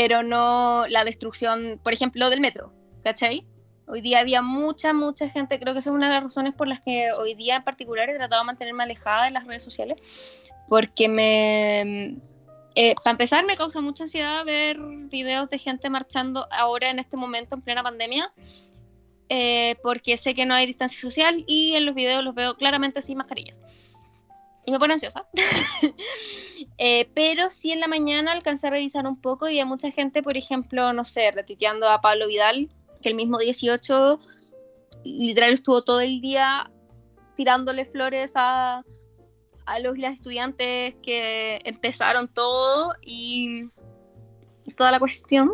pero 0.00 0.22
no 0.22 0.86
la 0.88 1.02
destrucción, 1.02 1.80
por 1.82 1.92
ejemplo, 1.92 2.30
del 2.30 2.40
metro, 2.40 2.72
¿cachai? 3.02 3.44
Hoy 3.88 4.00
día 4.00 4.20
había 4.20 4.42
mucha, 4.42 4.92
mucha 4.92 5.28
gente, 5.28 5.58
creo 5.58 5.74
que 5.74 5.80
esa 5.80 5.90
es 5.90 5.94
una 5.96 6.06
de 6.06 6.14
las 6.14 6.22
razones 6.22 6.54
por 6.54 6.68
las 6.68 6.80
que 6.82 7.10
hoy 7.10 7.34
día 7.34 7.56
en 7.56 7.64
particular 7.64 8.08
he 8.08 8.14
tratado 8.14 8.42
de 8.42 8.46
mantenerme 8.46 8.84
alejada 8.84 9.24
de 9.24 9.32
las 9.32 9.44
redes 9.44 9.64
sociales, 9.64 10.00
porque 10.68 11.08
me... 11.08 12.16
Eh, 12.76 12.94
para 13.02 13.10
empezar, 13.10 13.44
me 13.44 13.56
causa 13.56 13.80
mucha 13.80 14.04
ansiedad 14.04 14.44
ver 14.44 14.78
videos 14.78 15.50
de 15.50 15.58
gente 15.58 15.90
marchando 15.90 16.46
ahora 16.52 16.90
en 16.90 17.00
este 17.00 17.16
momento 17.16 17.56
en 17.56 17.62
plena 17.62 17.82
pandemia 17.82 18.32
eh, 19.28 19.74
porque 19.82 20.16
sé 20.16 20.32
que 20.32 20.46
no 20.46 20.54
hay 20.54 20.66
distancia 20.66 21.00
social 21.00 21.42
y 21.48 21.74
en 21.74 21.86
los 21.86 21.96
videos 21.96 22.22
los 22.22 22.36
veo 22.36 22.54
claramente 22.54 23.02
sin 23.02 23.18
mascarillas. 23.18 23.60
Y 24.68 24.70
me 24.70 24.78
pone 24.78 24.92
ansiosa. 24.92 25.26
Eh, 26.80 27.08
pero 27.14 27.50
sí 27.50 27.72
en 27.72 27.80
la 27.80 27.88
mañana 27.88 28.32
alcancé 28.32 28.66
a 28.66 28.70
revisar 28.70 29.06
un 29.06 29.20
poco 29.20 29.48
y 29.48 29.58
hay 29.58 29.64
mucha 29.64 29.90
gente, 29.90 30.22
por 30.22 30.36
ejemplo, 30.36 30.92
no 30.92 31.02
sé, 31.02 31.30
retiteando 31.30 31.88
a 31.88 32.00
Pablo 32.00 32.28
Vidal, 32.28 32.68
que 33.00 33.08
el 33.08 33.14
mismo 33.16 33.38
18 33.38 34.20
literal 35.04 35.52
estuvo 35.52 35.82
todo 35.82 36.00
el 36.00 36.20
día 36.20 36.70
tirándole 37.36 37.84
flores 37.84 38.32
a, 38.34 38.84
a 39.66 39.78
los 39.80 39.98
las 39.98 40.14
estudiantes 40.14 40.96
que 41.02 41.60
empezaron 41.64 42.28
todo 42.28 42.94
y 43.02 43.70
toda 44.76 44.92
la 44.92 45.00
cuestión. 45.00 45.52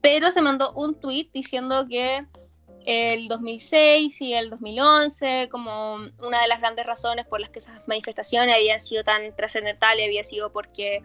Pero 0.00 0.30
se 0.30 0.42
mandó 0.42 0.72
un 0.74 1.00
tweet 1.00 1.30
diciendo 1.32 1.86
que 1.88 2.26
el 2.90 3.28
2006 3.28 4.20
y 4.20 4.34
el 4.34 4.50
2011 4.50 5.48
como 5.48 5.94
una 5.94 6.42
de 6.42 6.48
las 6.48 6.58
grandes 6.58 6.84
razones 6.84 7.24
por 7.24 7.40
las 7.40 7.50
que 7.50 7.60
esas 7.60 7.86
manifestaciones 7.86 8.56
habían 8.56 8.80
sido 8.80 9.04
tan 9.04 9.34
trascendentales 9.36 10.06
había 10.06 10.24
sido 10.24 10.50
porque 10.50 11.04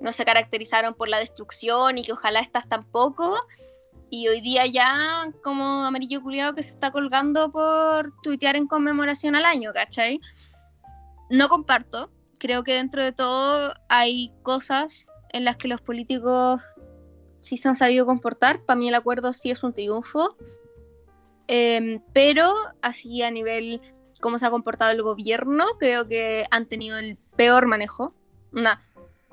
no 0.00 0.12
se 0.12 0.24
caracterizaron 0.24 0.94
por 0.94 1.08
la 1.08 1.20
destrucción 1.20 1.98
y 1.98 2.02
que 2.02 2.12
ojalá 2.12 2.40
estas 2.40 2.68
tampoco. 2.68 3.38
Y 4.08 4.26
hoy 4.26 4.40
día 4.40 4.66
ya 4.66 5.30
como 5.44 5.84
amarillo 5.84 6.20
culiado 6.20 6.56
que 6.56 6.64
se 6.64 6.72
está 6.72 6.90
colgando 6.90 7.52
por 7.52 8.10
tuitear 8.22 8.56
en 8.56 8.66
conmemoración 8.66 9.36
al 9.36 9.44
año, 9.44 9.70
¿cachai? 9.72 10.20
No 11.28 11.48
comparto. 11.48 12.10
Creo 12.38 12.64
que 12.64 12.74
dentro 12.74 13.04
de 13.04 13.12
todo 13.12 13.72
hay 13.88 14.32
cosas 14.42 15.06
en 15.32 15.44
las 15.44 15.58
que 15.58 15.68
los 15.68 15.80
políticos 15.80 16.60
sí 17.36 17.56
se 17.56 17.68
han 17.68 17.76
sabido 17.76 18.04
comportar. 18.04 18.64
Para 18.64 18.78
mí 18.78 18.88
el 18.88 18.96
acuerdo 18.96 19.32
sí 19.32 19.52
es 19.52 19.62
un 19.62 19.72
triunfo 19.72 20.36
Em, 21.52 22.00
pero 22.12 22.54
así 22.80 23.22
a 23.22 23.30
nivel 23.32 23.80
cómo 24.20 24.38
se 24.38 24.46
ha 24.46 24.50
comportado 24.50 24.92
el 24.92 25.02
gobierno, 25.02 25.66
creo 25.80 26.06
que 26.06 26.46
han 26.52 26.66
tenido 26.66 26.96
el 26.96 27.16
peor 27.34 27.66
manejo. 27.66 28.14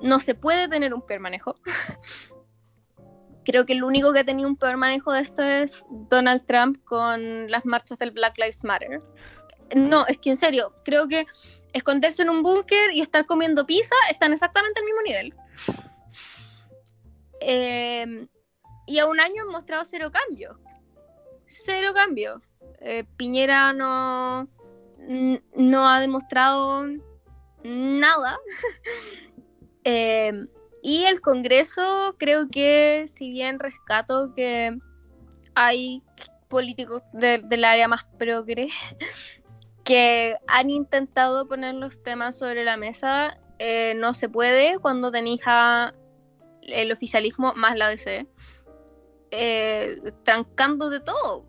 no 0.00 0.18
se 0.18 0.34
puede 0.34 0.66
tener 0.66 0.94
un 0.94 1.02
peor 1.02 1.20
manejo. 1.20 1.54
creo 3.44 3.64
que 3.66 3.74
el 3.74 3.84
único 3.84 4.12
que 4.12 4.18
ha 4.18 4.24
tenido 4.24 4.48
un 4.48 4.56
peor 4.56 4.76
manejo 4.78 5.12
de 5.12 5.20
esto 5.20 5.44
es 5.44 5.86
Donald 6.10 6.44
Trump 6.44 6.82
con 6.82 7.48
las 7.52 7.64
marchas 7.64 7.98
del 7.98 8.10
Black 8.10 8.36
Lives 8.36 8.64
Matter. 8.64 9.00
No, 9.76 10.04
es 10.08 10.18
que 10.18 10.30
en 10.30 10.36
serio, 10.36 10.74
creo 10.84 11.06
que 11.06 11.24
esconderse 11.72 12.22
en 12.22 12.30
un 12.30 12.42
búnker 12.42 12.90
y 12.94 13.00
estar 13.00 13.26
comiendo 13.26 13.64
pizza 13.64 13.94
están 14.10 14.32
exactamente 14.32 14.80
al 14.80 14.86
mismo 14.86 15.02
nivel. 15.02 15.34
Em, 17.40 18.28
y 18.88 18.98
a 18.98 19.06
un 19.06 19.20
año 19.20 19.44
han 19.44 19.50
mostrado 19.50 19.84
cero 19.84 20.10
cambios 20.10 20.58
cero 21.48 21.92
cambio. 21.94 22.40
Eh, 22.80 23.04
Piñera 23.16 23.72
no, 23.72 24.48
no 25.56 25.88
ha 25.88 26.00
demostrado 26.00 26.86
nada. 27.64 28.38
Eh, 29.84 30.32
y 30.82 31.04
el 31.04 31.22
Congreso 31.22 32.14
creo 32.18 32.48
que 32.50 33.04
si 33.06 33.30
bien 33.30 33.58
rescato 33.58 34.34
que 34.34 34.76
hay 35.54 36.02
políticos 36.48 37.00
del 37.14 37.64
área 37.64 37.88
más 37.88 38.04
progre 38.18 38.68
que 39.84 40.36
han 40.46 40.68
intentado 40.68 41.48
poner 41.48 41.74
los 41.74 42.02
temas 42.02 42.36
sobre 42.36 42.64
la 42.64 42.76
mesa, 42.76 43.38
eh, 43.58 43.94
no 43.96 44.12
se 44.12 44.28
puede 44.28 44.78
cuando 44.78 45.10
tenéis 45.10 45.40
el 46.62 46.92
oficialismo 46.92 47.54
más 47.54 47.78
la 47.78 47.88
DC 47.88 48.26
eh, 49.30 50.12
trancando 50.24 50.90
de 50.90 51.00
todo. 51.00 51.46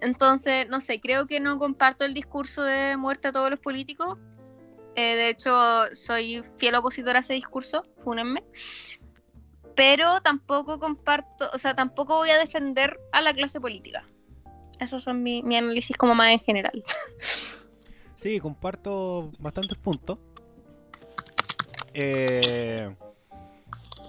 Entonces, 0.00 0.68
no 0.68 0.80
sé, 0.80 1.00
creo 1.00 1.26
que 1.26 1.40
no 1.40 1.58
comparto 1.58 2.04
el 2.04 2.14
discurso 2.14 2.62
de 2.62 2.96
muerte 2.96 3.28
a 3.28 3.32
todos 3.32 3.50
los 3.50 3.58
políticos. 3.58 4.18
Eh, 4.96 5.16
de 5.16 5.30
hecho, 5.30 5.50
soy 5.92 6.42
fiel 6.42 6.74
opositor 6.74 7.16
a 7.16 7.20
ese 7.20 7.34
discurso, 7.34 7.84
fúnenme. 7.98 8.44
Pero 9.74 10.20
tampoco 10.20 10.78
comparto, 10.78 11.48
o 11.52 11.58
sea, 11.58 11.74
tampoco 11.74 12.16
voy 12.16 12.30
a 12.30 12.38
defender 12.38 13.00
a 13.12 13.20
la 13.22 13.32
clase 13.32 13.60
política. 13.60 14.06
Esos 14.78 15.02
son 15.02 15.22
mi 15.22 15.56
análisis 15.56 15.96
como 15.96 16.14
más 16.14 16.30
en 16.30 16.40
general. 16.40 16.84
Sí, 18.16 18.40
comparto 18.40 19.32
bastantes 19.38 19.76
puntos. 19.78 20.18
Eh, 21.92 22.94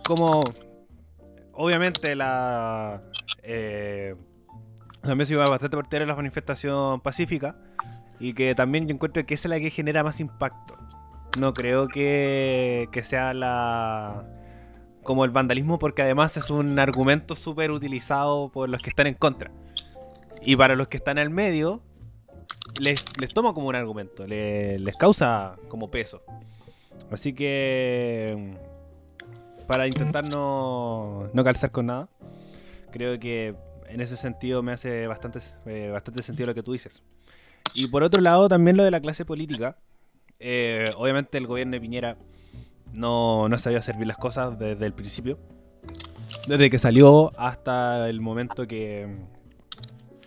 como 0.08 0.40
obviamente 1.56 2.16
la... 2.16 3.02
Eh, 3.44 4.16
también 5.02 5.26
se 5.26 5.34
iba 5.34 5.46
bastante 5.46 5.78
por 5.78 5.88
en 5.92 6.08
la 6.08 6.16
manifestación 6.16 7.00
pacífica 7.02 7.56
y 8.20 8.34
que 8.34 8.56
también 8.56 8.88
yo 8.88 8.96
encuentro 8.96 9.26
que 9.26 9.34
esa 9.34 9.48
es 9.48 9.50
la 9.50 9.60
que 9.60 9.70
genera 9.70 10.04
más 10.04 10.20
impacto. 10.20 10.78
No 11.40 11.54
creo 11.54 11.88
que, 11.88 12.90
que 12.92 13.04
sea 13.04 13.34
la 13.34 14.26
como 15.04 15.24
el 15.24 15.30
vandalismo 15.30 15.78
porque 15.78 16.02
además 16.02 16.36
es 16.36 16.50
un 16.50 16.80
argumento 16.80 17.36
súper 17.36 17.70
utilizado 17.70 18.50
por 18.50 18.70
los 18.70 18.82
que 18.82 18.90
están 18.90 19.08
en 19.08 19.14
contra. 19.14 19.52
Y 20.44 20.56
para 20.56 20.76
los 20.76 20.88
que 20.88 20.98
están 20.98 21.20
al 21.20 21.30
medio, 21.30 21.82
les, 22.80 23.06
les 23.20 23.30
toma 23.32 23.54
como 23.54 23.68
un 23.68 23.76
argumento, 23.76 24.26
les, 24.26 24.82
les 24.82 24.96
causa 24.96 25.56
como 25.68 25.92
peso. 25.92 26.24
Así 27.12 27.34
que 27.34 28.58
para 29.68 29.88
intentar 29.88 30.30
no, 30.30 31.30
no 31.34 31.44
calzar 31.44 31.72
con 31.72 31.88
nada. 31.88 32.10
Creo 32.92 33.20
que 33.20 33.56
en 33.88 34.02
ese 34.02 34.18
sentido 34.18 34.64
me 34.64 34.72
hace 34.72 35.08
bastante, 35.08 35.40
eh, 35.66 35.90
bastante 35.92 36.24
sentido 36.24 36.48
lo 36.48 36.56
que 36.56 36.64
tú 36.64 36.74
dices. 36.74 37.04
Y 37.74 37.88
por 37.88 38.04
otro 38.04 38.22
lado, 38.22 38.48
también 38.48 38.78
lo 38.78 38.84
de 38.84 38.92
la 38.92 39.02
clase 39.02 39.26
política. 39.26 39.78
Eh, 40.40 40.92
obviamente 40.98 41.38
el 41.38 41.48
gobierno 41.48 41.74
de 41.74 41.82
Piñera 41.82 42.18
no, 42.94 43.50
no 43.50 43.58
sabía 43.58 43.82
servir 43.82 44.08
las 44.08 44.18
cosas 44.18 44.58
desde 44.58 44.86
el 44.86 44.94
principio. 44.94 45.40
Desde 46.48 46.70
que 46.70 46.80
salió 46.80 47.30
hasta 47.38 48.10
el 48.10 48.22
momento 48.22 48.68
que... 48.68 49.18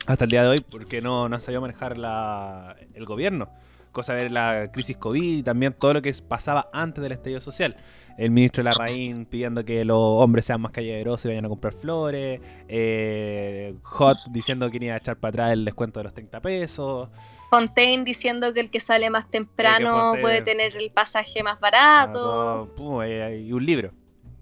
Hasta 0.06 0.24
el 0.24 0.30
día 0.30 0.42
de 0.42 0.48
hoy, 0.48 0.58
porque 0.70 1.02
no, 1.02 1.28
no 1.28 1.38
sabido 1.38 1.60
manejar 1.60 1.98
la, 1.98 2.76
el 2.94 3.04
gobierno. 3.04 3.50
Cosa 3.92 4.14
de 4.14 4.30
la 4.30 4.70
crisis 4.72 4.96
COVID 4.96 5.38
y 5.38 5.42
también 5.42 5.72
todo 5.72 5.94
lo 5.94 6.02
que 6.02 6.14
pasaba 6.26 6.68
antes 6.72 7.02
del 7.02 7.12
estallido 7.12 7.40
social. 7.40 7.76
El 8.16 8.30
ministro 8.32 8.64
Larraín 8.64 9.26
pidiendo 9.26 9.64
que 9.64 9.84
los 9.84 9.98
hombres 9.98 10.44
sean 10.44 10.60
más 10.60 10.72
caballerosos 10.72 11.26
y 11.26 11.28
vayan 11.28 11.44
a 11.44 11.48
comprar 11.48 11.72
flores. 11.72 12.40
Eh, 12.66 13.74
Hot 13.82 14.18
diciendo 14.30 14.70
que 14.70 14.78
iba 14.80 14.94
a 14.94 14.98
echar 14.98 15.16
para 15.16 15.30
atrás 15.30 15.52
el 15.52 15.64
descuento 15.64 16.00
de 16.00 16.04
los 16.04 16.14
30 16.14 16.40
pesos. 16.40 17.08
Fontaine 17.50 18.04
diciendo 18.04 18.52
que 18.52 18.60
el 18.60 18.70
que 18.70 18.80
sale 18.80 19.08
más 19.08 19.28
temprano 19.28 20.14
puede 20.20 20.42
tener 20.42 20.76
el 20.76 20.90
pasaje 20.90 21.42
más 21.42 21.60
barato. 21.60 22.68
Eh, 23.04 23.44
y 23.46 23.52
un 23.52 23.64
libro. 23.64 23.92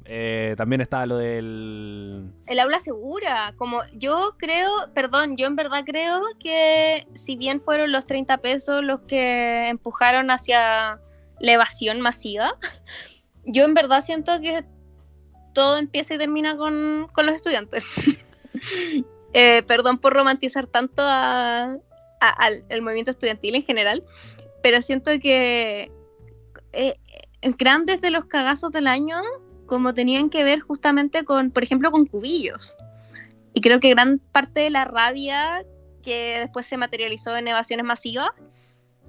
Eh, 0.09 0.55
también 0.57 0.81
estaba 0.81 1.05
lo 1.05 1.19
del... 1.19 2.31
El 2.47 2.61
aula 2.61 2.79
segura, 2.79 3.53
como 3.57 3.83
yo 3.93 4.37
creo, 4.39 4.71
perdón, 4.95 5.37
yo 5.37 5.47
en 5.49 5.57
verdad 5.57 5.83
creo 5.85 6.23
que 6.39 7.09
si 7.15 7.37
bien 7.37 7.61
fueron 7.61 7.91
los 7.91 8.07
30 8.07 8.39
pesos 8.39 8.85
los 8.85 9.01
que 9.03 9.69
empujaron 9.69 10.31
hacia 10.31 11.01
la 11.41 11.53
evasión 11.53 12.01
masiva, 12.01 12.57
yo 13.45 13.65
en 13.65 13.75
verdad 13.75 14.01
siento 14.01 14.41
que 14.41 14.65
todo 15.55 15.77
empieza 15.77 16.15
y 16.15 16.19
termina 16.19 16.57
con, 16.57 17.09
los 17.17 17.35
estudiantes. 17.35 17.85
Eh, 19.39 19.63
perdón 19.67 19.99
por 19.99 20.15
romantizar 20.15 20.67
tanto 20.67 21.03
al 21.05 22.81
movimiento 22.81 23.11
estudiantil 23.11 23.55
en 23.55 23.63
general, 23.63 24.03
pero 24.63 24.81
siento 24.81 25.11
que 25.21 25.93
eh, 26.73 26.99
grandes 27.43 28.01
de 28.01 28.11
los 28.11 28.25
cagazos 28.25 28.73
del 28.73 28.87
año 28.87 29.21
como 29.67 29.95
tenían 29.95 30.31
que 30.31 30.45
ver 30.45 30.61
justamente 30.61 31.25
con, 31.25 31.51
por 31.51 31.63
ejemplo, 31.63 31.91
con 31.91 32.07
cubillos. 32.07 32.77
Y 33.55 33.61
creo 33.61 33.81
que 33.81 33.91
gran 33.91 34.19
parte 34.19 34.61
de 34.61 34.71
la 34.71 34.85
rabia 34.85 35.65
que 36.03 36.41
después 36.41 36.67
se 36.67 36.77
materializó 36.77 37.37
en 37.37 37.49
evasiones 37.49 37.85
masivas 37.85 38.31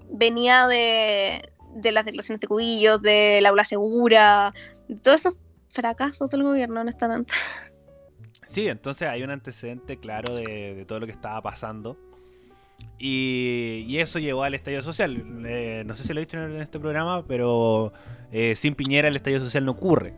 venía 0.09 0.67
de, 0.67 1.51
de 1.75 1.91
las 1.91 2.05
declaraciones 2.05 2.41
de 2.41 2.47
cubillos, 2.47 3.01
del 3.01 3.45
aula 3.45 3.63
segura, 3.63 4.53
de 4.87 4.95
todos 4.95 5.21
esos 5.21 5.35
fracasos 5.69 6.29
del 6.29 6.43
gobierno, 6.43 6.81
honestamente. 6.81 7.33
Sí, 8.49 8.69
entonces 8.69 9.09
hay 9.09 9.23
un 9.23 9.29
antecedente 9.29 9.99
claro 9.99 10.33
de, 10.33 10.85
todo 10.87 11.01
lo 11.01 11.05
que 11.05 11.11
estaba 11.11 11.41
pasando. 11.41 11.97
Y, 12.97 13.97
eso 13.99 14.19
llevó 14.19 14.43
al 14.43 14.53
estallido 14.53 14.81
social. 14.81 15.21
Eh, 15.45 15.83
no 15.85 15.93
sé 15.93 16.03
si 16.03 16.13
lo 16.13 16.21
he 16.21 16.25
dicho 16.25 16.41
en 16.41 16.55
este 16.61 16.79
programa, 16.79 17.27
pero 17.27 17.91
eh, 18.31 18.55
sin 18.55 18.73
Piñera 18.73 19.09
el 19.09 19.17
estallido 19.17 19.43
social 19.43 19.65
no 19.65 19.73
ocurre. 19.73 20.13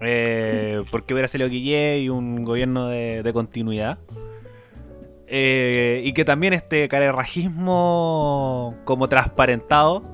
Eh, 0.00 0.82
porque 0.90 1.14
hubiera 1.14 1.28
salido 1.28 1.48
Guille 1.48 1.98
y 2.00 2.08
un 2.08 2.44
gobierno 2.44 2.88
de, 2.88 3.30
continuidad. 3.32 3.98
Eh, 5.26 6.02
y 6.04 6.12
que 6.12 6.24
también 6.24 6.52
este 6.52 6.86
carerrajismo 6.88 8.76
como 8.84 9.08
transparentado 9.08 10.04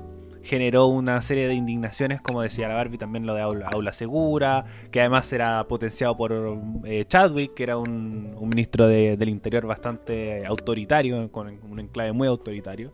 generó 0.42 0.86
una 0.86 1.20
serie 1.20 1.48
de 1.48 1.54
indignaciones, 1.54 2.20
como 2.22 2.40
decía 2.40 2.68
la 2.68 2.74
Barbie, 2.74 2.96
también 2.96 3.26
lo 3.26 3.34
de 3.34 3.42
Aula, 3.42 3.92
Segura, 3.92 4.64
que 4.90 5.00
además 5.00 5.30
era 5.32 5.66
potenciado 5.68 6.16
por 6.16 6.58
eh, 6.84 7.04
Chadwick, 7.06 7.54
que 7.54 7.64
era 7.64 7.76
un, 7.76 8.34
ministro 8.40 8.86
del 8.86 9.28
Interior 9.28 9.66
bastante 9.66 10.46
autoritario, 10.46 11.30
con 11.30 11.58
un 11.68 11.80
enclave 11.80 12.12
muy 12.12 12.26
autoritario, 12.26 12.92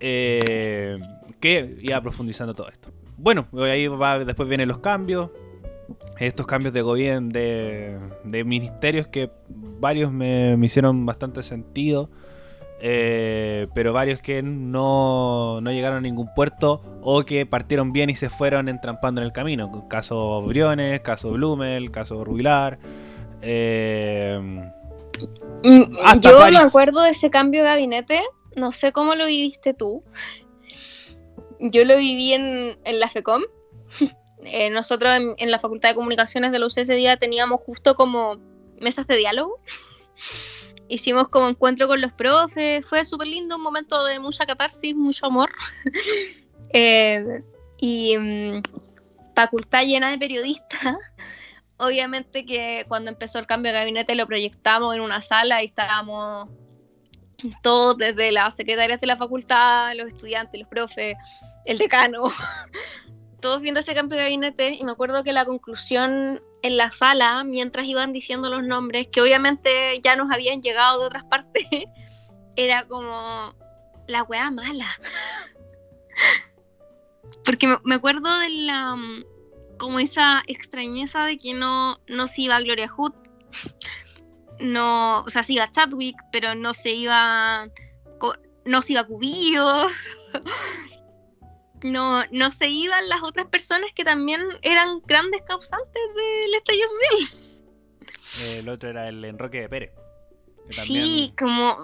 que 0.00 0.98
iba 1.80 2.00
profundizando 2.00 2.54
todo 2.54 2.68
esto. 2.68 2.90
Bueno, 3.16 3.46
ahí 3.62 3.88
después 4.24 4.48
vienen 4.48 4.68
los 4.68 4.78
cambios, 4.78 5.30
estos 6.18 6.46
cambios 6.46 6.72
de 6.74 6.82
gobierno, 6.82 7.30
de, 7.32 8.44
ministerios 8.44 9.06
que 9.06 9.30
varios 9.48 10.12
me, 10.12 10.56
hicieron 10.62 11.06
bastante 11.06 11.42
sentido, 11.42 12.10
eh, 12.80 13.68
pero 13.74 13.92
varios 13.92 14.20
que 14.20 14.42
no, 14.42 15.60
llegaron 15.62 15.98
a 15.98 16.00
ningún 16.00 16.32
puerto 16.34 16.82
o 17.02 17.24
que 17.24 17.46
partieron 17.46 17.92
bien 17.92 18.10
y 18.10 18.14
se 18.14 18.30
fueron 18.30 18.68
entrampando 18.68 19.20
en 19.20 19.26
el 19.26 19.32
camino. 19.32 19.88
Caso 19.88 20.42
Briones, 20.42 21.00
caso 21.00 21.32
Blumel, 21.32 21.90
caso 21.90 22.24
Rubilar. 22.24 22.78
Eh, 23.42 24.40
mm, 25.62 26.20
yo 26.20 26.50
me 26.50 26.58
acuerdo 26.58 27.02
de 27.02 27.10
ese 27.10 27.30
cambio 27.30 27.62
de 27.62 27.68
gabinete, 27.68 28.20
no 28.56 28.72
sé 28.72 28.92
cómo 28.92 29.14
lo 29.14 29.26
viviste 29.26 29.74
tú. 29.74 30.02
Yo 31.60 31.84
lo 31.84 31.96
viví 31.96 32.32
en, 32.34 32.78
en 32.84 33.00
la 33.00 33.08
FECOM 33.08 33.42
eh, 34.44 34.70
nosotros 34.70 35.18
en, 35.36 35.50
la 35.50 35.58
Facultad 35.58 35.90
de 35.90 35.94
Comunicaciones 35.94 36.52
de 36.52 36.58
la 36.58 36.66
UC 36.66 36.78
ese 36.78 36.94
día 36.94 37.16
teníamos 37.16 37.60
justo 37.60 37.94
como 37.94 38.38
mesas 38.80 39.06
de 39.06 39.16
diálogo. 39.16 39.60
Hicimos 40.88 41.28
como 41.28 41.48
encuentro 41.48 41.86
con 41.86 42.00
los 42.00 42.12
profes, 42.12 42.86
fue 42.86 43.04
súper 43.04 43.26
lindo, 43.26 43.56
un 43.56 43.62
momento 43.62 44.02
de 44.04 44.18
mucha 44.18 44.46
catarsis, 44.46 44.94
mucho 44.94 45.26
amor. 45.26 45.50
Eh, 46.74 47.42
y 47.78 48.18
mm, 48.18 48.60
facultad 49.34 49.84
llena 49.84 50.10
de 50.10 50.18
periodistas. 50.18 50.96
Obviamente 51.78 52.44
que 52.44 52.84
cuando 52.88 53.10
empezó 53.10 53.38
el 53.38 53.46
cambio 53.46 53.72
de 53.72 53.78
gabinete 53.78 54.14
lo 54.14 54.26
proyectamos 54.26 54.94
en 54.94 55.00
una 55.00 55.22
sala 55.22 55.62
y 55.62 55.66
estábamos 55.66 56.50
todos 57.62 57.96
desde 57.96 58.32
las 58.32 58.56
secretarias 58.56 59.00
de 59.00 59.06
la 59.06 59.16
facultad, 59.16 59.94
los 59.94 60.08
estudiantes, 60.08 60.60
los 60.60 60.68
profes, 60.68 61.16
el 61.64 61.78
decano, 61.78 62.24
todos 63.40 63.62
viendo 63.62 63.80
ese 63.80 63.94
cambio 63.94 64.16
de 64.16 64.24
gabinete 64.24 64.74
y 64.74 64.84
me 64.84 64.92
acuerdo 64.92 65.24
que 65.24 65.32
la 65.32 65.44
conclusión 65.44 66.42
en 66.62 66.76
la 66.76 66.90
sala, 66.90 67.44
mientras 67.44 67.86
iban 67.86 68.12
diciendo 68.12 68.48
los 68.48 68.64
nombres, 68.64 69.08
que 69.08 69.20
obviamente 69.20 70.00
ya 70.02 70.16
nos 70.16 70.30
habían 70.30 70.60
llegado 70.60 71.00
de 71.00 71.06
otras 71.06 71.24
partes, 71.24 71.64
era 72.56 72.86
como 72.86 73.54
la 74.06 74.22
wea 74.24 74.50
mala. 74.50 74.88
Porque 77.44 77.68
me, 77.84 77.94
acuerdo 77.94 78.38
de 78.38 78.48
la 78.48 78.96
como 79.78 80.00
esa 80.00 80.42
extrañeza 80.46 81.24
de 81.24 81.36
que 81.36 81.54
no, 81.54 82.00
no 82.08 82.26
se 82.26 82.42
iba 82.42 82.60
Gloria 82.60 82.88
Hood, 82.88 83.12
no, 84.58 85.20
o 85.20 85.30
sea, 85.30 85.42
se 85.42 85.52
iba 85.52 85.70
Chadwick, 85.70 86.16
pero 86.32 86.54
no 86.54 86.74
se 86.74 86.90
iba 86.90 87.68
no 88.64 88.82
se 88.82 88.92
iba 88.92 89.06
Cubillo, 89.06 89.86
no, 91.82 92.24
no 92.30 92.50
se 92.50 92.68
iban 92.68 93.08
las 93.08 93.22
otras 93.22 93.46
personas 93.46 93.90
que 93.94 94.04
también 94.04 94.40
eran 94.62 95.00
grandes 95.06 95.42
causantes 95.42 96.02
del 96.14 96.54
estallido 96.54 96.88
social. 96.88 97.48
El 98.42 98.68
otro 98.68 98.90
era 98.90 99.08
el 99.08 99.24
Enroque 99.24 99.62
de 99.62 99.68
Pérez. 99.68 99.92
Sí, 100.70 101.32
como. 101.38 101.76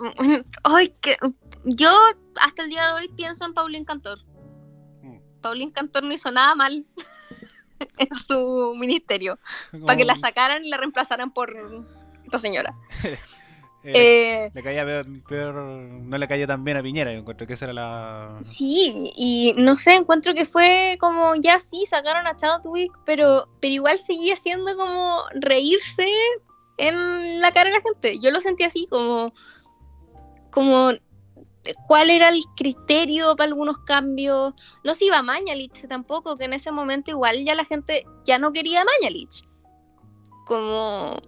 Ay, 0.63 0.95
que, 1.01 1.17
yo 1.65 1.91
hasta 2.37 2.63
el 2.63 2.69
día 2.69 2.89
de 2.89 2.93
hoy 2.95 3.09
pienso 3.17 3.45
en 3.47 3.55
Paulín 3.55 3.85
Cantor. 3.85 4.19
Mm. 5.03 5.19
Paulín 5.41 5.71
Cantor 5.71 6.05
no 6.05 6.13
hizo 6.13 6.31
nada 6.31 6.55
mal 6.55 6.85
en 7.99 8.15
su 8.15 8.75
ministerio. 8.77 9.39
Para 9.87 9.97
que 9.97 10.05
la 10.05 10.17
sacaran 10.17 10.65
y 10.65 10.69
la 10.69 10.77
reemplazaran 10.77 11.33
por 11.33 11.55
esta 12.25 12.39
señora. 12.39 12.75
Eh, 13.87 14.51
le 14.55 14.63
caía 14.63 14.87
peor, 15.29 15.55
no 15.55 16.17
le 16.17 16.29
caía 16.29 16.47
tan 16.47 16.65
bien 16.65 16.79
a 16.79 16.83
Piñera, 16.83 17.13
yo 17.13 17.19
encuentro 17.19 17.47
que 17.47 17.53
esa 17.53 17.67
era 17.67 17.75
la... 17.75 18.37
Sí, 18.41 19.13
y 19.15 19.55
no 19.59 19.77
sé, 19.77 19.93
encuentro 19.93 20.33
que 20.33 20.47
fue 20.47 20.97
como, 20.99 21.35
ya 21.35 21.59
sí, 21.59 21.85
sacaron 21.85 22.27
a 22.27 22.35
Chadwick, 22.35 22.91
pero, 23.05 23.47
pero 23.61 23.75
igual 23.75 23.99
seguía 23.99 24.37
siendo 24.37 24.75
como 24.77 25.21
reírse 25.35 26.07
en 26.79 27.41
la 27.43 27.53
cara 27.53 27.71
de 27.71 27.77
la 27.77 27.83
gente. 27.83 28.19
Yo 28.21 28.31
lo 28.31 28.41
sentí 28.41 28.65
así, 28.65 28.87
como, 28.89 29.35
como 30.51 30.93
cuál 31.87 32.09
era 32.09 32.31
el 32.31 32.43
criterio 32.57 33.37
para 33.37 33.49
algunos 33.49 33.79
cambios. 33.81 34.55
No 34.83 34.95
se 34.95 35.07
iba 35.07 35.19
a 35.19 35.23
Mañalich 35.23 35.87
tampoco, 35.89 36.37
que 36.37 36.45
en 36.45 36.55
ese 36.55 36.73
momento 36.73 37.11
igual 37.11 37.45
ya 37.45 37.55
la 37.55 37.65
gente 37.65 38.07
ya 38.25 38.39
no 38.39 38.53
quería 38.53 38.81
a 38.81 38.85
Mañalich. 38.85 39.43
Como 40.47 41.21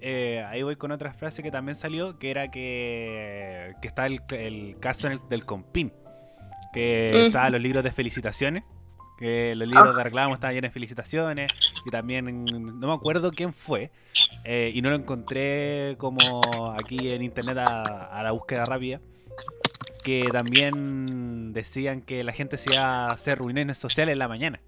eh, 0.00 0.44
ahí 0.48 0.62
voy 0.62 0.76
con 0.76 0.92
otra 0.92 1.12
frase 1.12 1.42
que 1.42 1.50
también 1.50 1.74
salió, 1.74 2.18
que 2.18 2.30
era 2.30 2.50
que, 2.50 3.74
que 3.82 3.88
está 3.88 4.06
el, 4.06 4.76
caso 4.80 5.08
del 5.28 5.44
Compin, 5.44 5.92
que 6.72 7.26
estaban 7.26 7.52
los 7.52 7.60
libros 7.60 7.82
de 7.82 7.90
felicitaciones, 7.90 8.64
que 9.18 9.54
los 9.56 9.66
libros 9.66 9.96
de 9.96 10.00
ah. 10.00 10.04
reclamo 10.04 10.34
estaban 10.34 10.54
llenos 10.54 10.70
de 10.70 10.72
felicitaciones, 10.72 11.50
y 11.84 11.90
también, 11.90 12.44
no 12.44 12.86
me 12.86 12.92
acuerdo 12.92 13.32
quién 13.32 13.52
fue, 13.52 13.90
eh, 14.44 14.70
y 14.72 14.82
no 14.82 14.90
lo 14.90 14.96
encontré 14.96 15.96
como 15.98 16.40
aquí 16.80 17.10
en 17.10 17.22
internet 17.22 17.58
a, 17.58 18.22
la 18.22 18.30
búsqueda 18.30 18.64
rápida, 18.64 19.00
que 20.04 20.28
también 20.30 21.52
decían 21.52 22.02
que 22.02 22.22
la 22.22 22.32
gente 22.32 22.56
se 22.56 22.72
iba 22.72 22.88
a 22.88 23.10
hacer 23.10 23.38
reuniones 23.38 23.78
sociales 23.78 24.12
en 24.12 24.20
la 24.20 24.28
mañana. 24.28 24.60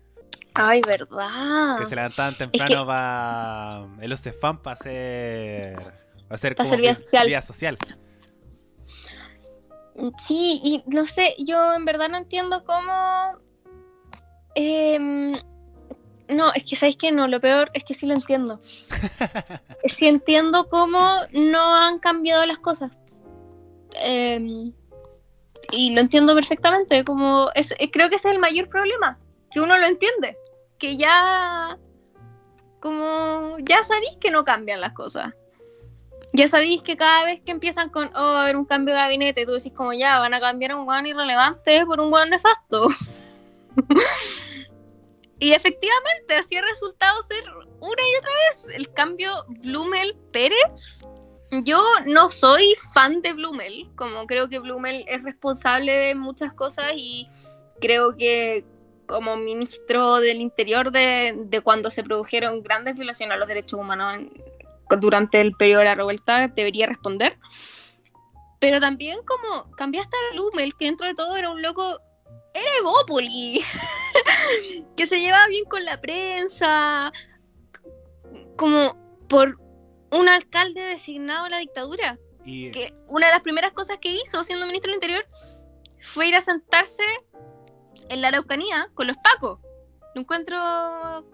Ay, 0.54 0.80
verdad. 0.86 1.78
Que 1.78 1.86
se 1.86 1.96
levantaban 1.96 2.36
temprano 2.36 2.86
para 2.86 3.86
el 4.00 4.12
OCEFAM 4.12 4.62
para 4.62 4.74
hacer, 4.74 5.74
para 6.28 6.34
hacer, 6.34 6.54
como 6.56 6.76
vía 6.76 6.94
social. 7.42 7.78
Sí, 10.18 10.60
y 10.64 10.82
no 10.86 11.06
sé, 11.06 11.34
yo 11.38 11.74
en 11.74 11.84
verdad 11.84 12.08
no 12.08 12.18
entiendo 12.18 12.64
cómo. 12.64 13.38
Em, 14.54 15.32
no, 16.28 16.52
es 16.54 16.64
que 16.68 16.76
sabéis 16.76 16.96
que 16.96 17.12
no, 17.12 17.28
lo 17.28 17.40
peor 17.40 17.70
es 17.74 17.84
que 17.84 17.94
sí 17.94 18.06
lo 18.06 18.14
entiendo. 18.14 18.60
sí 19.84 20.06
entiendo 20.06 20.68
cómo 20.68 21.16
no 21.32 21.74
han 21.74 21.98
cambiado 21.98 22.46
las 22.46 22.58
cosas. 22.58 22.92
Eh, 24.02 24.72
y 25.72 25.90
lo 25.94 26.00
entiendo 26.00 26.34
perfectamente, 26.34 27.04
como 27.04 27.50
es, 27.54 27.74
creo 27.92 28.08
que 28.08 28.16
ese 28.16 28.28
es 28.28 28.34
el 28.34 28.40
mayor 28.40 28.68
problema, 28.68 29.18
que 29.50 29.60
uno 29.60 29.78
lo 29.78 29.86
entiende, 29.86 30.36
que 30.78 30.96
ya 30.96 31.78
como 32.80 33.56
ya 33.58 33.82
sabéis 33.84 34.16
que 34.16 34.30
no 34.30 34.44
cambian 34.44 34.80
las 34.80 34.92
cosas. 34.92 35.34
Ya 36.32 36.46
sabéis 36.46 36.82
que 36.82 36.96
cada 36.96 37.24
vez 37.24 37.40
que 37.40 37.50
empiezan 37.50 37.90
con, 37.90 38.08
oh, 38.14 38.36
a 38.36 38.42
haber 38.44 38.56
un 38.56 38.64
cambio 38.64 38.94
de 38.94 39.00
gabinete, 39.00 39.44
tú 39.46 39.52
decís 39.52 39.72
como 39.72 39.92
ya, 39.92 40.20
van 40.20 40.32
a 40.32 40.40
cambiar 40.40 40.72
a 40.72 40.76
un 40.76 40.84
guan 40.84 41.06
irrelevante 41.06 41.84
por 41.86 42.00
un 42.00 42.10
guan 42.10 42.30
nefasto. 42.30 42.86
y 45.40 45.52
efectivamente, 45.52 46.36
así 46.36 46.56
ha 46.56 46.62
resultado 46.62 47.20
ser 47.22 47.42
una 47.80 48.02
y 48.02 48.16
otra 48.16 48.30
vez 48.48 48.76
el 48.76 48.92
cambio 48.92 49.44
Blumel-Pérez. 49.62 51.04
Yo 51.64 51.82
no 52.06 52.30
soy 52.30 52.76
fan 52.94 53.22
de 53.22 53.32
Blumel, 53.32 53.90
como 53.96 54.24
creo 54.26 54.48
que 54.48 54.60
Blumel 54.60 55.04
es 55.08 55.24
responsable 55.24 55.92
de 55.92 56.14
muchas 56.14 56.52
cosas 56.52 56.92
y 56.94 57.28
creo 57.80 58.16
que 58.16 58.64
como 59.10 59.36
ministro 59.36 60.16
del 60.16 60.40
Interior 60.40 60.92
de, 60.92 61.34
de 61.36 61.60
cuando 61.60 61.90
se 61.90 62.04
produjeron 62.04 62.62
grandes 62.62 62.94
violaciones 62.94 63.34
a 63.34 63.38
los 63.38 63.48
derechos 63.48 63.80
humanos 63.80 64.14
en, 64.14 64.32
durante 64.98 65.40
el 65.40 65.52
periodo 65.54 65.80
de 65.80 65.86
la 65.86 65.94
revuelta 65.94 66.48
debería 66.48 66.86
responder. 66.86 67.36
Pero 68.60 68.80
también 68.80 69.18
como 69.24 69.70
cambiaste 69.72 70.16
a 70.16 70.34
Blumel, 70.34 70.74
que 70.76 70.84
dentro 70.86 71.06
de 71.06 71.14
todo 71.14 71.36
era 71.36 71.50
un 71.50 71.62
loco, 71.62 71.98
era 72.54 72.70
Evópoli, 72.78 73.62
que 74.96 75.06
se 75.06 75.20
llevaba 75.20 75.46
bien 75.48 75.64
con 75.64 75.84
la 75.84 76.00
prensa, 76.00 77.12
como 78.56 78.96
por 79.28 79.58
un 80.10 80.28
alcalde 80.28 80.82
designado 80.82 81.46
a 81.46 81.50
la 81.50 81.58
dictadura. 81.58 82.18
Y... 82.44 82.70
Que 82.70 82.94
una 83.06 83.26
de 83.26 83.32
las 83.32 83.42
primeras 83.42 83.72
cosas 83.72 83.98
que 84.00 84.12
hizo 84.12 84.42
siendo 84.42 84.66
ministro 84.66 84.90
del 84.90 84.96
Interior 84.96 85.26
fue 86.00 86.28
ir 86.28 86.34
a 86.34 86.40
sentarse 86.40 87.04
en 88.10 88.20
la 88.20 88.28
Araucanía 88.28 88.90
con 88.94 89.06
los 89.06 89.16
pacos. 89.16 89.58
Lo 90.14 90.20
encuentro 90.22 90.58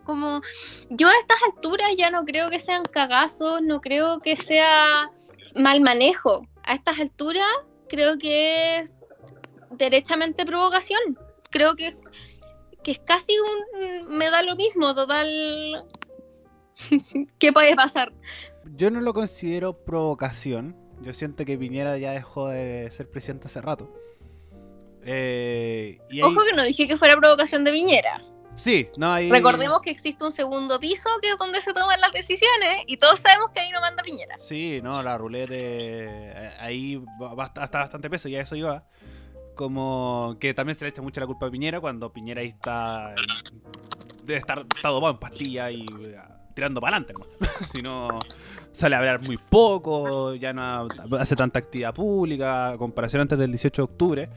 como. 0.04 0.42
Yo 0.90 1.08
a 1.08 1.18
estas 1.18 1.38
alturas 1.42 1.90
ya 1.96 2.10
no 2.10 2.24
creo 2.24 2.48
que 2.48 2.60
sean 2.60 2.84
cagazos, 2.84 3.62
no 3.62 3.80
creo 3.80 4.20
que 4.20 4.36
sea 4.36 5.10
mal 5.54 5.80
manejo. 5.80 6.46
A 6.62 6.74
estas 6.74 7.00
alturas 7.00 7.48
creo 7.88 8.18
que 8.18 8.80
es 8.80 8.92
derechamente 9.70 10.44
provocación. 10.44 11.18
Creo 11.50 11.74
que, 11.74 11.96
que 12.82 12.90
es 12.92 12.98
casi 12.98 13.32
un. 13.38 14.16
Me 14.16 14.30
da 14.30 14.42
lo 14.42 14.56
mismo, 14.56 14.94
total. 14.94 15.86
¿Qué 17.38 17.52
puede 17.52 17.74
pasar? 17.74 18.12
Yo 18.76 18.90
no 18.90 19.00
lo 19.00 19.14
considero 19.14 19.84
provocación. 19.84 20.76
Yo 21.00 21.14
siento 21.14 21.44
que 21.46 21.56
Piñera 21.56 21.96
ya 21.96 22.12
dejó 22.12 22.48
de 22.48 22.90
ser 22.90 23.10
presidente 23.10 23.46
hace 23.46 23.62
rato. 23.62 23.90
Eh, 25.06 25.98
Ojo 26.22 26.42
que 26.44 26.56
no 26.56 26.64
dije 26.64 26.88
que 26.88 26.96
fuera 26.96 27.16
provocación 27.16 27.64
de 27.64 27.72
Piñera. 27.72 28.22
Sí, 28.56 28.88
no 28.96 29.12
hay. 29.12 29.30
Recordemos 29.30 29.82
que 29.82 29.90
existe 29.90 30.24
un 30.24 30.32
segundo 30.32 30.80
piso 30.80 31.08
que 31.20 31.30
es 31.30 31.38
donde 31.38 31.60
se 31.60 31.72
toman 31.72 32.00
las 32.00 32.10
decisiones 32.12 32.84
y 32.86 32.96
todos 32.96 33.20
sabemos 33.20 33.50
que 33.52 33.60
ahí 33.60 33.70
no 33.70 33.80
manda 33.80 34.02
Piñera. 34.02 34.36
Sí, 34.38 34.80
no, 34.82 35.02
la 35.02 35.16
ruleta 35.16 35.54
ahí 36.58 37.00
está 37.62 37.78
bastante 37.78 38.10
peso, 38.10 38.28
y 38.28 38.36
a 38.36 38.40
eso 38.40 38.56
iba. 38.56 38.84
Como 39.54 40.36
que 40.40 40.52
también 40.52 40.74
se 40.76 40.84
le 40.84 40.90
echa 40.90 41.00
mucho 41.00 41.20
la 41.20 41.26
culpa 41.26 41.46
a 41.46 41.50
Piñera 41.50 41.80
cuando 41.80 42.12
Piñera 42.12 42.40
ahí 42.40 42.48
está. 42.48 43.14
Debe 44.24 44.40
estar 44.40 44.64
todo 44.82 45.08
en 45.08 45.18
pastilla 45.18 45.70
y 45.70 45.82
uh, 45.82 46.36
tirando 46.56 46.80
para 46.80 46.96
adelante, 46.96 47.14
si 47.72 47.82
no, 47.82 48.18
sale 48.72 48.96
a 48.96 48.98
hablar 48.98 49.22
muy 49.22 49.36
poco, 49.36 50.34
ya 50.34 50.52
no 50.52 50.88
hace 51.20 51.36
tanta 51.36 51.58
actividad 51.58 51.94
pública, 51.94 52.74
comparación 52.78 53.22
antes 53.22 53.38
del 53.38 53.50
18 53.50 53.82
de 53.82 53.84
octubre, 53.84 54.28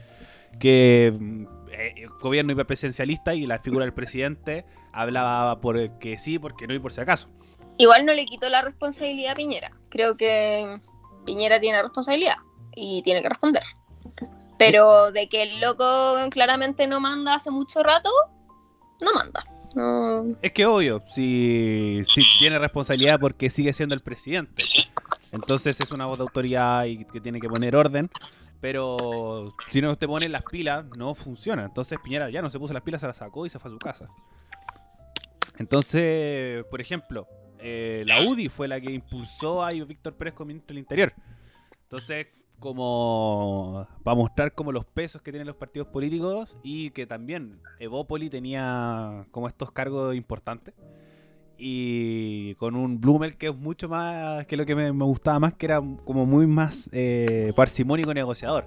que 0.58 1.14
eh, 1.72 2.06
gobierno 2.20 2.52
hiperpresidencialista 2.52 3.34
y 3.34 3.46
la 3.46 3.58
figura 3.58 3.84
del 3.84 3.94
presidente 3.94 4.64
hablaba 4.92 5.60
por 5.60 5.98
que 5.98 6.18
sí, 6.18 6.38
porque 6.38 6.66
no 6.66 6.74
y 6.74 6.78
por 6.78 6.92
si 6.92 7.00
acaso. 7.00 7.28
Igual 7.78 8.04
no 8.04 8.12
le 8.12 8.26
quitó 8.26 8.48
la 8.50 8.62
responsabilidad 8.62 9.32
a 9.32 9.34
Piñera. 9.34 9.70
Creo 9.88 10.16
que 10.16 10.80
Piñera 11.24 11.60
tiene 11.60 11.80
responsabilidad 11.82 12.36
y 12.74 13.02
tiene 13.02 13.22
que 13.22 13.28
responder. 13.28 13.62
Pero 14.58 15.10
de 15.12 15.28
que 15.28 15.42
el 15.42 15.60
loco 15.60 16.16
claramente 16.30 16.86
no 16.86 17.00
manda 17.00 17.34
hace 17.34 17.50
mucho 17.50 17.82
rato, 17.82 18.10
no 19.00 19.14
manda. 19.14 19.44
Es 20.42 20.52
que 20.52 20.66
obvio, 20.66 21.02
si, 21.06 22.02
si 22.04 22.22
tiene 22.38 22.58
responsabilidad 22.58 23.20
porque 23.20 23.48
sigue 23.48 23.72
siendo 23.72 23.94
el 23.94 24.00
presidente. 24.00 24.62
Entonces 25.32 25.80
es 25.80 25.92
una 25.92 26.06
voz 26.06 26.18
de 26.18 26.22
autoridad 26.22 26.84
y 26.84 27.04
que 27.04 27.20
tiene 27.20 27.40
que 27.40 27.48
poner 27.48 27.76
orden. 27.76 28.10
Pero 28.60 29.54
si 29.68 29.80
no 29.80 29.96
te 29.96 30.06
ponen 30.06 30.32
las 30.32 30.44
pilas, 30.44 30.84
no 30.98 31.14
funciona. 31.14 31.64
Entonces 31.64 31.98
Piñera 32.02 32.30
ya 32.30 32.42
no 32.42 32.50
se 32.50 32.58
puso 32.58 32.74
las 32.74 32.82
pilas, 32.82 33.00
se 33.00 33.06
las 33.06 33.16
sacó 33.16 33.46
y 33.46 33.48
se 33.48 33.58
fue 33.58 33.70
a 33.70 33.72
su 33.72 33.78
casa. 33.78 34.08
Entonces, 35.58 36.64
por 36.70 36.80
ejemplo, 36.80 37.26
eh, 37.58 38.02
la 38.06 38.22
UDI 38.22 38.48
fue 38.48 38.68
la 38.68 38.80
que 38.80 38.90
impulsó 38.90 39.64
a 39.64 39.70
Víctor 39.70 40.14
Pérez 40.14 40.34
como 40.34 40.48
ministro 40.48 40.74
del 40.74 40.78
Interior. 40.78 41.12
Entonces, 41.82 42.28
como 42.58 43.88
para 44.04 44.14
mostrar 44.14 44.54
como 44.54 44.70
los 44.70 44.84
pesos 44.84 45.22
que 45.22 45.32
tienen 45.32 45.46
los 45.46 45.56
partidos 45.56 45.88
políticos 45.88 46.58
y 46.62 46.90
que 46.90 47.06
también 47.06 47.60
Evópoli 47.78 48.28
tenía 48.28 49.26
como 49.30 49.48
estos 49.48 49.72
cargos 49.72 50.14
importantes 50.14 50.74
y 51.60 52.54
con 52.54 52.74
un 52.74 53.00
Blumel 53.00 53.36
que 53.36 53.48
es 53.48 53.54
mucho 53.54 53.88
más 53.88 54.46
que 54.46 54.56
lo 54.56 54.64
que 54.64 54.74
me, 54.74 54.90
gustaba 54.90 55.38
más, 55.38 55.54
que 55.54 55.66
era 55.66 55.82
como 56.04 56.24
muy 56.24 56.46
más 56.46 56.88
eh, 56.92 57.52
parsimónico 57.54 58.14
negociador. 58.14 58.66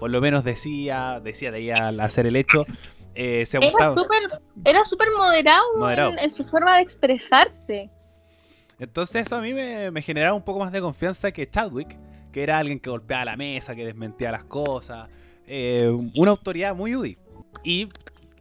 Por 0.00 0.10
lo 0.10 0.20
menos 0.20 0.42
decía, 0.42 1.20
decía 1.22 1.52
de 1.52 1.58
ahí 1.58 1.70
al 1.70 2.00
hacer 2.00 2.26
el 2.26 2.34
hecho. 2.36 2.64
Eh, 3.14 3.46
se 3.46 3.58
era 4.64 4.84
súper 4.84 5.08
moderado, 5.16 6.18
En, 6.18 6.30
su 6.30 6.44
forma 6.44 6.76
de 6.76 6.82
expresarse. 6.82 7.90
Entonces 8.78 9.26
eso 9.26 9.36
a 9.36 9.40
mí 9.40 9.54
me, 9.54 10.02
generaba 10.02 10.34
un 10.34 10.42
poco 10.42 10.58
más 10.58 10.72
de 10.72 10.80
confianza 10.80 11.30
que 11.30 11.48
Chadwick, 11.48 11.96
que 12.32 12.42
era 12.42 12.58
alguien 12.58 12.80
que 12.80 12.90
golpeaba 12.90 13.24
la 13.24 13.36
mesa, 13.36 13.76
que 13.76 13.84
desmentía 13.84 14.32
las 14.32 14.44
cosas. 14.44 15.08
Eh, 15.46 15.96
una 16.16 16.32
autoridad 16.32 16.74
muy 16.74 16.96
UDI. 16.96 17.18
Y 17.62 17.88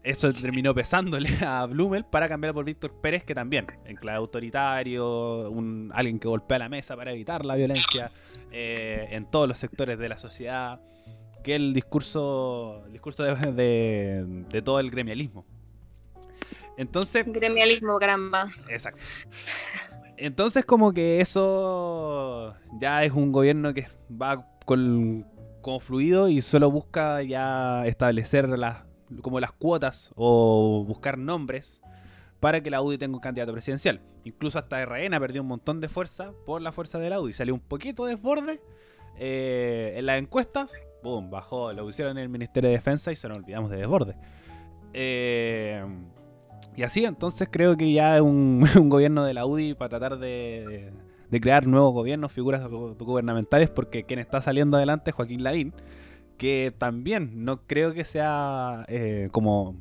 eso 0.04 0.34
terminó 0.34 0.74
pesándole 0.74 1.30
a 1.46 1.66
Blumel 1.66 2.06
para 2.06 2.28
cambiar 2.28 2.54
por 2.54 2.66
Víctor 2.66 2.94
Pérez, 3.02 3.24
que 3.24 3.36
también, 3.36 3.68
en 3.86 3.96
clave 3.96 4.18
autoritario, 4.18 5.50
un, 5.50 5.92
alguien 5.94 6.20
que 6.20 6.28
golpea 6.28 6.60
la 6.60 6.70
mesa 6.70 6.96
para 6.96 7.12
evitar 7.12 7.46
la 7.46 7.56
violencia 7.56 8.12
eh, 8.52 9.06
en 9.12 9.30
todos 9.30 9.48
los 9.48 9.58
sectores 9.58 10.00
de 10.00 10.10
la 10.10 10.18
sociedad, 10.18 10.82
que 11.44 11.56
el 11.56 11.74
discurso, 11.74 12.84
el 12.86 12.94
discurso 12.94 13.24
de, 13.24 14.26
de, 14.50 14.62
todo 14.62 14.80
el 14.80 14.90
gremialismo. 14.92 15.46
Entonces... 16.78 17.26
Gremialismo, 17.28 17.98
caramba. 18.00 18.52
Exacto. 18.70 19.04
Entonces 20.18 20.66
como 20.66 20.94
que 20.94 21.20
eso 21.20 22.56
ya 22.80 23.04
es 23.04 23.12
un 23.12 23.32
gobierno 23.32 23.74
que 23.74 23.88
va 24.10 24.48
con, 24.66 25.26
como 25.62 25.80
fluido 25.80 26.30
y 26.30 26.42
solo 26.42 26.70
busca 26.70 27.24
ya 27.24 27.88
establecer 27.88 28.48
las 28.50 28.84
como 29.22 29.40
las 29.40 29.52
cuotas 29.52 30.12
o 30.16 30.84
buscar 30.88 31.18
nombres 31.18 31.82
para 32.40 32.62
que 32.62 32.72
la 32.72 32.82
UDI 32.82 32.98
tenga 32.98 33.16
un 33.16 33.22
candidato 33.22 33.54
presidencial. 33.54 34.02
Incluso 34.24 34.60
hasta 34.60 34.84
RN 34.84 35.14
ha 35.14 35.20
perdido 35.20 35.44
un 35.44 35.48
montón 35.48 35.80
de 35.80 35.88
fuerza 35.90 36.34
por 36.46 36.62
la 36.62 36.72
fuerza 36.72 37.00
de 37.00 37.10
la 37.10 37.20
UDI. 37.20 37.34
Salió 37.34 37.54
un 37.54 37.60
poquito 37.60 38.06
desborde 38.06 38.62
eh, 39.18 39.94
en 39.98 40.06
las 40.06 40.20
encuestas. 40.20 40.72
Boom, 41.04 41.30
bajó, 41.30 41.74
lo 41.74 41.84
pusieron 41.84 42.18
en 42.18 42.24
el 42.24 42.30
Ministerio 42.30 42.70
de 42.70 42.76
Defensa 42.76 43.12
y 43.12 43.16
se 43.16 43.28
nos 43.28 43.38
olvidamos 43.38 43.70
de 43.70 43.78
desborde. 43.78 44.16
Eh, 44.94 45.84
y 46.76 46.84
así, 46.84 47.06
entonces 47.06 47.48
creo 47.52 47.76
que 47.76 47.92
ya 47.92 48.16
es 48.16 48.22
un, 48.22 48.66
gobierno 48.90 49.24
de 49.24 49.34
la 49.34 49.46
UDI 49.46 49.74
para 49.74 49.90
tratar 49.90 50.20
de, 50.20 50.92
crear 51.30 51.68
nuevos 51.68 51.94
gobiernos, 51.94 52.32
figuras 52.32 52.68
gubernamentales, 52.68 53.70
porque 53.70 54.04
quien 54.04 54.20
está 54.20 54.42
saliendo 54.42 54.78
adelante 54.78 55.12
es 55.12 55.16
Joaquín 55.16 55.44
Lavín 55.44 55.74
que 56.42 56.74
también 56.76 57.46
no 57.46 57.68
creo 57.68 57.94
que 57.94 58.04
sea 58.04 58.84
eh, 58.88 59.30
como 59.32 59.76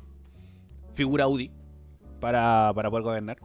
figura 0.93 1.27
UDI 1.27 1.49
para, 2.19 2.71
poder 2.75 3.01
gobernar. 3.01 3.37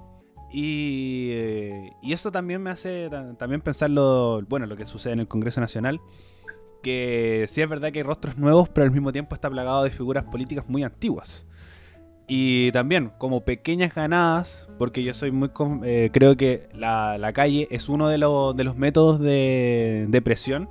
Y, 0.53 1.31
eh, 1.33 1.93
y, 2.03 2.13
eso 2.13 2.31
también 2.31 2.63
me 2.63 2.69
hace 2.69 3.09
también 3.39 3.63
pensar 3.63 3.89
lo, 3.89 4.43
bueno, 4.43 4.67
lo 4.67 4.77
que 4.77 4.85
sucede 4.85 5.15
en 5.15 5.21
el 5.21 5.29
Congreso 5.29 5.63
Nacional, 5.63 5.99
que 6.83 7.47
sí 7.49 7.63
es 7.63 7.69
verdad 7.71 7.91
que 7.91 8.01
hay 8.01 8.03
rostros 8.03 8.37
nuevos, 8.37 8.69
pero 8.69 8.85
al 8.85 8.91
mismo 8.91 9.13
tiempo 9.13 9.35
está 9.35 9.49
plagado 9.49 9.85
de 9.85 9.91
figuras 9.91 10.25
políticas 10.25 10.69
muy 10.69 10.83
antiguas. 10.83 11.47
Y 12.29 12.71
también 12.73 13.13
como 13.17 13.47
pequeñas 13.47 13.95
ganadas, 13.95 14.69
porque 14.79 15.03
yo 15.03 15.15
soy 15.15 15.31
muy... 15.33 15.49
Eh, 15.85 16.11
creo 16.13 16.37
que 16.37 16.69
la, 16.75 17.17
la, 17.17 17.33
calle 17.33 17.67
es 17.71 17.89
uno 17.89 18.09
de, 18.09 18.19
de 18.19 18.65
los 18.65 18.77
métodos 18.77 19.21
de, 19.21 20.05
de 20.07 20.21
presión 20.21 20.69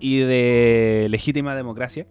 y 0.00 0.18
de 0.18 1.06
legítima 1.10 1.54
democracia. 1.54 2.06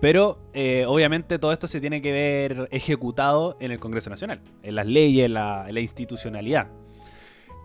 Pero 0.00 0.38
eh, 0.52 0.84
obviamente 0.86 1.38
todo 1.38 1.52
esto 1.52 1.66
se 1.66 1.80
tiene 1.80 2.00
que 2.00 2.12
ver 2.12 2.68
ejecutado 2.70 3.56
en 3.60 3.72
el 3.72 3.80
Congreso 3.80 4.10
Nacional, 4.10 4.40
en 4.62 4.76
las 4.76 4.86
leyes, 4.86 5.26
en 5.26 5.34
la, 5.34 5.66
institucionalidad. 5.80 6.68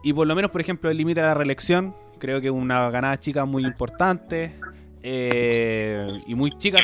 Y 0.04 0.14
por 0.14 0.26
lo 0.26 0.34
menos, 0.36 0.50
por 0.50 0.62
ejemplo, 0.62 0.90
el 0.90 0.98
límite 0.98 1.22
de 1.22 1.28
la 1.28 1.36
reelección, 1.36 1.96
creo 2.18 2.42
que 2.42 2.48
es 2.48 2.54
una 2.54 2.90
ganada 2.90 3.20
chica 3.20 3.46
muy 3.46 3.64
importante. 3.64 4.56
Eh, 5.04 6.08
y 6.28 6.34
muy 6.34 6.58
chica 6.58 6.80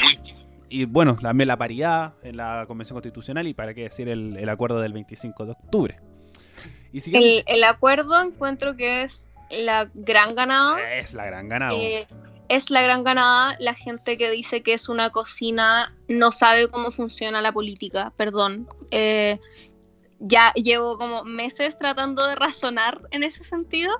y 0.70 0.86
bueno, 0.86 1.16
también 1.16 1.48
la 1.48 1.58
paridad 1.58 2.14
en 2.24 2.38
la 2.38 2.66
Convención 2.68 2.96
Constitucional 2.96 3.48
y 3.48 3.54
para 3.54 3.74
qué 3.74 3.84
decir 3.84 4.08
el, 4.08 4.48
acuerdo 4.48 4.80
del 4.80 4.94
25 4.94 5.46
de 5.46 5.52
octubre. 5.52 6.00
Y 6.94 7.44
el, 7.48 7.64
acuerdo 7.64 8.22
encuentro 8.22 8.76
que 8.76 9.02
es 9.02 9.28
la 9.50 9.90
gran 9.94 10.36
ganada. 10.36 10.98
Es 10.98 11.14
la 11.14 11.26
gran 11.26 11.50
ganada. 11.50 11.74
Eh, 11.74 12.06
es 12.50 12.72
la 12.72 12.82
gran 12.82 13.04
ganada 13.04 13.56
la 13.60 13.76
gente 13.76 14.18
que 14.18 14.30
dice 14.32 14.64
que 14.64 14.74
es 14.74 14.90
una 14.90 15.12
cocina, 15.12 15.96
no 16.08 16.32
sabe 16.32 16.68
cómo 16.68 16.92
funciona 16.92 17.42
la 17.42 17.52
política, 17.52 18.12
perdón. 18.18 18.68
Eh, 18.90 19.40
ya 20.20 20.52
llevo 20.54 20.98
como 20.98 21.24
meses 21.24 21.78
tratando 21.78 22.26
de 22.28 22.36
razonar 22.36 23.02
en 23.12 23.24
ese 23.24 23.44
sentido. 23.44 23.94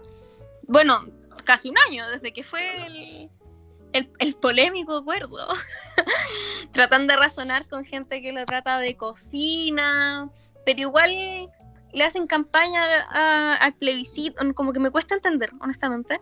Bueno, 0.64 1.06
casi 1.46 1.70
un 1.70 1.78
año, 1.78 2.08
desde 2.10 2.34
que 2.34 2.44
fue 2.44 3.30
el, 3.94 4.10
el, 4.20 4.36
polémico 4.36 4.98
acuerdo. 4.98 5.48
Tratando 6.72 7.14
de 7.14 7.20
razonar 7.20 7.68
con 7.68 7.86
gente 7.86 8.22
que 8.22 8.34
lo 8.34 8.46
trata 8.46 8.80
de 8.80 8.98
cocina, 8.98 10.30
pero 10.66 10.82
igual 10.82 11.50
le 11.94 12.04
hacen 12.04 12.28
campaña 12.28 13.56
al 13.60 13.74
plebiscito, 13.76 14.44
como 14.54 14.74
que 14.74 14.80
me 14.80 14.92
cuesta 14.92 15.16
entender, 15.16 15.52
honestamente. 15.60 16.20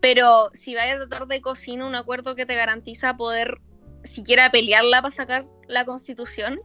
Pero 0.00 0.50
si 0.52 0.74
vaya 0.74 0.94
a 0.94 0.98
tratar 0.98 1.26
de 1.26 1.40
cocina 1.40 1.86
un 1.86 1.94
acuerdo 1.94 2.36
que 2.36 2.46
te 2.46 2.54
garantiza 2.54 3.16
poder 3.16 3.60
siquiera 4.04 4.50
pelearla 4.50 5.02
para 5.02 5.10
sacar 5.12 5.44
la 5.66 5.84
constitución, 5.84 6.60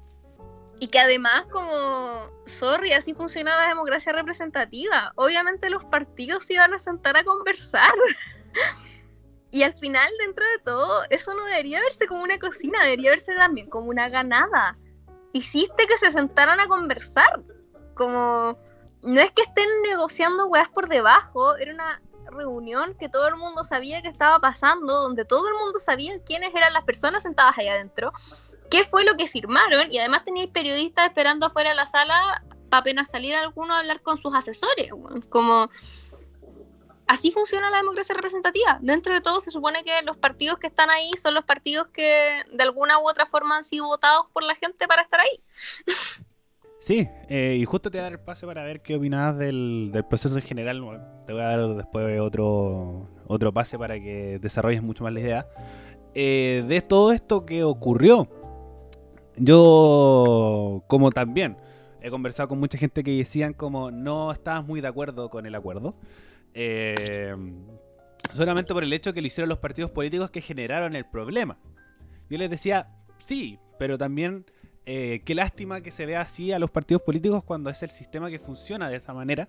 y 0.79 0.88
que 0.88 0.99
además 0.99 1.45
como, 1.45 2.29
sorry, 2.45 2.91
así 2.91 3.13
funciona 3.13 3.55
la 3.55 3.69
democracia 3.69 4.11
representativa. 4.11 5.13
Obviamente 5.15 5.69
los 5.69 5.86
partidos 5.86 6.45
se 6.45 6.55
iban 6.55 6.73
a 6.73 6.79
sentar 6.79 7.15
a 7.17 7.23
conversar. 7.23 7.93
Y 9.49 9.61
al 9.61 9.75
final, 9.75 10.09
dentro 10.17 10.43
de 10.43 10.63
todo, 10.65 11.03
eso 11.11 11.36
no 11.36 11.45
debería 11.45 11.79
verse 11.79 12.07
como 12.07 12.23
una 12.23 12.39
cocina, 12.39 12.81
debería 12.81 13.11
verse 13.11 13.36
también 13.36 13.69
como 13.69 13.88
una 13.88 14.09
ganada. 14.09 14.79
Hiciste 15.31 15.86
que 15.86 15.95
se 15.95 16.09
sentaran 16.09 16.59
a 16.59 16.67
conversar. 16.67 17.43
Como, 17.93 18.57
no 19.03 19.21
es 19.21 19.31
que 19.31 19.43
estén 19.43 19.69
negociando 19.88 20.47
weas 20.47 20.69
por 20.69 20.89
debajo, 20.89 21.55
era 21.57 21.71
una 21.71 22.01
reunión 22.32 22.95
que 22.95 23.09
todo 23.09 23.28
el 23.28 23.36
mundo 23.36 23.63
sabía 23.63 24.01
que 24.01 24.07
estaba 24.07 24.39
pasando, 24.39 25.01
donde 25.01 25.26
todo 25.26 25.47
el 25.47 25.55
mundo 25.55 25.80
sabía 25.80 26.19
quiénes 26.26 26.53
eran 26.55 26.74
las 26.74 26.84
personas 26.84 27.24
sentadas 27.24 27.57
ahí 27.57 27.67
adentro, 27.67 28.11
qué 28.69 28.86
fue 28.86 29.03
lo 29.03 29.15
que 29.15 29.28
firmaron, 29.28 29.91
y 29.91 29.99
además 29.99 30.24
teníais 30.24 30.49
periodistas 30.49 31.05
esperando 31.07 31.45
afuera 31.45 31.69
de 31.69 31.76
la 31.76 31.86
sala 31.86 32.43
para 32.69 32.82
apenas 32.82 33.09
salir 33.09 33.36
alguno 33.36 33.76
a 33.76 33.80
hablar 33.80 34.01
con 34.01 34.17
sus 34.17 34.34
asesores. 34.34 34.89
Como 35.30 35.69
así 37.07 37.32
funciona 37.32 37.69
la 37.69 37.78
democracia 37.78 38.15
representativa. 38.15 38.80
Dentro 38.82 39.13
de 39.13 39.21
todo 39.21 39.39
se 39.39 39.51
supone 39.51 39.84
que 39.84 40.01
los 40.01 40.17
partidos 40.17 40.57
que 40.57 40.67
están 40.67 40.89
ahí 40.89 41.11
son 41.15 41.34
los 41.36 41.45
partidos 41.45 41.88
que 41.93 42.43
de 42.51 42.63
alguna 42.63 42.99
u 42.99 43.07
otra 43.07 43.26
forma 43.26 43.57
han 43.57 43.63
sido 43.63 43.86
votados 43.86 44.28
por 44.34 44.43
la 44.43 44.55
gente 44.55 44.88
para 44.88 45.03
estar 45.03 45.19
ahí. 45.19 45.43
Sí, 46.84 47.07
eh, 47.29 47.55
y 47.61 47.63
justo 47.63 47.89
te 47.89 47.97
voy 47.97 48.01
a 48.01 48.03
dar 48.03 48.11
el 48.11 48.19
pase 48.19 48.45
para 48.45 48.61
ver 48.65 48.81
qué 48.81 48.97
opinás 48.97 49.38
del, 49.38 49.89
proceso 50.09 50.36
en 50.36 50.41
general. 50.41 50.81
Te 51.25 51.31
voy 51.31 51.41
a 51.41 51.47
dar 51.47 51.75
después 51.75 52.19
otro, 52.19 53.07
otro 53.25 53.53
pase 53.53 53.79
para 53.79 53.97
que 54.01 54.38
desarrolles 54.41 54.84
mucho 54.84 55.05
más 55.05 55.13
la 55.13 55.21
idea. 55.21 55.47
Eh, 56.13 56.65
de 56.67 56.81
todo 56.81 57.13
esto 57.13 57.45
que 57.45 57.63
ocurrió, 57.63 58.27
yo 59.38 60.84
como 60.88 61.09
también 61.11 61.55
he 62.01 62.09
conversado 62.09 62.49
con 62.49 62.59
mucha 62.59 62.77
gente 62.77 63.01
que 63.01 63.11
decían 63.15 63.53
como 63.53 63.89
no 63.89 64.34
estabas 64.34 64.65
muy 64.65 64.81
de 64.81 64.89
acuerdo 64.89 65.29
con 65.29 65.45
el 65.45 65.55
acuerdo. 65.55 65.95
Eh, 66.53 67.34
solamente 68.34 68.73
por 68.73 68.84
el 68.84 68.91
hecho 68.91 69.13
que 69.13 69.21
lo 69.21 69.27
hicieron 69.27 69.47
los 69.47 69.59
partidos 69.59 69.89
políticos 69.89 70.31
que 70.31 70.41
generaron 70.41 70.97
el 70.97 71.05
problema. 71.05 71.57
Yo 72.29 72.38
les 72.38 72.49
decía, 72.49 72.89
sí, 73.19 73.57
pero 73.79 73.97
también 73.97 74.45
eh, 74.86 75.21
qué 75.23 75.36
lástima 75.36 75.81
que 75.81 75.91
se 75.91 76.05
vea 76.05 76.21
así 76.21 76.51
a 76.51 76.59
los 76.59 76.69
partidos 76.69 77.01
políticos 77.03 77.43
cuando 77.43 77.69
es 77.69 77.81
el 77.84 77.89
sistema 77.89 78.29
que 78.29 78.39
funciona 78.39 78.89
de 78.89 78.97
esa 78.97 79.13
manera. 79.13 79.47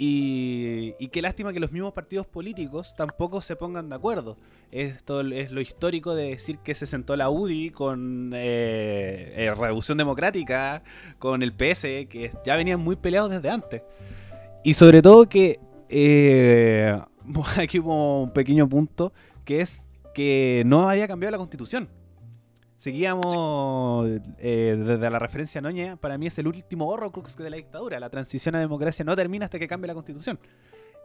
Y, 0.00 0.92
qué 1.08 1.20
lástima 1.20 1.52
que 1.52 1.58
los 1.58 1.72
mismos 1.72 1.92
partidos 1.92 2.24
políticos 2.24 2.94
tampoco 2.96 3.40
se 3.40 3.56
pongan 3.56 3.88
de 3.88 3.96
acuerdo. 3.96 4.36
Esto 4.70 5.22
es 5.22 5.50
lo 5.50 5.60
histórico 5.60 6.14
de 6.14 6.30
decir 6.30 6.58
que 6.58 6.74
se 6.74 6.86
sentó 6.86 7.16
la 7.16 7.30
UDI 7.30 7.70
con 7.70 8.30
eh, 8.32 9.34
eh 9.36 9.54
Revolución 9.54 9.98
Democrática, 9.98 10.84
con 11.18 11.42
el 11.42 11.52
PS, 11.52 11.82
que 12.08 12.30
ya 12.44 12.54
venían 12.54 12.78
muy 12.78 12.94
peleados 12.94 13.30
desde 13.30 13.50
antes. 13.50 13.82
Y 14.62 14.74
sobre 14.74 15.02
todo 15.02 15.28
que 15.28 15.58
eh, 15.88 16.96
aquí 17.60 17.80
hubo 17.80 18.22
un 18.22 18.30
pequeño 18.30 18.68
punto, 18.68 19.12
que 19.44 19.62
es 19.62 19.84
que 20.14 20.62
no 20.64 20.88
había 20.88 21.08
cambiado 21.08 21.32
la 21.32 21.38
constitución. 21.38 21.88
Seguíamos 22.78 24.08
eh, 24.38 24.76
desde 24.78 25.10
la 25.10 25.18
referencia 25.18 25.60
Noña, 25.60 25.96
para 25.96 26.16
mí 26.16 26.28
es 26.28 26.38
el 26.38 26.46
último 26.46 26.88
horrocrux 26.88 27.36
de 27.36 27.50
la 27.50 27.56
dictadura. 27.56 27.98
La 27.98 28.08
transición 28.08 28.54
a 28.54 28.60
democracia 28.60 29.04
no 29.04 29.16
termina 29.16 29.46
hasta 29.46 29.58
que 29.58 29.66
cambie 29.66 29.88
la 29.88 29.94
constitución. 29.94 30.38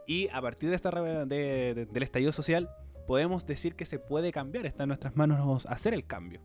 Y 0.06 0.28
a 0.28 0.40
partir 0.40 0.70
de 0.70 0.76
esta 0.76 0.90
del 0.90 2.02
estallido 2.02 2.30
social, 2.30 2.70
podemos 3.08 3.44
decir 3.44 3.74
que 3.74 3.84
se 3.86 3.98
puede 3.98 4.30
cambiar. 4.30 4.66
Está 4.66 4.84
en 4.84 4.88
nuestras 4.88 5.16
manos 5.16 5.66
hacer 5.66 5.94
el 5.94 6.06
cambio. 6.06 6.40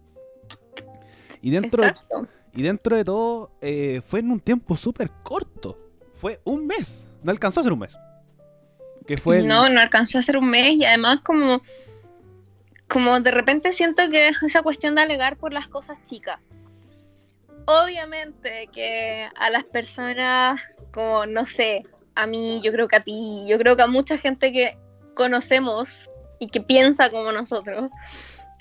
Y 1.42 1.52
dentro, 1.52 1.84
y 2.54 2.64
dentro 2.64 2.96
de 2.98 3.06
todo, 3.06 3.52
eh, 3.62 4.02
fue 4.08 4.22
en 4.22 4.32
un 4.32 4.40
tiempo 4.40 4.76
súper 4.76 5.12
corto. 5.24 5.78
Fue 6.14 6.42
un 6.44 6.66
mes. 6.66 7.16
No 7.22 7.32
alcanzó 7.32 7.60
a 7.60 7.64
ser 7.64 7.74
un 7.74 7.80
mes. 7.80 7.96
No, 9.44 9.70
no 9.70 9.80
alcanzó 9.80 10.20
a 10.20 10.22
ser 10.22 10.38
un 10.38 10.50
mes 10.50 10.74
y 10.74 10.86
además 10.86 11.20
como, 11.24 11.62
como 12.90 13.20
de 13.20 13.32
repente 13.32 13.72
siento 13.72 14.10
que 14.10 14.30
es 14.30 14.44
esa 14.44 14.62
cuestión 14.62 14.96
de 14.96 15.02
alegar 15.02 15.38
por 15.38 15.54
las 15.54 15.68
cosas 15.68 16.04
chicas. 16.04 16.40
Obviamente 17.66 18.68
que 18.74 19.30
a 19.36 19.50
las 19.50 19.64
personas 19.64 20.60
como, 20.92 21.26
no 21.26 21.46
sé, 21.46 21.86
a 22.16 22.26
mí, 22.26 22.62
yo 22.64 22.72
creo 22.72 22.88
que 22.88 22.96
a 22.96 23.02
ti, 23.02 23.46
yo 23.48 23.58
creo 23.58 23.76
que 23.76 23.84
a 23.84 23.88
mucha 23.88 24.18
gente 24.18 24.52
que 24.52 24.78
conocemos 25.14 26.10
y 26.40 26.50
que 26.50 26.62
piensa 26.62 27.10
como 27.10 27.32
nosotros, 27.32 27.90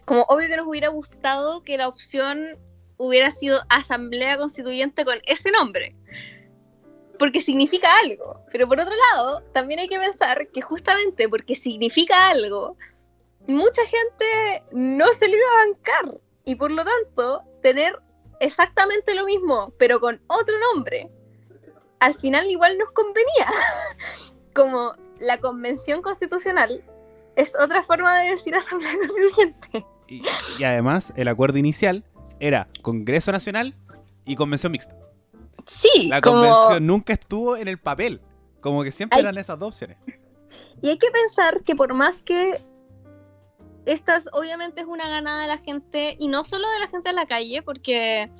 como 0.05 0.23
obvio 0.29 0.49
que 0.49 0.57
nos 0.57 0.67
hubiera 0.67 0.89
gustado 0.89 1.63
que 1.63 1.79
la 1.79 1.89
opción 1.89 2.59
hubiera 2.99 3.31
sido 3.31 3.61
Asamblea 3.69 4.37
Constituyente 4.37 5.05
con 5.05 5.19
ese 5.25 5.51
nombre 5.51 5.95
porque 7.19 7.41
significa 7.41 7.89
algo. 7.99 8.41
Pero 8.51 8.69
por 8.69 8.81
otro 8.81 8.95
lado, 9.13 9.43
también 9.53 9.81
hay 9.81 9.89
que 9.89 9.99
pensar 9.99 10.49
que 10.49 10.63
justamente 10.63 11.29
porque 11.29 11.55
significa 11.55 12.29
algo, 12.29 12.77
mucha 13.55 13.83
gente 13.87 14.65
no 14.73 15.13
se 15.13 15.29
lo 15.29 15.37
iba 15.37 15.47
a 15.47 15.67
bancar. 15.67 16.21
Y 16.45 16.55
por 16.55 16.71
lo 16.71 16.85
tanto, 16.85 17.43
tener 17.63 17.99
exactamente 18.41 19.15
lo 19.15 19.25
mismo, 19.25 19.73
pero 19.79 20.01
con 20.01 20.21
otro 20.29 20.55
nombre, 20.73 21.11
al 22.01 22.15
final 22.15 22.47
igual 22.51 22.79
nos 22.79 22.91
convenía. 22.91 23.47
Como 24.55 24.95
la 25.19 25.39
convención 25.39 26.03
constitucional 26.03 26.83
es 27.37 27.55
otra 27.61 27.83
forma 27.83 28.21
de 28.23 28.31
decir 28.31 28.55
asamblea 28.55 28.97
constituyente. 28.99 29.87
Y, 30.09 30.23
y 30.59 30.65
además, 30.65 31.13
el 31.17 31.29
acuerdo 31.29 31.59
inicial 31.59 32.05
era 32.41 32.69
Congreso 32.83 33.31
Nacional 33.31 33.75
y 34.25 34.37
Convención 34.37 34.73
Mixta. 34.73 34.97
Sí, 35.67 36.09
la 36.09 36.21
convención 36.23 36.87
nunca 36.87 37.13
estuvo 37.13 37.57
en 37.57 37.69
el 37.69 37.79
papel. 37.79 38.23
Como 38.61 38.83
que 38.83 38.91
siempre 38.91 39.21
eran 39.21 39.37
esas 39.37 39.59
dos 39.59 39.69
opciones. 39.75 39.99
Y 40.81 40.89
hay 40.89 40.99
que 40.99 41.11
pensar 41.11 41.63
que 41.63 41.77
por 41.77 41.93
más 41.93 42.23
que 42.23 42.65
estas 43.87 44.29
obviamente 44.33 44.81
es 44.81 44.87
una 44.87 45.09
ganada 45.09 45.43
de 45.43 45.49
la 45.49 45.59
gente, 45.59 46.17
y 46.19 46.29
no 46.29 46.45
solo 46.45 46.69
de 46.71 46.79
la 46.79 46.89
gente 46.89 47.09
en 47.09 47.17
la 47.17 47.27
calle, 47.27 47.63
porque 47.63 48.31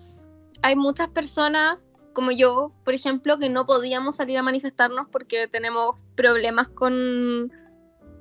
hay 0.63 0.77
muchas 0.77 1.09
personas 1.09 1.79
como 2.13 2.33
yo, 2.33 2.73
por 2.85 2.95
ejemplo, 2.95 3.39
que 3.39 3.49
no 3.49 3.65
podíamos 3.65 4.17
salir 4.17 4.39
a 4.39 4.43
manifestarnos 4.43 5.07
porque 5.11 5.47
tenemos 5.47 5.95
problemas 6.17 6.69
con 6.69 7.53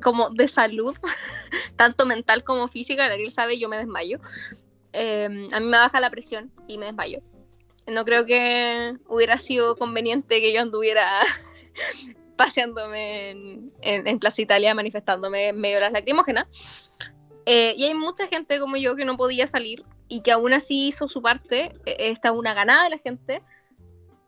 como 0.03 0.29
de 0.29 0.47
salud, 0.47 0.95
tanto 1.75 2.05
mental 2.05 2.43
como 2.43 2.67
física, 2.67 3.05
Ariel 3.05 3.31
sabe, 3.31 3.57
yo 3.57 3.67
me 3.69 3.77
desmayo. 3.77 4.19
Eh, 4.93 5.47
a 5.51 5.59
mí 5.59 5.65
me 5.65 5.77
baja 5.77 5.99
la 5.99 6.11
presión 6.11 6.51
y 6.67 6.77
me 6.77 6.85
desmayo 6.87 7.21
no 7.87 8.03
creo 8.05 8.25
que 8.25 8.95
hubiera 9.07 9.37
sido 9.37 9.75
conveniente 9.77 10.41
que 10.41 10.53
yo 10.53 10.61
anduviera 10.61 11.05
paseándome 12.35 13.31
en, 13.81 14.19
Plaza 14.19 14.41
Italia, 14.41 14.75
manifestándome 14.75 15.53
medio 15.53 15.79
las 15.79 15.93
lacrimógenas. 15.93 16.47
Eh, 17.49 17.75
y 17.77 17.85
hay 17.85 17.93
mucha 17.93 18.27
gente 18.27 18.59
como 18.59 18.75
yo 18.75 18.97
que 18.97 19.05
no 19.05 19.15
podía 19.15 19.47
salir 19.47 19.85
y 20.09 20.21
que 20.21 20.33
aún 20.33 20.53
así 20.53 20.87
hizo 20.87 21.07
su 21.07 21.21
parte. 21.21 21.73
E, 21.85 22.09
esta 22.09 22.33
una 22.33 22.53
ganada 22.53 22.83
de 22.83 22.89
la 22.91 22.97
gente, 22.97 23.41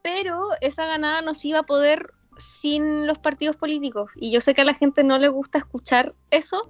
pero 0.01 0.49
esa 0.61 0.85
ganada 0.85 1.21
no 1.21 1.33
se 1.33 1.49
iba 1.49 1.59
a 1.59 1.63
poder 1.63 2.13
sin 2.37 3.05
los 3.05 3.19
partidos 3.19 3.57
políticos. 3.57 4.09
Y 4.15 4.31
yo 4.31 4.39
sé 4.39 4.53
que 4.53 4.61
a 4.61 4.65
la 4.65 4.73
gente 4.73 5.03
no 5.03 5.19
le 5.19 5.27
gusta 5.27 5.57
escuchar 5.57 6.15
eso, 6.31 6.69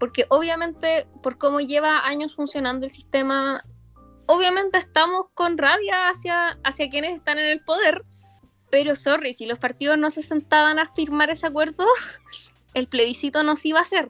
porque 0.00 0.26
obviamente 0.28 1.06
por 1.22 1.38
cómo 1.38 1.60
lleva 1.60 2.04
años 2.04 2.34
funcionando 2.34 2.84
el 2.84 2.90
sistema 2.90 3.64
obviamente 4.26 4.78
estamos 4.78 5.26
con 5.34 5.58
rabia 5.58 6.08
hacia, 6.08 6.58
hacia 6.64 6.90
quienes 6.90 7.14
están 7.14 7.38
en 7.38 7.46
el 7.46 7.60
poder, 7.60 8.04
pero 8.70 8.96
sorry, 8.96 9.32
si 9.32 9.46
los 9.46 9.58
partidos 9.58 9.98
no 9.98 10.10
se 10.10 10.22
sentaban 10.22 10.78
a 10.78 10.86
firmar 10.86 11.30
ese 11.30 11.46
acuerdo, 11.46 11.86
el 12.74 12.88
plebiscito 12.88 13.42
no 13.42 13.56
se 13.56 13.68
iba 13.68 13.78
a 13.78 13.82
hacer. 13.82 14.08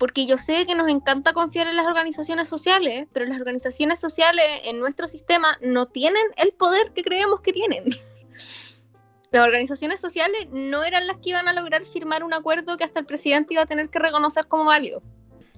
Porque 0.00 0.24
yo 0.24 0.38
sé 0.38 0.64
que 0.64 0.74
nos 0.74 0.88
encanta 0.88 1.34
confiar 1.34 1.68
en 1.68 1.76
las 1.76 1.84
organizaciones 1.84 2.48
sociales, 2.48 3.06
pero 3.12 3.26
las 3.26 3.38
organizaciones 3.38 4.00
sociales 4.00 4.46
en 4.64 4.80
nuestro 4.80 5.06
sistema 5.06 5.58
no 5.60 5.88
tienen 5.88 6.22
el 6.38 6.52
poder 6.52 6.94
que 6.94 7.02
creemos 7.02 7.42
que 7.42 7.52
tienen. 7.52 7.84
Las 9.30 9.44
organizaciones 9.44 10.00
sociales 10.00 10.48
no 10.50 10.82
eran 10.82 11.06
las 11.06 11.18
que 11.18 11.30
iban 11.30 11.46
a 11.46 11.52
lograr 11.52 11.82
firmar 11.82 12.24
un 12.24 12.32
acuerdo 12.32 12.76
que 12.76 12.82
hasta 12.82 12.98
el 12.98 13.06
presidente 13.06 13.54
iba 13.54 13.62
a 13.62 13.66
tener 13.66 13.88
que 13.88 14.00
reconocer 14.00 14.48
como 14.48 14.64
válido. 14.64 15.02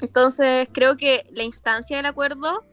Entonces, 0.02 0.68
creo 0.74 0.98
que 0.98 1.24
la 1.30 1.44
instancia 1.44 1.96
del 1.96 2.04
acuerdo 2.04 2.66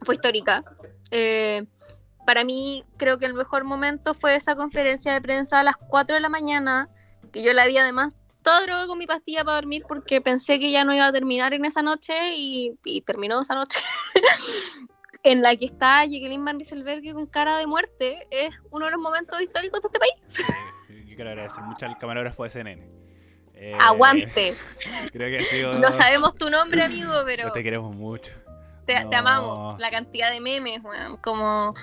fue 0.00 0.14
histórica. 0.14 0.64
Eh, 1.10 1.66
para 2.24 2.44
mí, 2.44 2.86
creo 2.96 3.18
que 3.18 3.26
el 3.26 3.34
mejor 3.34 3.64
momento 3.64 4.14
fue 4.14 4.36
esa 4.36 4.56
conferencia 4.56 5.12
de 5.12 5.20
prensa 5.20 5.60
a 5.60 5.62
las 5.62 5.76
4 5.76 6.14
de 6.14 6.20
la 6.22 6.30
mañana, 6.30 6.88
que 7.32 7.42
yo 7.42 7.52
la 7.52 7.66
vi 7.66 7.76
además 7.76 8.14
todo 8.42 8.62
droga 8.62 8.86
con 8.86 8.98
mi 8.98 9.06
pastilla 9.06 9.44
para 9.44 9.56
dormir 9.56 9.84
porque 9.86 10.20
pensé 10.20 10.58
que 10.58 10.70
ya 10.70 10.84
no 10.84 10.94
iba 10.94 11.06
a 11.06 11.12
terminar 11.12 11.54
en 11.54 11.64
esa 11.64 11.82
noche 11.82 12.14
y, 12.34 12.74
terminó 13.06 13.40
esa 13.40 13.54
noche. 13.54 13.80
en 15.22 15.40
la 15.40 15.54
que 15.56 15.66
está 15.66 16.04
Jacqueline 16.04 16.44
Van 16.44 16.58
Rieselberg 16.58 17.12
con 17.12 17.26
cara 17.26 17.58
de 17.58 17.66
muerte, 17.66 18.26
es 18.30 18.54
uno 18.70 18.86
de 18.86 18.92
los 18.92 19.00
momentos 19.00 19.40
históricos 19.40 19.80
de 19.80 19.88
este 19.88 19.98
país. 19.98 20.14
Yo 21.08 21.16
quiero 21.16 21.30
agradecer 21.30 21.62
mucho 21.62 21.86
al 21.86 21.96
camarógrafo 21.96 22.44
de 22.44 22.50
CNN. 22.50 23.02
Eh, 23.54 23.76
Aguante. 23.78 24.54
Creo 25.12 25.30
que 25.30 25.38
ha 25.38 25.42
sido... 25.42 25.72
No 25.74 25.92
sabemos 25.92 26.34
tu 26.34 26.50
nombre, 26.50 26.82
amigo, 26.82 27.12
pero... 27.24 27.52
te 27.52 27.62
queremos 27.62 27.94
mucho. 27.94 28.32
Te, 28.86 28.96
amamos. 29.14 29.78
La 29.78 29.90
cantidad 29.90 30.30
de 30.32 30.40
memes, 30.40 30.82
weón. 30.82 31.16
Como... 31.18 31.74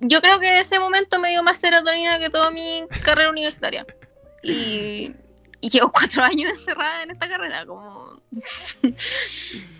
Yo 0.00 0.20
creo 0.20 0.38
que 0.40 0.58
ese 0.58 0.78
momento 0.78 1.18
me 1.18 1.30
dio 1.30 1.42
más 1.42 1.58
serotonina 1.58 2.18
que 2.18 2.28
toda 2.28 2.50
mi 2.50 2.84
carrera 3.02 3.30
universitaria. 3.30 3.86
Y 4.42 5.14
y 5.60 5.70
llevo 5.70 5.90
cuatro 5.90 6.22
años 6.24 6.50
encerrada 6.50 7.02
en 7.02 7.10
esta 7.10 7.28
carrera, 7.28 7.66
como... 7.66 8.20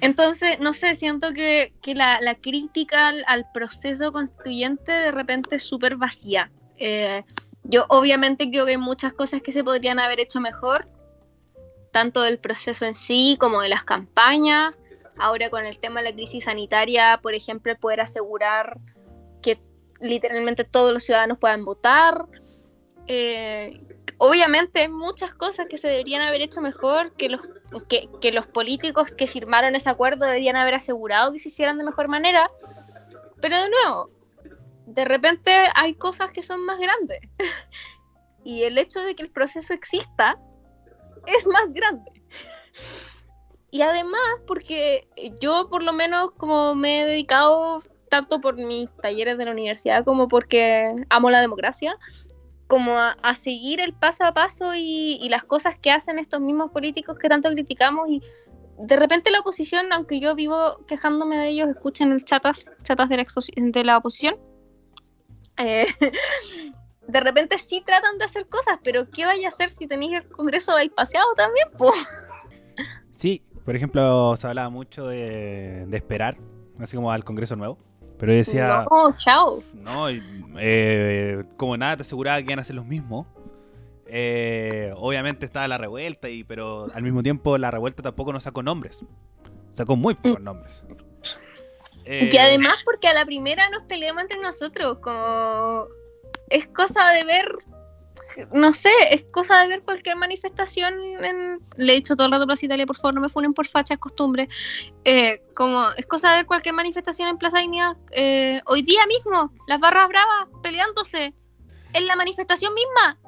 Entonces, 0.00 0.58
no 0.60 0.72
sé, 0.72 0.94
siento 0.94 1.32
que, 1.32 1.72
la, 1.86 2.34
crítica 2.40 3.12
al, 3.26 3.46
proceso 3.52 4.12
constituyente 4.12 4.92
de 4.92 5.10
repente 5.12 5.56
es 5.56 5.64
súper 5.64 5.96
vacía. 5.96 6.50
Eh, 6.76 7.22
yo 7.64 7.86
obviamente 7.88 8.48
creo 8.48 8.64
que 8.64 8.72
hay 8.72 8.78
muchas 8.78 9.12
cosas 9.12 9.42
que 9.42 9.52
se 9.52 9.64
podrían 9.64 9.98
haber 9.98 10.20
hecho 10.20 10.40
mejor, 10.40 10.88
tanto 11.92 12.22
del 12.22 12.38
proceso 12.38 12.84
en 12.84 12.94
sí 12.94 13.36
como 13.40 13.60
de 13.62 13.68
las 13.68 13.84
campañas. 13.84 14.74
Ahora 15.18 15.48
con 15.48 15.64
el 15.64 15.78
tema 15.78 16.00
de 16.00 16.10
la 16.10 16.14
crisis 16.14 16.44
sanitaria, 16.44 17.18
por 17.22 17.34
ejemplo, 17.34 17.74
poder 17.76 18.02
asegurar 18.02 18.78
que 19.42 19.60
literalmente 20.00 20.64
todos 20.64 20.92
los 20.92 21.04
ciudadanos 21.04 21.38
puedan 21.38 21.64
votar. 21.64 22.26
Eh, 23.06 23.80
obviamente 24.18 24.80
hay 24.80 24.88
muchas 24.88 25.34
cosas 25.34 25.66
que 25.68 25.78
se 25.78 25.88
deberían 25.88 26.22
haber 26.22 26.40
hecho 26.40 26.60
mejor, 26.60 27.12
que 27.12 27.28
los, 27.28 27.42
que, 27.88 28.32
los 28.32 28.46
políticos 28.46 29.14
que 29.14 29.26
firmaron 29.26 29.74
ese 29.74 29.90
acuerdo 29.90 30.26
deberían 30.26 30.56
haber 30.56 30.74
asegurado 30.74 31.32
que 31.32 31.38
se 31.38 31.48
hicieran 31.48 31.78
de 31.78 31.84
mejor 31.84 32.08
manera. 32.08 32.50
Pero 33.40 33.60
de 33.60 33.68
nuevo, 33.68 34.10
de 34.86 35.04
repente 35.04 35.52
hay 35.74 35.94
cosas 35.94 36.32
que 36.32 36.42
son 36.42 36.64
más 36.64 36.78
grandes. 36.78 37.20
y 38.44 38.62
el 38.62 38.78
hecho 38.78 39.00
de 39.00 39.14
que 39.14 39.22
el 39.22 39.30
proceso 39.30 39.74
exista 39.74 40.38
es 41.26 41.46
más 41.46 41.72
grande. 41.72 42.10
Y 43.70 43.82
además, 43.82 44.20
porque 44.46 45.08
yo 45.40 45.68
por 45.68 45.82
lo 45.82 45.92
menos 45.92 46.30
como 46.32 46.74
me 46.74 47.02
he 47.02 47.06
dedicado 47.06 47.82
tanto 48.08 48.40
por 48.40 48.56
mis 48.56 48.88
talleres 49.02 49.36
de 49.36 49.44
la 49.44 49.50
universidad 49.50 50.04
como 50.04 50.28
porque 50.28 50.94
amo 51.10 51.30
la 51.30 51.40
democracia, 51.40 51.98
como 52.66 52.98
a, 52.98 53.34
seguir 53.34 53.80
el 53.80 53.92
paso 53.92 54.24
a 54.24 54.32
paso 54.32 54.74
y, 54.74 55.28
las 55.28 55.44
cosas 55.44 55.78
que 55.78 55.90
hacen 55.90 56.18
estos 56.18 56.40
mismos 56.40 56.70
políticos 56.70 57.18
que 57.18 57.28
tanto 57.28 57.50
criticamos 57.50 58.08
y 58.08 58.22
de 58.78 58.96
repente 58.96 59.30
la 59.30 59.40
oposición, 59.40 59.92
aunque 59.92 60.20
yo 60.20 60.34
vivo 60.34 60.84
quejándome 60.86 61.38
de 61.38 61.48
ellos, 61.48 61.68
escuchen 61.68 62.12
el 62.12 62.24
chatas, 62.24 62.66
chatas 62.82 63.08
de 63.08 63.16
la, 63.16 63.24
de 63.56 63.84
la 63.84 63.96
oposición, 63.98 64.36
eh, 65.56 65.86
de 67.08 67.20
repente 67.20 67.58
sí 67.58 67.82
tratan 67.86 68.18
de 68.18 68.24
hacer 68.24 68.48
cosas, 68.48 68.78
pero 68.82 69.08
¿qué 69.10 69.24
vaya 69.24 69.46
a 69.46 69.48
hacer 69.48 69.70
si 69.70 69.86
tenéis 69.86 70.16
el 70.16 70.28
Congreso 70.28 70.72
paseado 70.94 71.32
también? 71.36 71.68
Po? 71.78 71.92
Sí, 73.12 73.42
por 73.64 73.74
ejemplo, 73.76 74.36
se 74.36 74.46
hablaba 74.46 74.68
mucho 74.68 75.06
de 75.06 75.88
esperar, 75.92 76.36
así 76.78 76.96
como 76.96 77.10
al 77.10 77.24
Congreso 77.24 77.56
nuevo. 77.56 77.78
Pero 78.18 78.32
decía. 78.32 78.86
No, 78.90 79.12
chao. 79.12 79.62
No, 79.74 80.06
eh, 80.58 81.44
como 81.56 81.76
nada 81.76 81.96
te 81.96 82.02
aseguraba 82.02 82.38
que 82.38 82.44
iban 82.44 82.58
a 82.58 82.64
ser 82.64 82.76
los 82.76 82.86
mismos. 82.86 83.26
Eh, 84.08 84.92
obviamente 84.96 85.44
estaba 85.44 85.66
la 85.68 85.78
revuelta, 85.78 86.28
y, 86.28 86.44
pero 86.44 86.86
al 86.94 87.02
mismo 87.02 87.22
tiempo 87.22 87.58
la 87.58 87.70
revuelta 87.70 88.02
tampoco 88.02 88.32
nos 88.32 88.44
sacó 88.44 88.62
nombres. 88.62 89.04
Sacó 89.72 89.96
muy 89.96 90.14
pocos 90.14 90.40
nombres. 90.40 90.84
Eh, 92.04 92.30
y 92.32 92.36
además 92.36 92.76
porque 92.84 93.08
a 93.08 93.14
la 93.14 93.26
primera 93.26 93.68
nos 93.70 93.82
peleamos 93.82 94.22
entre 94.22 94.40
nosotros, 94.40 94.98
como 95.00 95.86
es 96.48 96.68
cosa 96.68 97.08
de 97.10 97.24
ver 97.24 97.46
no 98.52 98.72
sé, 98.72 98.90
es 99.10 99.24
cosa 99.24 99.60
de 99.60 99.68
ver 99.68 99.82
cualquier 99.82 100.16
manifestación. 100.16 100.94
le 101.76 101.92
he 101.92 101.96
dicho 101.96 102.16
todo 102.16 102.26
el 102.26 102.32
rato 102.32 102.46
Plaza 102.46 102.66
Italia, 102.66 102.86
por 102.86 102.96
favor, 102.96 103.14
no 103.14 103.20
me 103.20 103.28
funen 103.28 103.54
por 103.54 103.66
facha, 103.66 103.94
es 103.94 104.00
costumbre. 104.00 104.48
Eh, 105.04 105.42
como 105.54 105.90
es 105.96 106.06
cosa 106.06 106.30
de 106.30 106.36
ver 106.36 106.46
cualquier 106.46 106.74
manifestación 106.74 107.28
en 107.28 107.38
Plaza 107.38 107.58
Dignidad. 107.58 107.96
Eh, 108.12 108.60
hoy 108.66 108.82
día 108.82 109.06
mismo, 109.06 109.52
las 109.66 109.80
barras 109.80 110.08
bravas 110.08 110.48
peleándose 110.62 111.34
en 111.92 112.06
la 112.06 112.16
manifestación 112.16 112.72
misma. 112.74 113.18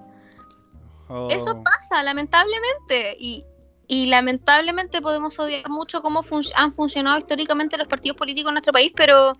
Eso 1.30 1.52
oh. 1.52 1.62
pasa, 1.62 2.02
lamentablemente. 2.02 3.16
Y, 3.18 3.44
y 3.86 4.06
lamentablemente 4.06 5.00
podemos 5.00 5.38
odiar 5.38 5.68
mucho 5.70 6.02
cómo 6.02 6.22
han 6.54 6.74
funcionado 6.74 7.18
históricamente 7.18 7.78
los 7.78 7.88
partidos 7.88 8.18
políticos 8.18 8.50
en 8.50 8.54
nuestro 8.54 8.72
país, 8.72 8.92
pero 8.94 9.38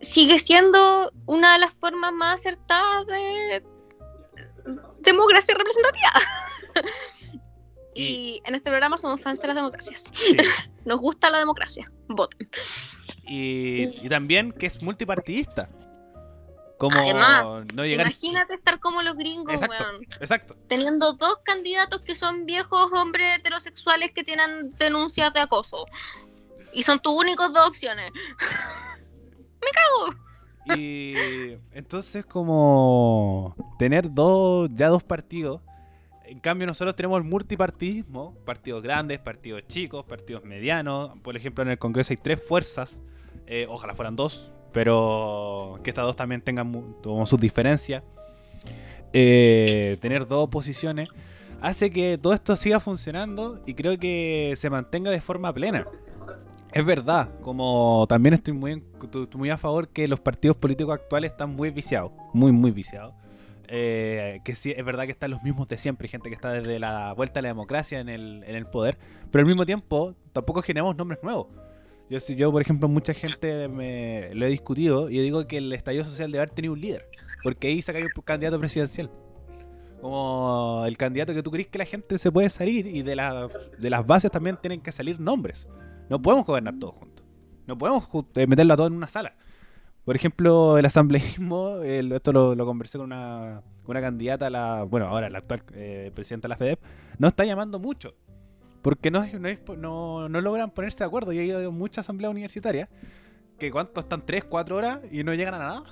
sigue 0.00 0.38
siendo 0.40 1.12
una 1.26 1.54
de 1.54 1.60
las 1.60 1.72
formas 1.72 2.12
más 2.12 2.40
acertadas 2.40 3.06
de, 3.06 3.62
democracia 5.02 5.54
representativa. 5.54 6.10
Y, 7.94 8.40
en 8.44 8.54
este 8.54 8.70
programa 8.70 8.96
somos 8.96 9.20
fans 9.20 9.40
de 9.40 9.48
las 9.48 9.56
democracias. 9.56 10.10
Nos 10.84 11.00
gusta 11.00 11.30
la 11.30 11.38
democracia. 11.38 11.90
Voten. 12.08 12.48
Y, 13.26 14.08
también 14.08 14.52
que 14.52 14.66
es 14.66 14.82
multipartidista. 14.82 15.68
Como 16.78 16.96
no 16.96 17.84
llegar 17.84 18.08
imagínate 18.08 18.54
estar 18.54 18.80
como 18.80 19.02
los 19.02 19.14
gringos, 19.14 19.54
exacto, 19.54 19.84
exacto. 20.20 20.56
Teniendo 20.66 21.12
dos 21.12 21.38
candidatos 21.44 22.00
que 22.00 22.16
son 22.16 22.44
viejos 22.44 22.90
hombres 22.92 23.38
heterosexuales 23.38 24.10
que 24.12 24.24
tienen 24.24 24.72
denuncias 24.78 25.32
de 25.32 25.40
acoso. 25.40 25.86
Y 26.72 26.82
son 26.82 26.98
tus 27.00 27.12
únicos 27.12 27.52
dos 27.52 27.68
opciones. 27.68 28.10
Me 29.60 29.68
cago. 29.70 30.18
Y 30.66 31.14
entonces 31.72 32.24
como 32.24 33.56
tener 33.78 34.12
dos, 34.12 34.70
ya 34.74 34.88
dos 34.88 35.02
partidos. 35.02 35.60
En 36.24 36.38
cambio 36.38 36.66
nosotros 36.66 36.94
tenemos 36.96 37.18
el 37.20 37.24
multipartidismo, 37.28 38.34
partidos 38.44 38.82
grandes, 38.82 39.18
partidos 39.18 39.66
chicos, 39.66 40.04
partidos 40.04 40.44
medianos. 40.44 41.18
Por 41.22 41.36
ejemplo 41.36 41.62
en 41.62 41.70
el 41.70 41.78
Congreso 41.78 42.12
hay 42.12 42.16
tres 42.16 42.42
fuerzas, 42.42 43.02
eh, 43.46 43.66
ojalá 43.68 43.94
fueran 43.94 44.16
dos, 44.16 44.54
pero 44.72 45.80
que 45.82 45.90
estas 45.90 46.04
dos 46.04 46.16
también 46.16 46.40
tengan 46.40 46.94
sus 47.24 47.40
diferencias. 47.40 48.02
Eh, 49.12 49.98
tener 50.00 50.26
dos 50.26 50.44
oposiciones 50.44 51.08
hace 51.60 51.90
que 51.90 52.18
todo 52.18 52.32
esto 52.32 52.56
siga 52.56 52.80
funcionando 52.80 53.62
y 53.66 53.74
creo 53.74 53.98
que 53.98 54.54
se 54.56 54.70
mantenga 54.70 55.10
de 55.10 55.20
forma 55.20 55.52
plena. 55.52 55.86
Es 56.74 56.86
verdad, 56.86 57.28
como 57.42 58.06
también 58.08 58.32
estoy 58.32 58.54
muy, 58.54 58.82
muy 59.34 59.50
a 59.50 59.58
favor 59.58 59.88
que 59.88 60.08
los 60.08 60.20
partidos 60.20 60.56
políticos 60.56 60.94
actuales 60.94 61.32
están 61.32 61.50
muy 61.50 61.70
viciados, 61.70 62.12
muy, 62.32 62.50
muy 62.50 62.70
viciados. 62.70 63.14
Eh, 63.68 64.40
que 64.42 64.54
sí, 64.54 64.72
es 64.74 64.84
verdad 64.84 65.04
que 65.04 65.12
están 65.12 65.30
los 65.30 65.42
mismos 65.42 65.68
de 65.68 65.76
siempre, 65.76 66.08
gente 66.08 66.30
que 66.30 66.34
está 66.34 66.50
desde 66.50 66.78
la 66.78 67.12
vuelta 67.12 67.40
a 67.40 67.42
la 67.42 67.48
democracia 67.48 68.00
en 68.00 68.08
el, 68.08 68.66
poder, 68.66 68.98
pero 69.30 69.40
al 69.40 69.46
mismo 69.46 69.66
tiempo 69.66 70.14
tampoco 70.32 70.62
generamos 70.62 70.96
nombres 70.96 71.20
nuevos. 71.22 71.48
Yo, 72.08 72.18
yo 72.34 72.50
por 72.50 72.62
ejemplo, 72.62 72.88
mucha 72.88 73.12
gente 73.12 73.68
me, 73.68 74.34
lo 74.34 74.46
he 74.46 74.48
discutido 74.48 75.10
y 75.10 75.16
yo 75.16 75.22
digo 75.22 75.46
que 75.46 75.58
el 75.58 75.72
estallido 75.74 76.04
social 76.04 76.32
debe 76.32 76.40
haber 76.40 76.50
tenido 76.50 76.72
un 76.72 76.80
líder, 76.80 77.06
porque 77.42 77.68
ahí 77.68 77.82
se 77.82 77.92
cayó 77.92 78.06
un 78.16 78.22
candidato 78.22 78.58
presidencial. 78.58 79.10
Como 80.00 80.84
el 80.86 80.96
candidato 80.96 81.34
que 81.34 81.42
tú 81.42 81.50
crees 81.50 81.68
que 81.68 81.78
la 81.78 81.84
gente 81.84 82.18
se 82.18 82.32
puede 82.32 82.48
salir 82.48 82.86
y 82.86 83.02
de 83.02 83.14
las 83.14 84.06
bases 84.06 84.30
también 84.30 84.56
tienen 84.56 84.80
que 84.80 84.90
salir 84.90 85.20
nombres. 85.20 85.68
No 86.12 86.20
podemos 86.20 86.44
gobernar 86.44 86.78
todos 86.78 86.94
juntos. 86.94 87.24
No 87.66 87.78
podemos 87.78 88.06
eh, 88.34 88.46
meterlo 88.46 88.74
a 88.74 88.76
todo 88.76 88.86
en 88.86 88.92
una 88.92 89.08
sala. 89.08 89.34
Por 90.04 90.14
ejemplo, 90.14 90.76
el 90.76 90.84
asambleísmo, 90.84 91.78
esto 91.80 92.34
lo, 92.34 92.66
conversé 92.66 92.98
con 92.98 93.06
una, 93.06 93.62
candidata, 93.86 94.48
a 94.48 94.50
la, 94.50 94.82
bueno, 94.82 95.06
ahora 95.06 95.30
la 95.30 95.38
actual 95.38 95.62
eh, 95.72 96.12
presidenta 96.14 96.48
de 96.48 96.50
la 96.50 96.56
FEDEP, 96.58 96.80
no 97.16 97.28
está 97.28 97.46
llamando 97.46 97.78
mucho. 97.78 98.14
Porque 98.82 99.10
no, 99.10 99.24
no, 99.78 100.28
no, 100.28 100.40
logran 100.42 100.70
ponerse 100.72 100.98
de 100.98 101.04
acuerdo. 101.06 101.32
Y 101.32 101.38
hay 101.38 101.70
muchas 101.70 102.04
asambleas 102.04 102.30
universitarias 102.30 102.90
que 103.58 103.70
cuánto 103.70 104.02
están 104.02 104.26
3, 104.26 104.44
4 104.44 104.76
horas 104.76 105.00
y 105.10 105.24
no 105.24 105.32
llegan 105.32 105.54
a 105.54 105.58
nada. 105.60 105.84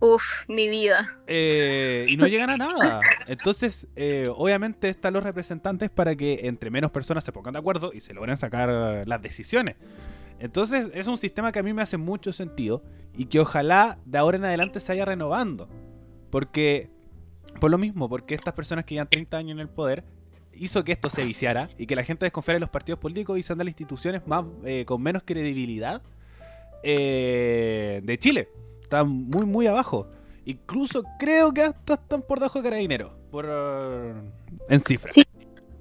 Uf, 0.00 0.48
mi 0.48 0.68
vida. 0.68 1.18
Eh, 1.26 2.06
y 2.08 2.16
no 2.16 2.26
llegan 2.26 2.50
a 2.50 2.56
nada. 2.56 3.00
Entonces, 3.26 3.86
eh, 3.96 4.28
obviamente 4.34 4.88
están 4.88 5.12
los 5.14 5.24
representantes 5.24 5.90
para 5.90 6.14
que 6.16 6.40
entre 6.44 6.70
menos 6.70 6.90
personas 6.90 7.24
se 7.24 7.32
pongan 7.32 7.54
de 7.54 7.60
acuerdo 7.60 7.92
y 7.94 8.00
se 8.00 8.12
logren 8.12 8.36
sacar 8.36 9.04
las 9.06 9.22
decisiones. 9.22 9.76
Entonces, 10.40 10.90
es 10.94 11.06
un 11.06 11.16
sistema 11.16 11.52
que 11.52 11.60
a 11.60 11.62
mí 11.62 11.72
me 11.72 11.82
hace 11.82 11.96
mucho 11.96 12.32
sentido 12.32 12.82
y 13.16 13.26
que 13.26 13.40
ojalá 13.40 13.98
de 14.04 14.18
ahora 14.18 14.36
en 14.36 14.44
adelante 14.44 14.80
se 14.80 14.92
vaya 14.92 15.04
renovando. 15.04 15.68
Porque, 16.30 16.90
por 17.60 17.70
lo 17.70 17.78
mismo, 17.78 18.08
porque 18.08 18.34
estas 18.34 18.54
personas 18.54 18.84
que 18.84 18.96
llevan 18.96 19.08
30 19.08 19.36
años 19.36 19.52
en 19.52 19.60
el 19.60 19.68
poder 19.68 20.04
hizo 20.52 20.84
que 20.84 20.92
esto 20.92 21.08
se 21.08 21.24
viciara 21.24 21.70
y 21.78 21.86
que 21.86 21.96
la 21.96 22.04
gente 22.04 22.26
desconfiara 22.26 22.56
en 22.56 22.62
los 22.62 22.70
partidos 22.70 22.98
políticos 22.98 23.38
y 23.38 23.42
sean 23.42 23.58
de 23.58 23.64
las 23.64 23.70
instituciones 23.72 24.26
más 24.26 24.44
eh, 24.64 24.84
con 24.84 25.02
menos 25.02 25.22
credibilidad 25.24 26.02
de 26.82 28.18
Chile 28.20 28.50
están 28.84 29.08
muy, 29.08 29.44
muy 29.46 29.66
abajo. 29.66 30.06
Incluso 30.44 31.02
creo 31.18 31.52
que 31.52 31.62
hasta 31.62 31.94
están 31.94 32.22
por 32.22 32.38
debajo 32.38 32.60
de 32.60 32.64
Carabineros, 32.64 33.12
por, 33.30 33.46
en 34.68 34.80
cifras. 34.80 35.14
Sí, 35.14 35.24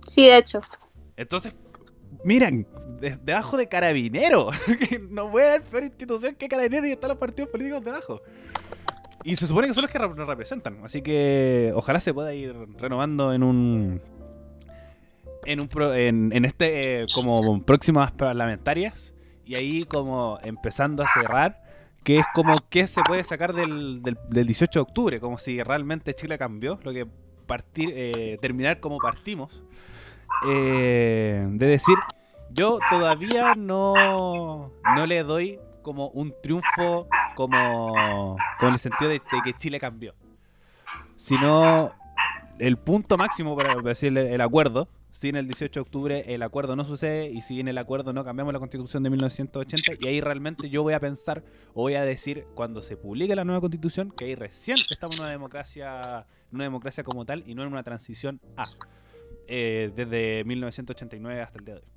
sí, 0.07 0.25
de 0.25 0.37
hecho. 0.37 0.61
Entonces, 1.17 1.53
miren, 2.23 2.65
debajo 3.23 3.57
de 3.57 3.67
Carabineros, 3.67 4.55
no 5.09 5.29
puede 5.29 5.49
haber 5.49 5.63
peor 5.63 5.83
institución 5.83 6.35
que 6.35 6.47
Carabineros 6.47 6.87
y 6.87 6.93
están 6.93 7.09
los 7.09 7.17
partidos 7.17 7.51
políticos 7.51 7.83
debajo. 7.83 8.21
Y 9.25 9.35
se 9.35 9.47
supone 9.47 9.67
que 9.67 9.73
son 9.73 9.83
los 9.83 9.91
que 9.91 9.99
nos 9.99 10.27
representan, 10.27 10.79
así 10.83 11.01
que 11.01 11.71
ojalá 11.75 11.99
se 11.99 12.13
pueda 12.13 12.33
ir 12.33 12.55
renovando 12.77 13.33
en 13.33 13.43
un 13.43 14.01
en 15.45 15.59
un 15.59 15.69
en, 15.93 16.31
en 16.33 16.45
este 16.45 17.01
eh, 17.01 17.07
como 17.13 17.61
próximas 17.63 18.11
parlamentarias 18.13 19.13
y 19.45 19.55
ahí 19.55 19.83
como 19.83 20.39
empezando 20.43 21.03
a 21.03 21.07
cerrar 21.13 21.62
que 22.03 22.19
es 22.19 22.25
como 22.33 22.55
que 22.69 22.87
se 22.87 23.01
puede 23.01 23.23
sacar 23.23 23.53
del, 23.53 24.01
del, 24.01 24.47
18 24.47 24.79
de 24.79 24.81
octubre, 24.81 25.19
como 25.19 25.37
si 25.37 25.61
realmente 25.63 26.13
Chile 26.13 26.37
cambió, 26.37 26.79
lo 26.83 26.91
que 26.91 27.07
partir, 27.45 27.91
eh, 27.93 28.37
terminar 28.41 28.79
como 28.79 28.97
partimos, 28.97 29.63
eh, 30.47 31.45
de 31.49 31.65
decir, 31.65 31.95
yo 32.51 32.79
todavía 32.89 33.55
no, 33.55 34.71
no 34.95 35.05
le 35.05 35.23
doy 35.23 35.59
como 35.81 36.07
un 36.09 36.33
triunfo 36.41 37.07
como, 37.35 38.35
en 38.61 38.67
el 38.67 38.79
sentido 38.79 39.09
de, 39.09 39.21
que 39.43 39.53
Chile 39.53 39.79
cambió, 39.79 40.13
sino 41.15 41.93
el 42.59 42.77
punto 42.77 43.17
máximo 43.17 43.55
para 43.55 43.75
decir 43.75 44.17
el 44.17 44.41
acuerdo 44.41 44.87
si 45.13 45.29
en 45.29 45.35
el 45.35 45.45
18 45.45 45.71
de 45.71 45.81
octubre 45.81 46.23
el 46.33 46.41
acuerdo 46.41 46.75
no 46.75 46.83
sucede 46.83 47.29
y 47.29 47.41
si 47.41 47.59
en 47.59 47.67
el 47.67 47.77
acuerdo 47.77 48.13
no 48.13 48.25
cambiamos 48.25 48.51
la 48.51 48.59
constitución 48.59 49.03
de 49.03 49.11
1980 49.11 50.03
y 50.03 50.07
ahí 50.07 50.21
realmente 50.21 50.71
yo 50.71 50.81
voy 50.81 50.95
a 50.95 50.99
pensar 50.99 51.43
o 51.75 51.83
voy 51.83 51.93
a 51.93 52.03
decir 52.03 52.47
cuando 52.55 52.81
se 52.81 52.97
publique 52.97 53.35
la 53.35 53.45
nueva 53.45 53.61
constitución 53.61 54.11
que 54.11 54.25
ahí 54.25 54.35
recién 54.35 54.75
estamos 54.89 55.17
en 55.17 55.21
una 55.21 55.31
democracia, 55.31 56.25
una 56.51 56.63
democracia 56.63 57.03
como 57.03 57.25
tal 57.25 57.43
y 57.47 57.53
no 57.53 57.61
en 57.61 57.69
una 57.69 57.83
transición 57.83 58.41
a 58.57 58.63
eh, 59.47 59.91
desde 59.95 60.43
1989 60.45 61.41
hasta 61.41 61.59
el 61.59 61.65
día 61.65 61.75
de 61.75 61.81
hoy. 61.81 61.87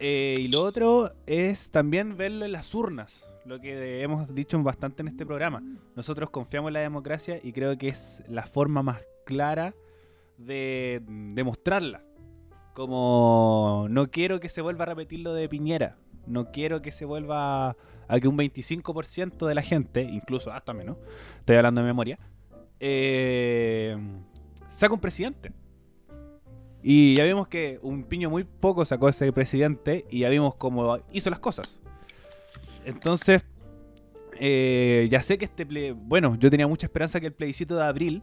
Eh, 0.00 0.34
y 0.40 0.48
lo 0.48 0.62
otro 0.62 1.14
es 1.26 1.70
también 1.70 2.18
verlo 2.18 2.44
en 2.44 2.52
las 2.52 2.74
urnas, 2.74 3.32
lo 3.46 3.60
que 3.60 4.02
hemos 4.02 4.34
dicho 4.34 4.62
bastante 4.62 5.00
en 5.00 5.08
este 5.08 5.24
programa. 5.24 5.62
Nosotros 5.96 6.28
confiamos 6.28 6.68
en 6.68 6.74
la 6.74 6.80
democracia 6.80 7.40
y 7.42 7.52
creo 7.52 7.78
que 7.78 7.88
es 7.88 8.22
la 8.28 8.42
forma 8.42 8.82
más 8.82 9.00
clara 9.24 9.74
de 10.38 11.02
demostrarla. 11.06 12.04
Como 12.74 13.86
no 13.90 14.10
quiero 14.10 14.40
que 14.40 14.48
se 14.48 14.62
vuelva 14.62 14.84
a 14.84 14.86
repetir 14.86 15.20
lo 15.20 15.34
de 15.34 15.48
Piñera. 15.48 15.98
No 16.26 16.52
quiero 16.52 16.82
que 16.82 16.92
se 16.92 17.04
vuelva 17.04 17.76
a 18.08 18.20
que 18.20 18.28
un 18.28 18.38
25% 18.38 19.46
de 19.46 19.54
la 19.54 19.62
gente, 19.62 20.02
incluso 20.02 20.52
hasta 20.52 20.72
menos, 20.72 20.96
estoy 21.40 21.56
hablando 21.56 21.80
de 21.80 21.86
memoria, 21.86 22.18
eh, 22.80 23.96
saca 24.70 24.94
un 24.94 25.00
presidente. 25.00 25.52
Y 26.82 27.14
ya 27.14 27.24
vimos 27.24 27.46
que 27.46 27.78
un 27.82 28.04
piño 28.04 28.28
muy 28.28 28.44
poco 28.44 28.84
sacó 28.84 29.08
ese 29.08 29.32
presidente 29.32 30.04
y 30.10 30.20
ya 30.20 30.28
vimos 30.28 30.56
cómo 30.56 30.98
hizo 31.12 31.30
las 31.30 31.38
cosas. 31.38 31.80
Entonces, 32.84 33.44
eh, 34.40 35.06
ya 35.10 35.22
sé 35.22 35.38
que 35.38 35.44
este... 35.44 35.92
bueno, 35.92 36.36
yo 36.36 36.50
tenía 36.50 36.66
mucha 36.66 36.86
esperanza 36.86 37.20
que 37.20 37.26
el 37.26 37.34
plebiscito 37.34 37.76
de 37.76 37.84
abril 37.84 38.22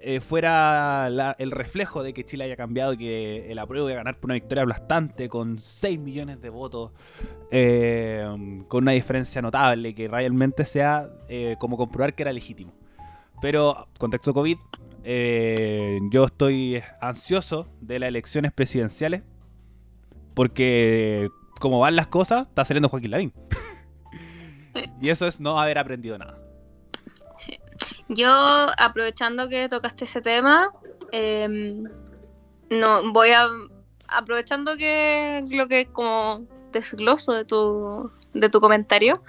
eh, 0.00 0.20
fuera 0.20 1.08
el 1.38 1.50
reflejo 1.50 2.04
de 2.04 2.14
que 2.14 2.24
Chile 2.24 2.44
haya 2.44 2.56
cambiado 2.56 2.92
y 2.92 2.98
que 2.98 3.50
el 3.50 3.58
apruebo 3.58 3.88
a 3.88 3.94
ganar 3.94 4.20
por 4.20 4.28
una 4.28 4.34
victoria 4.34 4.62
aplastante 4.62 5.28
con 5.28 5.58
6 5.58 5.98
millones 5.98 6.40
de 6.40 6.50
votos, 6.50 6.92
eh, 7.50 8.24
con 8.68 8.84
una 8.84 8.92
diferencia 8.92 9.42
notable, 9.42 9.96
que 9.96 10.06
realmente 10.06 10.64
sea 10.66 11.10
eh, 11.28 11.56
como 11.58 11.76
comprobar 11.76 12.14
que 12.14 12.22
era 12.22 12.32
legítimo. 12.32 12.72
Pero, 13.40 13.88
contexto 13.98 14.32
COVID, 14.32 14.58
yo 16.10 16.24
estoy 16.24 16.80
ansioso 17.00 17.68
de 17.80 17.98
las 17.98 18.08
elecciones 18.08 18.52
presidenciales 18.52 19.22
porque, 20.34 21.28
como 21.60 21.80
van 21.80 21.96
las 21.96 22.06
cosas, 22.06 22.46
está 22.46 22.64
saliendo 22.64 22.88
Joaquín 22.88 23.10
Lavín. 23.10 23.32
y 25.00 25.08
eso 25.08 25.26
es 25.26 25.40
no 25.40 25.58
haber 25.58 25.78
aprendido 25.78 26.18
nada. 26.18 26.47
Yo, 28.08 28.66
aprovechando 28.78 29.48
que 29.48 29.68
tocaste 29.68 30.04
ese 30.04 30.20
tema, 30.20 30.72
em, 31.12 31.84
no 32.70 33.12
voy 33.12 33.30
a 33.30 33.48
aprovechando 34.08 34.76
que 34.76 35.44
lo 35.50 35.68
que 35.68 35.86
como 35.86 36.46
desgloso 36.72 37.32
de 37.32 37.44
tu 37.44 38.10
de 38.32 38.48
tu 38.48 38.60
comentario, 38.60 39.22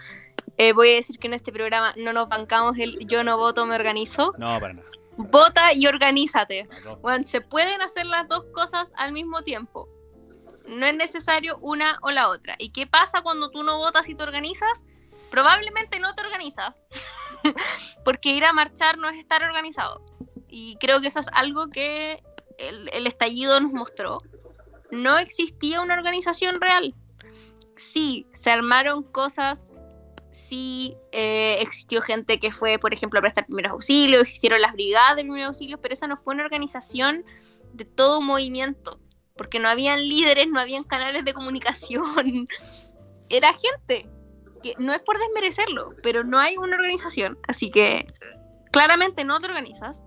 eh, 0.58 0.74
voy 0.74 0.92
a 0.92 0.96
decir 0.96 1.20
que 1.20 1.28
en 1.28 1.34
este 1.34 1.52
programa 1.52 1.94
no 1.98 2.14
nos 2.14 2.30
bancamos 2.30 2.78
el 2.78 2.98
yo 3.08 3.24
no 3.24 3.38
voto, 3.38 3.66
me 3.66 3.76
organizo. 3.76 4.34
No, 4.38 4.60
para 4.60 4.74
nada. 4.74 4.88
Vota 5.18 5.74
y 5.74 5.86
organízate. 5.86 6.70
Bueno, 7.02 7.24
se 7.26 7.42
pueden 7.42 7.82
hacer 7.82 8.06
las 8.06 8.28
dos 8.30 8.46
cosas 8.54 8.94
al 8.96 9.12
mismo 9.12 9.42
tiempo. 9.42 9.90
No 10.66 10.86
es 10.86 10.96
necesario 10.96 11.58
una 11.62 12.00
o 12.02 12.12
la 12.12 12.30
otra. 12.30 12.56
¿Y 12.58 12.70
qué 12.70 12.88
pasa 12.88 13.22
cuando 13.22 13.50
tú 13.52 13.64
no 13.64 13.78
votas 13.78 14.08
y 14.08 14.16
te 14.16 14.24
organizas? 14.24 14.86
Probablemente 15.30 16.00
no 16.00 16.16
te 16.16 16.22
organizas, 16.22 16.86
porque 18.04 18.30
ir 18.30 18.46
a 18.46 18.54
marchar 18.54 18.98
no 18.98 19.10
es 19.10 19.18
estar 19.18 19.44
organizado. 19.44 20.04
Y 20.48 20.78
creo 20.78 21.02
que 21.02 21.08
eso 21.08 21.20
es 21.20 21.28
algo 21.34 21.70
que 21.70 22.24
el, 22.58 23.08
estallido 23.08 23.60
nos 23.60 23.72
mostró. 23.72 24.22
No 24.92 25.18
existía 25.18 25.82
una 25.82 25.94
organización 25.94 26.56
real. 26.56 26.96
Sí, 27.76 28.26
se 28.32 28.52
armaron 28.52 29.04
cosas, 29.04 29.76
sí 30.32 30.96
eh, 31.12 31.58
existió 31.62 32.02
gente 32.02 32.40
que 32.40 32.52
fue, 32.52 32.78
por 32.78 32.94
ejemplo, 32.94 33.20
a 33.20 33.22
prestar 33.22 33.46
primeros 33.46 33.72
auxilios, 33.72 34.24
existieron 34.24 34.62
las 34.62 34.74
brigadas 34.74 35.16
de 35.16 35.22
primeros 35.24 35.50
auxilios, 35.50 35.80
pero 35.82 35.94
eso 35.94 36.08
no 36.08 36.18
fue 36.18 36.34
una 36.34 36.44
organización 36.44 37.24
de 37.74 37.86
todo 37.86 38.22
movimiento, 38.22 39.00
porque 39.38 39.60
no 39.60 39.70
habían 39.70 40.02
líderes, 40.02 40.48
no 40.48 40.60
habían 40.60 40.84
canales 40.84 41.24
de 41.24 41.34
comunicación, 41.34 42.48
era 43.30 43.54
gente, 43.54 44.10
que 44.60 44.76
no 44.78 44.94
es 44.94 45.00
por 45.00 45.18
desmerecerlo, 45.18 45.94
pero 46.04 46.24
no 46.24 46.40
hay 46.40 46.58
una 46.58 46.76
organización, 46.76 47.38
así 47.48 47.72
que 47.72 48.06
claramente 48.72 49.24
no 49.24 49.40
te 49.40 49.48
organizas. 49.48 50.04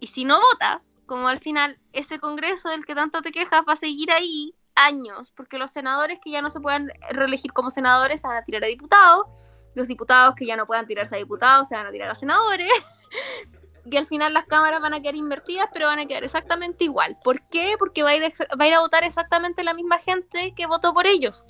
Y 0.00 0.08
si 0.08 0.24
no 0.24 0.40
votas, 0.40 0.98
como 1.06 1.28
al 1.28 1.38
final 1.38 1.78
ese 1.92 2.18
Congreso 2.18 2.70
del 2.70 2.84
que 2.84 2.94
tanto 2.94 3.22
te 3.22 3.30
quejas 3.30 3.62
va 3.68 3.74
a 3.74 3.76
seguir 3.76 4.10
ahí 4.10 4.54
años, 4.74 5.30
porque 5.32 5.58
los 5.58 5.70
senadores 5.70 6.18
que 6.22 6.30
ya 6.30 6.42
no 6.42 6.48
se 6.48 6.60
puedan 6.60 6.90
reelegir 7.10 7.52
como 7.52 7.70
senadores 7.70 8.20
se 8.20 8.26
van 8.26 8.38
a 8.38 8.44
tirar 8.44 8.64
a 8.64 8.68
diputados, 8.68 9.26
los 9.74 9.88
diputados 9.88 10.34
que 10.34 10.46
ya 10.46 10.56
no 10.56 10.66
puedan 10.66 10.86
tirarse 10.86 11.14
a 11.14 11.18
diputados 11.18 11.68
se 11.68 11.76
van 11.76 11.86
a 11.86 11.92
tirar 11.92 12.10
a 12.10 12.14
senadores, 12.14 12.70
y 13.84 13.96
al 13.96 14.06
final 14.06 14.32
las 14.32 14.46
cámaras 14.46 14.80
van 14.80 14.94
a 14.94 15.00
quedar 15.00 15.16
invertidas, 15.16 15.68
pero 15.72 15.86
van 15.86 15.98
a 15.98 16.06
quedar 16.06 16.24
exactamente 16.24 16.84
igual. 16.84 17.18
¿Por 17.22 17.42
qué? 17.48 17.74
Porque 17.78 18.02
va 18.02 18.10
a 18.10 18.16
ir, 18.16 18.22
va 18.22 18.64
a, 18.64 18.68
ir 18.68 18.74
a 18.74 18.80
votar 18.80 19.04
exactamente 19.04 19.62
la 19.64 19.74
misma 19.74 19.98
gente 19.98 20.52
que 20.54 20.66
votó 20.66 20.94
por 20.94 21.06
ellos. 21.06 21.44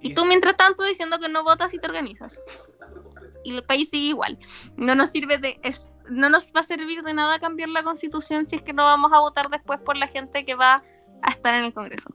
Y 0.00 0.14
tú 0.14 0.24
mientras 0.24 0.56
tanto 0.56 0.84
diciendo 0.84 1.18
que 1.18 1.28
no 1.28 1.44
votas 1.44 1.74
y 1.74 1.78
te 1.78 1.86
organizas. 1.86 2.42
Y 3.44 3.56
el 3.56 3.64
país 3.64 3.90
sigue 3.90 4.08
igual. 4.08 4.38
No 4.76 4.94
nos 4.94 5.10
sirve 5.10 5.38
de 5.38 5.58
es, 5.62 5.92
no 6.08 6.28
nos 6.28 6.52
va 6.54 6.60
a 6.60 6.62
servir 6.62 7.02
de 7.02 7.14
nada 7.14 7.38
cambiar 7.38 7.68
la 7.68 7.82
constitución 7.82 8.48
si 8.48 8.56
es 8.56 8.62
que 8.62 8.72
no 8.72 8.84
vamos 8.84 9.12
a 9.12 9.20
votar 9.20 9.48
después 9.50 9.80
por 9.80 9.96
la 9.96 10.08
gente 10.08 10.44
que 10.44 10.54
va 10.54 10.82
a 11.22 11.30
estar 11.30 11.54
en 11.54 11.64
el 11.64 11.72
Congreso. 11.72 12.10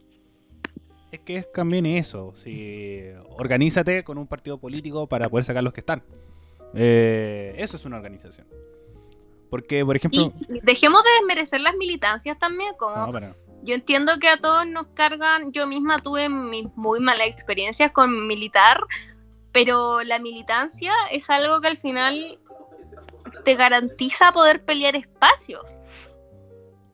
Es 1.12 1.20
que 1.20 1.36
es 1.38 1.52
también 1.52 1.86
eso. 1.86 2.34
Si 2.34 3.00
organízate 3.38 4.04
con 4.04 4.18
un 4.18 4.26
partido 4.26 4.58
político 4.58 5.06
para 5.08 5.28
poder 5.28 5.44
sacar 5.44 5.62
los 5.62 5.72
que 5.72 5.80
están. 5.80 6.02
Eh, 6.74 7.54
eso 7.58 7.76
es 7.76 7.84
una 7.84 7.96
organización. 7.96 8.46
Porque, 9.48 9.84
por 9.84 9.96
ejemplo. 9.96 10.32
Y 10.48 10.60
dejemos 10.62 11.02
de 11.04 11.10
desmerecer 11.20 11.60
las 11.60 11.76
militancias 11.76 12.38
también, 12.38 12.74
como. 12.76 12.96
No, 12.96 13.34
yo 13.66 13.74
entiendo 13.74 14.18
que 14.20 14.28
a 14.28 14.36
todos 14.36 14.66
nos 14.66 14.86
cargan, 14.94 15.52
yo 15.52 15.66
misma 15.66 15.98
tuve 15.98 16.28
muy 16.28 17.00
malas 17.00 17.26
experiencias 17.26 17.90
con 17.90 18.26
militar, 18.26 18.80
pero 19.52 20.02
la 20.04 20.18
militancia 20.20 20.92
es 21.10 21.28
algo 21.28 21.60
que 21.60 21.66
al 21.66 21.76
final 21.76 22.38
te 23.44 23.54
garantiza 23.56 24.32
poder 24.32 24.64
pelear 24.64 24.94
espacios. 24.96 25.78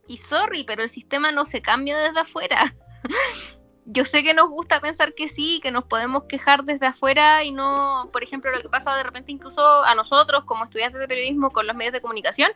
Y 0.09 0.17
sorry, 0.17 0.65
pero 0.65 0.83
el 0.83 0.89
sistema 0.89 1.31
no 1.31 1.45
se 1.45 1.61
cambia 1.61 1.99
desde 1.99 2.21
afuera. 2.21 2.75
yo 3.85 4.05
sé 4.05 4.23
que 4.23 4.33
nos 4.33 4.49
gusta 4.49 4.81
pensar 4.81 5.15
que 5.15 5.29
sí, 5.29 5.61
que 5.63 5.71
nos 5.71 5.85
podemos 5.85 6.25
quejar 6.25 6.65
desde 6.65 6.87
afuera 6.87 7.45
y 7.45 7.53
no, 7.53 8.09
por 8.13 8.23
ejemplo, 8.23 8.51
lo 8.51 8.61
que 8.61 8.69
pasa 8.69 8.97
de 8.97 9.03
repente 9.03 9.33
incluso 9.33 9.83
a 9.85 9.95
nosotros 9.95 10.45
como 10.45 10.65
estudiantes 10.65 11.01
de 11.01 11.09
periodismo 11.09 11.51
con 11.51 11.67
los 11.67 11.77
medios 11.77 11.93
de 11.93 12.01
comunicación, 12.01 12.51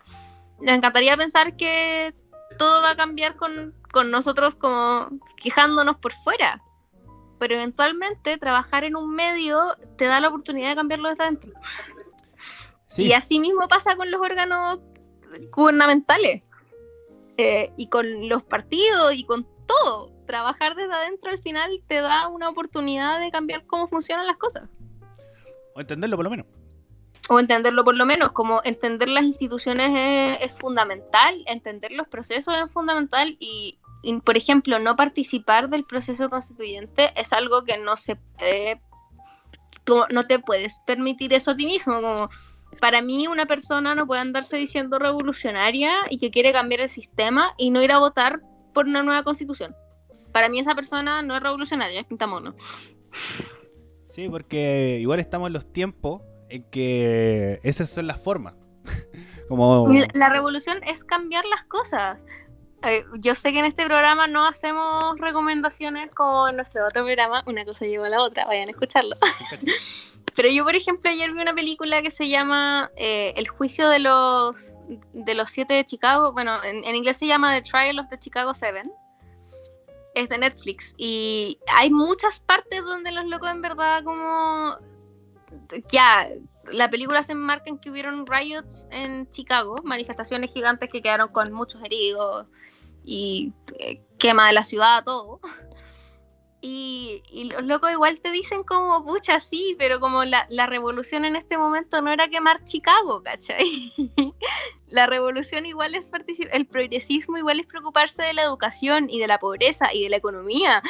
nos 0.61 0.75
encantaría 0.75 1.17
pensar 1.17 1.57
que 1.57 2.15
todo 2.59 2.83
va 2.83 2.91
a 2.91 2.97
cambiar 2.97 3.37
con, 3.37 3.75
con 3.97 4.11
nosotros 4.11 4.55
como 4.55 5.09
quejándonos 5.43 5.97
por 5.97 6.13
fuera. 6.13 6.63
Pero 7.39 7.55
eventualmente 7.55 8.37
trabajar 8.37 8.85
en 8.85 8.95
un 8.95 9.15
medio 9.15 9.75
te 9.97 10.05
da 10.05 10.21
la 10.21 10.29
oportunidad 10.29 10.69
de 10.69 10.77
cambiarlo 10.77 11.09
desde 11.09 11.23
adentro. 11.23 11.53
Y 12.99 13.13
así 13.15 13.41
mismo 13.41 13.69
pasa 13.69 13.97
con 13.97 14.11
los 14.11 14.21
órganos 14.21 14.81
gubernamentales. 15.51 16.43
Eh, 17.39 17.73
y 17.77 17.89
con 17.89 18.29
los 18.29 18.43
partidos 18.43 19.15
y 19.15 19.25
con 19.25 19.47
todo. 19.67 20.13
Trabajar 20.27 20.75
desde 20.75 20.93
adentro 20.93 21.31
al 21.31 21.39
final 21.39 21.71
te 21.87 22.03
da 22.03 22.29
una 22.29 22.51
oportunidad 22.51 23.19
de 23.19 23.31
cambiar 23.31 23.65
cómo 23.65 23.87
funcionan 23.87 24.27
las 24.27 24.37
cosas. 24.37 24.69
O 25.75 25.81
entenderlo 25.81 26.17
por 26.17 26.25
lo 26.25 26.31
menos. 26.31 26.47
O 27.29 27.41
entenderlo 27.41 27.83
por 27.83 27.97
lo 27.97 28.07
menos, 28.07 28.33
como 28.33 28.61
entender 28.63 29.09
las 29.09 29.25
instituciones 29.25 30.39
es, 30.41 30.57
fundamental, 30.59 31.43
entender 31.47 31.93
los 31.93 32.07
procesos 32.07 32.55
es 32.63 32.71
fundamental 32.71 33.37
y, 33.41 33.79
por 34.25 34.37
ejemplo, 34.37 34.79
no 34.79 34.97
participar 34.97 35.69
del 35.69 35.85
proceso 35.85 36.31
constituyente 36.31 37.13
es 37.17 37.33
algo 37.33 37.65
que 37.65 37.79
no 37.79 37.97
se 37.97 38.17
puede, 38.17 38.81
no 40.13 40.27
te 40.27 40.39
puedes 40.39 40.81
permitir 40.87 41.33
eso 41.33 41.53
a 41.53 41.57
ti 41.57 41.67
mismo, 41.67 42.01
como 42.01 42.31
para 42.81 43.03
mí 43.03 43.27
una 43.27 43.47
persona 43.47 43.95
no 43.95 44.07
puede 44.07 44.21
andarse 44.21 44.57
diciendo 44.57 44.99
revolucionaria 44.99 45.93
y 46.11 46.19
que 46.19 46.31
quiere 46.31 46.53
cambiar 46.53 46.83
el 46.83 46.89
sistema 46.89 47.55
y 47.57 47.71
no 47.71 47.83
ir 47.83 47.93
a 47.93 47.99
votar 47.99 48.41
por 48.75 48.87
una 48.87 49.03
nueva 49.03 49.23
constitución. 49.23 49.75
Para 50.33 50.49
mí 50.49 50.59
esa 50.59 50.75
persona 50.75 51.23
no 51.23 51.35
es 51.35 51.43
revolucionaria, 51.43 52.01
es 52.01 52.07
pintamono. 52.07 52.55
Sí, 54.07 54.29
porque 54.29 54.99
igual 55.01 55.21
estamos 55.21 55.49
en 55.49 55.55
los 55.55 55.73
tiempos 55.73 56.23
en 56.49 56.63
que 56.71 57.61
esas 57.63 57.91
son 57.91 58.07
las 58.07 58.21
formas. 58.21 58.55
Como... 59.49 59.87
La 60.15 60.29
revolución 60.29 60.79
es 60.87 61.05
cambiar 61.05 61.45
las 61.47 61.65
cosas. 61.65 62.25
Eh, 62.83 63.05
yo 63.19 63.35
sé 63.35 63.53
que 63.53 63.59
en 63.59 63.65
este 63.65 63.85
programa 63.87 64.27
no 64.27 64.47
hacemos 64.47 65.19
recomendaciones 65.19 66.11
como 66.15 66.49
en 66.49 66.57
nuestro 66.57 66.87
otro 66.87 67.05
programa, 67.05 67.43
una 67.47 67.65
cosa 67.65 67.87
lleva 67.87 68.07
a 68.07 68.11
la 68.11 68.23
otra, 68.23 68.45
vayan 68.45 68.69
a 68.69 68.73
escucharlo. 68.73 69.17
Pero 70.37 70.51
yo, 70.51 70.65
por 70.65 70.77
ejemplo, 70.77 71.11
ayer 71.11 71.33
vi 71.33 71.41
una 71.41 71.55
película 71.55 72.03
que 72.03 72.11
se 72.11 72.29
llama 72.29 72.91
eh, 72.97 73.33
El 73.37 73.49
juicio 73.49 73.89
de 73.89 74.01
los, 74.01 74.71
de 75.15 75.35
los 75.35 75.51
siete 75.51 75.73
de 75.73 75.85
Chicago. 75.85 76.33
Bueno, 76.35 76.63
en, 76.63 76.85
inglés 76.95 77.17
se 77.17 77.27
llama 77.27 77.55
The 77.55 77.63
Trial 77.63 77.99
of 77.99 78.09
the 78.11 78.19
Chicago 78.19 78.53
Seven. 78.53 78.93
Es 80.15 80.29
de 80.29 80.37
Netflix. 80.37 80.95
Y 80.99 81.59
hay 81.75 81.91
muchas 81.91 82.39
partes 82.39 82.85
donde 82.85 83.13
los 83.13 83.25
locos 83.25 83.51
en 83.51 83.63
verdad 83.63 84.05
como... 84.05 84.77
Ya, 85.91 86.29
la 86.73 86.91
película 86.91 87.23
se 87.23 87.33
enmarca 87.33 87.71
en 87.71 87.79
que 87.79 87.91
hubieron 87.91 88.27
riots 88.27 88.87
en 88.91 89.31
Chicago, 89.31 89.77
manifestaciones 89.85 90.53
gigantes 90.53 90.91
que 90.91 91.03
quedaron 91.03 91.29
con 91.29 91.53
muchos 91.53 91.83
heridos 91.85 92.47
y 93.05 93.53
eh, 93.79 94.03
quema 94.19 94.49
de 94.49 94.53
la 94.53 94.65
ciudad, 94.65 95.05
todo. 95.05 95.41
Y, 96.69 97.23
los 97.53 97.63
locos 97.63 97.93
igual 97.93 98.21
te 98.21 98.33
dicen 98.33 98.65
como, 98.65 99.05
pucha, 99.05 99.39
sí, 99.39 99.77
pero 99.79 100.01
como 100.01 100.25
la, 100.25 100.47
revolución 100.67 101.25
en 101.25 101.37
este 101.37 101.57
momento 101.59 102.03
no 102.03 102.11
era 102.11 102.27
quemar 102.27 102.65
Chicago, 102.65 103.23
¿cachai? 103.23 103.93
la 104.89 105.07
revolución 105.07 105.65
igual 105.65 105.95
es 105.95 106.09
participar, 106.09 106.57
el 106.57 106.67
progresismo 106.67 107.39
igual 107.39 107.61
es 107.61 107.67
preocuparse 107.67 108.25
de 108.25 108.33
la 108.33 108.43
educación 108.43 109.09
y 109.09 109.21
de 109.21 109.29
la 109.29 109.39
pobreza 109.39 109.95
y 109.95 110.03
de 110.03 110.11
la 110.11 110.17
economía. 110.17 110.83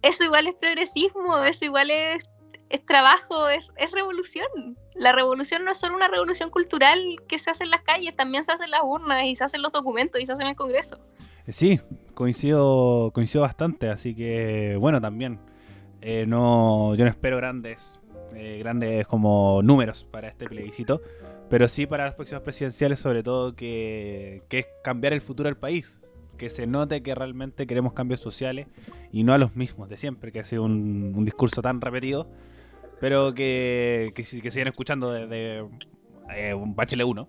Eso 0.00 0.24
igual 0.24 0.46
es 0.46 0.54
progresismo, 0.54 1.36
eso 1.38 1.66
igual 1.66 1.90
es, 1.90 2.24
es 2.70 2.84
trabajo, 2.84 3.48
es, 3.48 3.68
es 3.76 3.90
revolución. 3.92 4.46
La 4.94 5.12
revolución 5.12 5.64
no 5.64 5.70
es 5.70 5.78
solo 5.78 5.96
una 5.96 6.08
revolución 6.08 6.50
cultural 6.50 7.00
que 7.28 7.38
se 7.38 7.50
hace 7.50 7.64
en 7.64 7.70
las 7.70 7.82
calles, 7.82 8.14
también 8.16 8.44
se 8.44 8.52
hace 8.52 8.64
en 8.64 8.70
las 8.70 8.82
urnas 8.82 9.24
y 9.24 9.36
se 9.36 9.44
hacen 9.44 9.62
los 9.62 9.72
documentos 9.72 10.20
y 10.20 10.26
se 10.26 10.32
hace 10.32 10.42
en 10.42 10.48
el 10.48 10.56
Congreso. 10.56 10.98
Sí, 11.48 11.80
coincido, 12.14 13.10
coincido 13.14 13.42
bastante, 13.42 13.88
así 13.88 14.14
que 14.14 14.76
bueno, 14.78 15.00
también. 15.00 15.40
Eh, 16.00 16.26
no, 16.26 16.94
yo 16.94 17.04
no 17.04 17.10
espero 17.10 17.36
grandes, 17.38 17.98
eh, 18.34 18.58
grandes 18.60 19.06
como 19.06 19.62
números 19.62 20.04
para 20.04 20.28
este 20.28 20.46
plebiscito, 20.46 21.00
pero 21.48 21.66
sí 21.68 21.86
para 21.86 22.04
las 22.04 22.14
próximas 22.14 22.42
presidenciales, 22.42 23.00
sobre 23.00 23.22
todo 23.22 23.54
que, 23.54 24.42
es 24.50 24.66
cambiar 24.84 25.12
el 25.12 25.20
futuro 25.20 25.48
del 25.48 25.56
país, 25.56 26.00
que 26.36 26.50
se 26.50 26.66
note 26.66 27.02
que 27.02 27.14
realmente 27.14 27.66
queremos 27.66 27.94
cambios 27.94 28.20
sociales 28.20 28.68
y 29.10 29.24
no 29.24 29.32
a 29.32 29.38
los 29.38 29.56
mismos 29.56 29.88
de 29.88 29.96
siempre, 29.96 30.30
que 30.30 30.40
ha 30.40 30.44
sido 30.44 30.64
un, 30.64 31.24
discurso 31.24 31.62
tan 31.62 31.80
repetido, 31.80 32.28
pero 33.00 33.34
que, 33.34 34.12
que, 34.14 34.22
que 34.22 34.50
siguen 34.50 34.68
escuchando 34.68 35.12
desde 35.12 35.64
eh, 36.34 36.54
un 36.54 36.74
Bachelet 36.74 37.06
1 37.06 37.28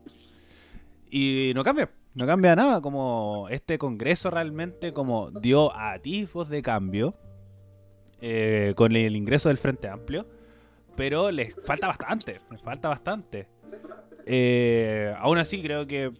y 1.12 1.52
no 1.56 1.64
cambia 1.64 1.90
no 2.16 2.26
cambia 2.26 2.56
nada, 2.56 2.82
como 2.82 3.48
este 3.50 3.78
Congreso 3.78 4.32
realmente 4.32 4.94
como 4.94 5.30
dio 5.32 5.76
atisbos 5.78 6.50
de 6.50 6.62
cambio 6.62 7.16
eh, 8.20 8.74
con 8.76 8.96
el 8.96 9.16
ingreso 9.16 9.50
del 9.50 9.58
Frente 9.58 9.88
Amplio, 9.88 10.28
pero 10.96 11.32
les 11.32 11.56
falta 11.64 11.88
bastante, 11.88 12.42
les 12.52 12.62
falta 12.62 12.90
bastante. 12.90 13.48
Eh, 14.26 15.14
aún 15.20 15.38
así 15.38 15.62
creo 15.62 15.88
que 15.88 16.12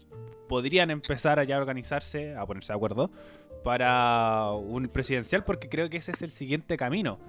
podrían 0.48 0.90
empezar 0.92 1.40
a 1.40 1.44
ya 1.44 1.58
organizarse, 1.58 2.36
a 2.36 2.46
ponerse 2.46 2.72
de 2.72 2.78
acuerdo, 2.78 3.12
para 3.64 4.52
un 4.52 4.84
presidencial, 4.84 5.44
porque 5.44 5.68
creo 5.68 5.90
que 5.90 5.98
ese 5.98 6.12
es 6.12 6.22
el 6.22 6.32
siguiente 6.32 6.78
camino. 6.78 7.20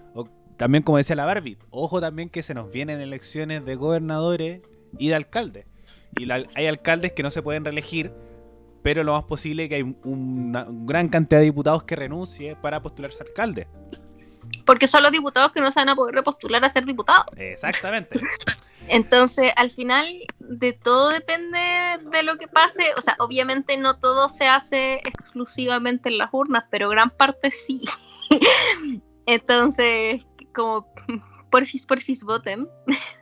También 0.60 0.84
como 0.84 0.98
decía 0.98 1.16
la 1.16 1.24
Barbie, 1.24 1.58
ojo 1.70 2.00
también 2.00 2.28
que 2.28 2.44
se 2.44 2.54
nos 2.54 2.70
vienen 2.70 3.00
elecciones 3.00 3.64
de 3.64 3.74
gobernadores 3.74 4.60
y 4.96 5.08
de 5.08 5.14
alcaldes. 5.16 5.64
Y 6.18 6.30
hay 6.30 6.66
alcaldes 6.66 7.12
que 7.12 7.22
no 7.22 7.30
se 7.30 7.40
pueden 7.42 7.64
reelegir 7.64 8.12
pero 8.82 9.04
lo 9.04 9.12
más 9.12 9.24
posible 9.24 9.64
es 9.64 9.68
que 9.68 9.74
hay 9.76 9.96
una 10.04 10.66
gran 10.68 11.08
cantidad 11.08 11.40
de 11.40 11.46
diputados 11.46 11.82
que 11.82 11.96
renuncie 11.96 12.56
para 12.56 12.80
postularse 12.80 13.22
alcalde. 13.22 13.68
Porque 14.64 14.86
son 14.86 15.02
los 15.02 15.12
diputados 15.12 15.52
que 15.52 15.60
no 15.60 15.70
se 15.70 15.80
van 15.80 15.90
a 15.90 15.94
poder 15.94 16.14
repostular 16.14 16.64
a 16.64 16.68
ser 16.68 16.84
diputados. 16.86 17.26
Exactamente. 17.36 18.18
Entonces, 18.88 19.52
al 19.56 19.70
final, 19.70 20.06
de 20.38 20.72
todo 20.72 21.10
depende 21.10 21.58
de 22.10 22.22
lo 22.22 22.36
que 22.36 22.48
pase. 22.48 22.82
O 22.98 23.02
sea, 23.02 23.16
obviamente 23.18 23.76
no 23.76 23.98
todo 23.98 24.30
se 24.30 24.46
hace 24.46 24.94
exclusivamente 24.94 26.08
en 26.08 26.18
las 26.18 26.30
urnas, 26.32 26.64
pero 26.70 26.88
gran 26.88 27.10
parte 27.10 27.50
sí. 27.50 27.82
Entonces, 29.26 30.22
como 30.54 30.92
porfis, 31.50 31.86
porfis, 31.86 32.24
voten. 32.24 32.68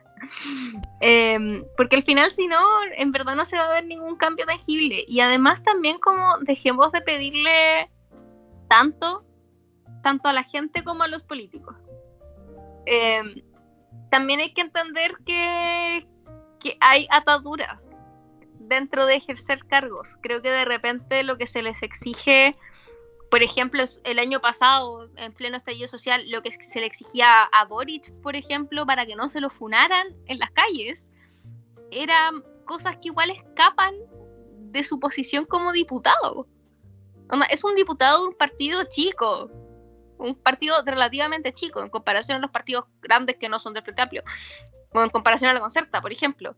Em, 0.99 1.63
porque 1.77 1.95
al 1.95 2.03
final, 2.03 2.29
si 2.29 2.47
no, 2.47 2.61
en 2.97 3.11
verdad 3.13 3.35
no 3.35 3.45
se 3.45 3.57
va 3.57 3.65
a 3.65 3.73
ver 3.73 3.85
ningún 3.85 4.17
cambio 4.17 4.45
tangible. 4.45 5.05
Y 5.07 5.21
además 5.21 5.63
también 5.63 5.97
como 5.99 6.37
dejemos 6.39 6.91
de 6.91 7.01
pedirle 7.01 7.89
tanto, 8.67 9.23
tanto 10.03 10.27
a 10.27 10.33
la 10.33 10.43
gente 10.43 10.83
como 10.83 11.03
a 11.03 11.07
los 11.07 11.23
políticos. 11.23 11.77
Em, 12.85 13.41
también 14.11 14.39
hay 14.39 14.53
que 14.53 14.61
entender 14.61 15.13
que, 15.25 16.05
que 16.59 16.77
hay 16.81 17.07
ataduras 17.11 17.95
dentro 18.59 19.05
de 19.05 19.15
ejercer 19.15 19.65
cargos. 19.65 20.17
Creo 20.21 20.41
que 20.41 20.51
de 20.51 20.65
repente 20.65 21.23
lo 21.23 21.37
que 21.37 21.47
se 21.47 21.61
les 21.61 21.81
exige 21.81 22.55
por 23.29 23.43
ejemplo, 23.43 23.83
el 24.03 24.19
año 24.19 24.41
pasado, 24.41 25.09
en 25.15 25.33
pleno 25.33 25.57
estallido 25.57 25.87
social, 25.87 26.29
lo 26.29 26.41
que 26.41 26.51
se 26.51 26.79
le 26.79 26.87
exigía 26.87 27.43
a 27.43 27.65
Boric, 27.65 28.11
por 28.21 28.35
ejemplo, 28.35 28.85
para 28.85 29.05
que 29.05 29.15
no 29.15 29.29
se 29.29 29.39
lo 29.39 29.49
funaran 29.49 30.07
en 30.25 30.39
las 30.39 30.51
calles, 30.51 31.11
eran 31.91 32.43
cosas 32.65 32.95
que 32.97 33.09
igual 33.09 33.29
escapan 33.29 33.95
de 34.71 34.83
su 34.83 34.99
posición 34.99 35.45
como 35.45 35.71
diputado. 35.71 36.47
Es 37.51 37.63
un 37.63 37.75
diputado 37.75 38.21
de 38.21 38.27
un 38.29 38.35
partido 38.35 38.83
chico, 38.83 39.49
un 40.17 40.35
partido 40.35 40.75
relativamente 40.83 41.53
chico 41.53 41.81
en 41.81 41.89
comparación 41.89 42.37
a 42.37 42.41
los 42.41 42.51
partidos 42.51 42.85
grandes 43.01 43.37
que 43.37 43.49
no 43.49 43.59
son 43.59 43.73
del 43.73 43.83
Frente 43.83 44.01
Amplio, 44.01 44.23
o 44.91 45.03
en 45.03 45.09
comparación 45.09 45.51
a 45.51 45.53
la 45.53 45.59
Concerta, 45.59 46.01
por 46.01 46.11
ejemplo, 46.11 46.55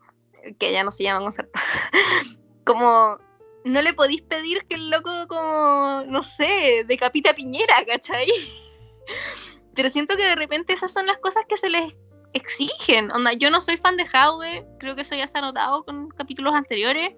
que 0.57 0.71
ya 0.71 0.83
no 0.83 0.91
se 0.91 1.03
llama 1.03 1.19
Concerta. 1.19 1.59
como 2.63 3.17
no 3.63 3.81
le 3.81 3.93
podéis 3.93 4.21
pedir 4.23 4.65
que 4.67 4.75
el 4.75 4.89
loco 4.89 5.11
como, 5.27 6.03
no 6.07 6.23
sé, 6.23 6.83
decapita 6.87 7.33
Piñera, 7.33 7.85
¿cachai? 7.85 8.27
Pero 9.75 9.89
siento 9.89 10.17
que 10.17 10.25
de 10.25 10.35
repente 10.35 10.73
esas 10.73 10.91
son 10.91 11.05
las 11.05 11.17
cosas 11.19 11.45
que 11.47 11.57
se 11.57 11.69
les 11.69 11.97
exigen. 12.33 13.11
Onda, 13.11 13.33
yo 13.33 13.49
no 13.49 13.61
soy 13.61 13.77
fan 13.77 13.97
de 13.97 14.05
Jaude, 14.05 14.65
creo 14.79 14.95
que 14.95 15.01
eso 15.01 15.15
ya 15.15 15.27
se 15.27 15.37
ha 15.37 15.41
notado 15.41 15.83
con 15.83 16.09
capítulos 16.09 16.53
anteriores, 16.53 17.13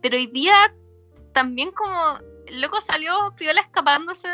pero 0.00 0.16
hoy 0.16 0.26
día 0.26 0.74
también 1.32 1.70
como 1.72 2.18
el 2.46 2.60
loco 2.60 2.80
salió 2.80 3.34
piola 3.36 3.60
escapándose 3.60 4.28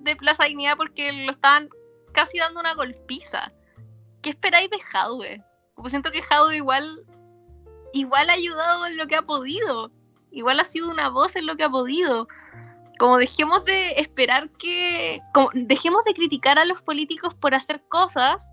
de, 0.00 0.16
Plaza 0.16 0.44
Dignidad 0.44 0.76
porque 0.76 1.12
lo 1.12 1.30
estaban 1.30 1.68
casi 2.12 2.38
dando 2.38 2.60
una 2.60 2.74
golpiza. 2.74 3.52
¿Qué 4.22 4.30
esperáis 4.30 4.70
de 4.70 4.80
Jaude? 4.80 5.44
Como 5.74 5.88
siento 5.88 6.12
que 6.12 6.22
Jaude 6.22 6.56
igual 6.56 7.04
igual 7.92 8.30
ha 8.30 8.34
ayudado 8.34 8.86
en 8.86 8.96
lo 8.96 9.06
que 9.06 9.16
ha 9.16 9.22
podido 9.22 9.90
igual 10.30 10.60
ha 10.60 10.64
sido 10.64 10.90
una 10.90 11.08
voz 11.08 11.36
en 11.36 11.46
lo 11.46 11.56
que 11.56 11.64
ha 11.64 11.70
podido. 11.70 12.28
Como 12.98 13.18
dejemos 13.18 13.64
de 13.64 13.92
esperar 13.92 14.50
que. 14.58 15.20
dejemos 15.54 16.04
de 16.04 16.14
criticar 16.14 16.58
a 16.58 16.64
los 16.64 16.82
políticos 16.82 17.34
por 17.34 17.54
hacer 17.54 17.82
cosas, 17.88 18.50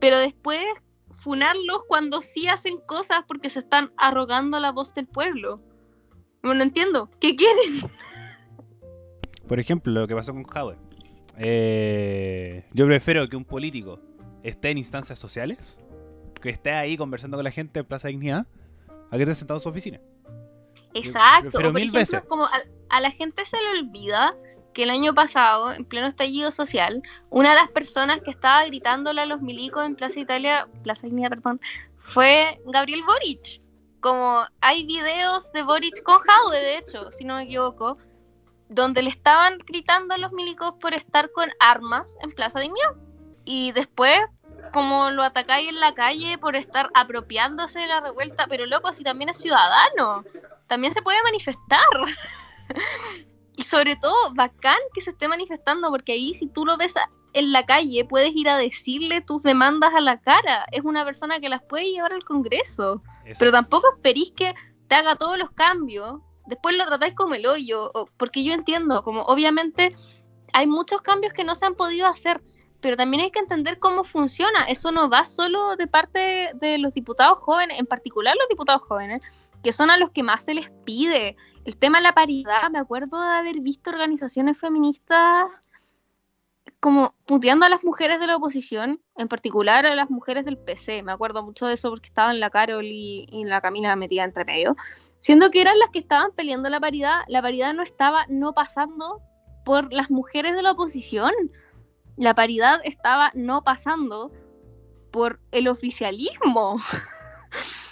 pero 0.00 0.18
después 0.18 0.62
funarlos 1.10 1.82
cuando 1.88 2.20
sí 2.20 2.48
hacen 2.48 2.78
cosas 2.86 3.24
porque 3.26 3.48
se 3.48 3.60
están 3.60 3.92
arrogando 3.96 4.58
la 4.60 4.72
voz 4.72 4.94
del 4.94 5.06
pueblo. 5.06 5.60
No 6.42 6.52
entiendo. 6.52 7.10
¿Qué 7.20 7.34
quieren? 7.34 7.90
Por 9.48 9.58
ejemplo, 9.58 9.92
lo 9.92 10.06
que 10.06 10.14
pasó 10.14 10.32
con 10.32 10.44
Howard. 10.54 10.78
Eh, 11.38 12.64
yo 12.72 12.86
prefiero 12.86 13.26
que 13.26 13.36
un 13.36 13.44
político 13.44 13.98
esté 14.42 14.70
en 14.70 14.78
instancias 14.78 15.18
sociales, 15.18 15.78
que 16.40 16.50
esté 16.50 16.72
ahí 16.72 16.96
conversando 16.96 17.36
con 17.36 17.44
la 17.44 17.50
gente 17.50 17.80
en 17.80 17.86
Plaza 17.86 18.08
Dignidad, 18.08 18.46
a 19.10 19.16
que 19.16 19.22
esté 19.22 19.34
sentado 19.34 19.58
en 19.58 19.62
su 19.62 19.68
oficina. 19.68 20.00
Exacto. 20.94 21.50
Pero 21.52 21.72
mil 21.72 21.90
veces. 21.90 22.22
como 22.28 22.46
a, 22.88 23.00
la 23.00 23.10
gente 23.10 23.44
se 23.44 23.60
le 23.60 23.80
olvida 23.80 24.34
que 24.72 24.84
el 24.84 24.90
año 24.90 25.14
pasado, 25.14 25.72
en 25.72 25.84
pleno 25.84 26.06
estallido 26.06 26.50
social, 26.50 27.02
una 27.30 27.50
de 27.50 27.56
las 27.56 27.70
personas 27.70 28.20
que 28.22 28.30
estaba 28.30 28.64
gritándole 28.64 29.20
a 29.20 29.26
los 29.26 29.40
milicos 29.40 29.84
en 29.84 29.94
Plaza 29.94 30.20
Italia, 30.20 30.68
Plaza 30.82 31.06
Dignidad, 31.06 31.30
perdón, 31.30 31.60
fue 31.98 32.60
Gabriel 32.66 33.02
Boric. 33.04 33.60
Como 34.00 34.44
hay 34.60 34.84
videos 34.84 35.52
de 35.52 35.62
Boric 35.62 36.02
con 36.02 36.18
Jaude, 36.18 36.58
de 36.58 36.78
hecho, 36.78 37.10
si 37.10 37.24
no 37.24 37.36
me 37.36 37.44
equivoco, 37.44 37.98
donde 38.68 39.02
le 39.02 39.10
estaban 39.10 39.58
gritando 39.58 40.14
a 40.14 40.18
los 40.18 40.32
milicos 40.32 40.74
por 40.80 40.94
estar 40.94 41.30
con 41.32 41.50
armas 41.60 42.16
en 42.20 42.32
Plaza 42.32 42.60
Dignidad. 42.60 42.94
Y 43.44 43.72
después, 43.72 44.18
como 44.72 45.10
lo 45.10 45.22
atacáis 45.22 45.68
en 45.68 45.80
la 45.80 45.94
calle 45.94 46.38
por 46.38 46.56
estar 46.56 46.90
apropiándose 46.94 47.80
de 47.80 47.86
la 47.86 48.00
revuelta, 48.00 48.46
pero 48.48 48.66
loco, 48.66 48.92
si 48.92 49.04
también 49.04 49.30
es 49.30 49.38
ciudadano, 49.38 50.24
también 50.66 50.92
se 50.94 51.02
puede 51.02 51.22
manifestar. 51.24 51.84
y 53.56 53.64
sobre 53.64 53.96
todo, 53.96 54.34
bacán 54.34 54.78
que 54.94 55.00
se 55.00 55.10
esté 55.10 55.28
manifestando, 55.28 55.90
porque 55.90 56.12
ahí 56.12 56.34
si 56.34 56.46
tú 56.46 56.64
lo 56.64 56.76
ves 56.76 56.94
en 57.32 57.52
la 57.52 57.66
calle, 57.66 58.04
puedes 58.04 58.32
ir 58.34 58.48
a 58.48 58.58
decirle 58.58 59.20
tus 59.20 59.42
demandas 59.42 59.92
a 59.94 60.00
la 60.00 60.20
cara. 60.20 60.66
Es 60.72 60.82
una 60.82 61.04
persona 61.04 61.40
que 61.40 61.48
las 61.48 61.62
puede 61.62 61.90
llevar 61.90 62.12
al 62.12 62.24
Congreso. 62.24 63.02
Pero 63.38 63.50
tampoco 63.50 63.88
esperís 63.94 64.32
que 64.32 64.54
te 64.88 64.94
haga 64.94 65.16
todos 65.16 65.38
los 65.38 65.50
cambios 65.52 66.20
después 66.46 66.76
lo 66.76 66.86
tratáis 66.86 67.14
como 67.14 67.34
el 67.34 67.46
hoyo, 67.46 67.90
porque 68.16 68.44
yo 68.44 68.52
entiendo, 68.52 69.02
como 69.02 69.22
obviamente 69.22 69.94
hay 70.52 70.66
muchos 70.66 71.02
cambios 71.02 71.32
que 71.32 71.44
no 71.44 71.54
se 71.54 71.66
han 71.66 71.74
podido 71.74 72.06
hacer, 72.06 72.42
pero 72.80 72.96
también 72.96 73.22
hay 73.22 73.30
que 73.30 73.38
entender 73.38 73.78
cómo 73.78 74.04
funciona. 74.04 74.64
Eso 74.68 74.92
no 74.92 75.08
va 75.08 75.24
solo 75.24 75.76
de 75.76 75.86
parte 75.86 76.50
de 76.54 76.78
los 76.78 76.92
diputados 76.92 77.38
jóvenes, 77.38 77.78
en 77.78 77.86
particular 77.86 78.36
los 78.38 78.48
diputados 78.48 78.82
jóvenes, 78.82 79.22
que 79.64 79.72
son 79.72 79.90
a 79.90 79.96
los 79.96 80.10
que 80.12 80.22
más 80.22 80.44
se 80.44 80.54
les 80.54 80.70
pide. 80.84 81.36
El 81.64 81.76
tema 81.76 81.98
de 81.98 82.04
la 82.04 82.14
paridad, 82.14 82.70
me 82.70 82.78
acuerdo 82.78 83.20
de 83.20 83.34
haber 83.34 83.60
visto 83.60 83.90
organizaciones 83.90 84.56
feministas 84.56 85.48
como 86.78 87.14
puteando 87.24 87.64
a 87.66 87.70
las 87.70 87.82
mujeres 87.82 88.20
de 88.20 88.26
la 88.26 88.36
oposición, 88.36 89.00
en 89.16 89.26
particular 89.26 89.86
a 89.86 89.94
las 89.94 90.10
mujeres 90.10 90.44
del 90.44 90.58
PC. 90.58 91.02
Me 91.02 91.12
acuerdo 91.12 91.42
mucho 91.42 91.66
de 91.66 91.74
eso 91.74 91.90
porque 91.90 92.08
estaban 92.08 92.38
la 92.38 92.50
Carol 92.50 92.84
y, 92.84 93.26
y 93.30 93.44
la 93.44 93.60
Camila 93.60 93.96
metida 93.96 94.22
entre 94.22 94.44
medio 94.44 94.76
siendo 95.24 95.50
que 95.50 95.62
eran 95.62 95.78
las 95.78 95.88
que 95.88 96.00
estaban 96.00 96.32
peleando 96.32 96.68
la 96.68 96.80
paridad, 96.80 97.20
la 97.28 97.40
paridad 97.40 97.72
no 97.72 97.82
estaba 97.82 98.26
no 98.28 98.52
pasando 98.52 99.22
por 99.64 99.90
las 99.90 100.10
mujeres 100.10 100.54
de 100.54 100.62
la 100.62 100.72
oposición, 100.72 101.32
la 102.18 102.34
paridad 102.34 102.80
estaba 102.84 103.32
no 103.34 103.64
pasando 103.64 104.30
por 105.10 105.40
el 105.50 105.68
oficialismo. 105.68 106.78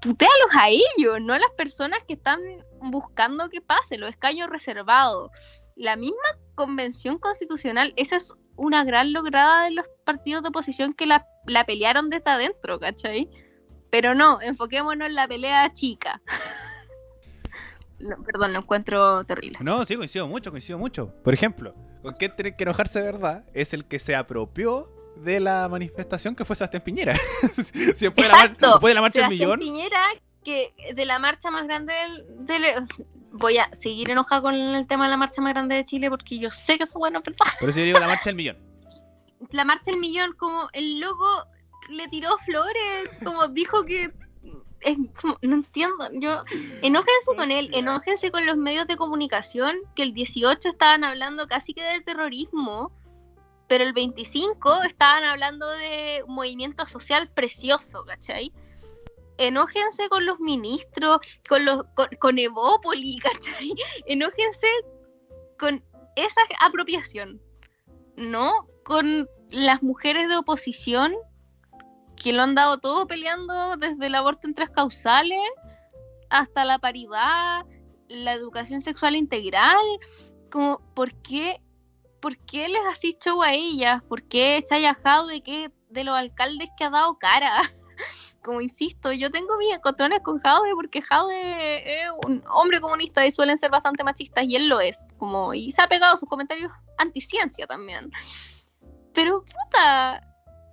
Tutealos 0.00 0.50
a 0.58 0.68
ellos, 0.68 1.20
no 1.20 1.32
a 1.32 1.38
las 1.38 1.50
personas 1.56 2.00
que 2.06 2.14
están 2.14 2.40
buscando 2.80 3.48
que 3.48 3.60
pase, 3.60 3.96
los 3.96 4.10
escaños 4.10 4.50
reservados. 4.50 5.30
La 5.76 5.96
misma 5.96 6.16
convención 6.54 7.18
constitucional, 7.18 7.92
esa 7.96 8.16
es 8.16 8.34
una 8.56 8.84
gran 8.84 9.12
lograda 9.12 9.64
de 9.64 9.72
los 9.72 9.86
partidos 10.04 10.42
de 10.42 10.48
oposición 10.50 10.94
que 10.94 11.06
la, 11.06 11.26
la 11.46 11.64
pelearon 11.64 12.10
desde 12.10 12.30
adentro, 12.30 12.78
¿cachai? 12.78 13.30
Pero 13.90 14.14
no, 14.14 14.40
enfoquémonos 14.40 15.08
en 15.08 15.14
la 15.14 15.28
pelea 15.28 15.72
chica. 15.72 16.20
perdón, 18.26 18.52
lo 18.52 18.60
encuentro 18.60 19.24
terrible. 19.24 19.58
No, 19.60 19.84
sí, 19.84 19.96
coincido 19.96 20.26
mucho, 20.28 20.50
coincido 20.50 20.78
mucho. 20.78 21.14
Por 21.22 21.34
ejemplo, 21.34 21.74
¿con 22.02 22.14
qué 22.14 22.28
tiene 22.28 22.56
que 22.56 22.64
enojarse 22.64 23.00
de 23.00 23.06
verdad? 23.06 23.44
Es 23.54 23.72
el 23.72 23.86
que 23.86 23.98
se 23.98 24.14
apropió 24.14 24.95
de 25.16 25.40
la 25.40 25.68
manifestación 25.68 26.34
que 26.34 26.44
fue 26.44 26.56
Sebastián 26.56 26.82
Piñera. 26.82 27.14
si 27.94 28.06
después, 28.06 28.28
Exacto. 28.28 28.78
De 28.78 28.94
la, 28.94 29.00
marcha 29.00 29.20
del 29.20 29.30
millón. 29.30 29.58
Piñera, 29.58 30.02
que 30.44 30.72
de 30.94 31.04
la 31.04 31.18
marcha 31.18 31.50
más 31.50 31.66
grande 31.66 31.92
del, 32.40 32.64
Voy 33.32 33.58
a 33.58 33.68
seguir 33.72 34.08
enojado 34.08 34.42
con 34.42 34.54
el 34.54 34.86
tema 34.86 35.04
de 35.04 35.10
la 35.10 35.16
marcha 35.16 35.42
más 35.42 35.52
grande 35.52 35.74
de 35.74 35.84
Chile 35.84 36.08
porque 36.08 36.38
yo 36.38 36.50
sé 36.50 36.78
que 36.78 36.84
es 36.84 36.92
bueno, 36.94 37.20
¿verdad? 37.24 37.44
Por 37.60 37.68
eso 37.68 37.80
yo 37.80 37.84
digo 37.84 37.98
la 37.98 38.06
marcha 38.06 38.30
del 38.30 38.36
millón. 38.36 38.56
La 39.50 39.64
marcha 39.64 39.90
del 39.90 40.00
millón, 40.00 40.32
como 40.38 40.70
el 40.72 41.00
logo 41.00 41.44
le 41.90 42.08
tiró 42.08 42.38
flores, 42.38 43.10
como 43.22 43.48
dijo 43.48 43.84
que 43.84 44.10
no 45.42 45.54
entiendo, 45.54 46.08
yo 46.12 46.44
enójense 46.82 47.36
con 47.36 47.50
él, 47.50 47.70
enójense 47.72 48.30
con 48.30 48.46
los 48.46 48.56
medios 48.56 48.86
de 48.86 48.96
comunicación 48.96 49.76
que 49.94 50.02
el 50.02 50.12
18 50.12 50.68
estaban 50.68 51.04
hablando 51.04 51.46
casi 51.46 51.74
que 51.74 51.82
de 51.82 52.00
terrorismo, 52.00 52.92
pero 53.68 53.84
el 53.84 53.92
25 53.92 54.82
estaban 54.82 55.24
hablando 55.24 55.68
de 55.68 56.22
un 56.26 56.34
movimiento 56.34 56.86
social 56.86 57.30
precioso, 57.32 58.04
¿cachai? 58.04 58.52
Enójense 59.38 60.08
con 60.08 60.24
los 60.24 60.40
ministros, 60.40 61.18
con 61.48 61.64
los 61.64 61.84
con, 61.94 62.08
con 62.18 62.38
Evópoli, 62.38 63.18
¿cachai? 63.22 63.72
Enójense 64.06 64.68
con 65.58 65.84
esa 66.16 66.40
apropiación, 66.60 67.40
no 68.16 68.68
con 68.84 69.28
las 69.50 69.82
mujeres 69.82 70.28
de 70.28 70.36
oposición 70.36 71.14
que 72.16 72.32
lo 72.32 72.42
han 72.42 72.54
dado 72.54 72.78
todo 72.78 73.06
peleando 73.06 73.76
desde 73.76 74.06
el 74.06 74.14
aborto 74.14 74.46
en 74.46 74.54
tres 74.54 74.70
causales 74.70 75.38
hasta 76.30 76.64
la 76.64 76.78
paridad, 76.78 77.64
la 78.08 78.32
educación 78.32 78.80
sexual 78.80 79.16
integral, 79.16 79.84
como 80.50 80.80
¿por 80.94 81.14
qué, 81.22 81.60
por 82.20 82.36
qué 82.38 82.68
les 82.68 82.80
has 82.86 83.00
show 83.22 83.42
a 83.42 83.52
ellas? 83.52 84.02
¿Por 84.02 84.22
qué 84.22 84.62
Chaya 84.68 84.96
de 85.28 85.42
que 85.42 85.70
de 85.90 86.04
los 86.04 86.14
alcaldes 86.14 86.68
que 86.76 86.84
ha 86.84 86.90
dado 86.90 87.18
cara? 87.18 87.50
Como 88.42 88.60
insisto, 88.60 89.12
yo 89.12 89.30
tengo 89.30 89.56
mis 89.58 89.74
encontrones 89.74 90.20
con 90.22 90.38
Jaude 90.40 90.74
porque 90.74 91.02
Jaude 91.02 92.04
es 92.04 92.10
un 92.26 92.44
hombre 92.48 92.80
comunista 92.80 93.26
y 93.26 93.30
suelen 93.30 93.58
ser 93.58 93.70
bastante 93.70 94.04
machistas 94.04 94.44
y 94.44 94.54
él 94.54 94.68
lo 94.68 94.78
es, 94.80 95.08
como 95.18 95.52
y 95.52 95.72
se 95.72 95.82
ha 95.82 95.88
pegado 95.88 96.16
sus 96.16 96.28
comentarios 96.28 96.70
anticiencia 96.96 97.66
también. 97.66 98.10
Pero 99.12 99.42
puta, 99.42 100.16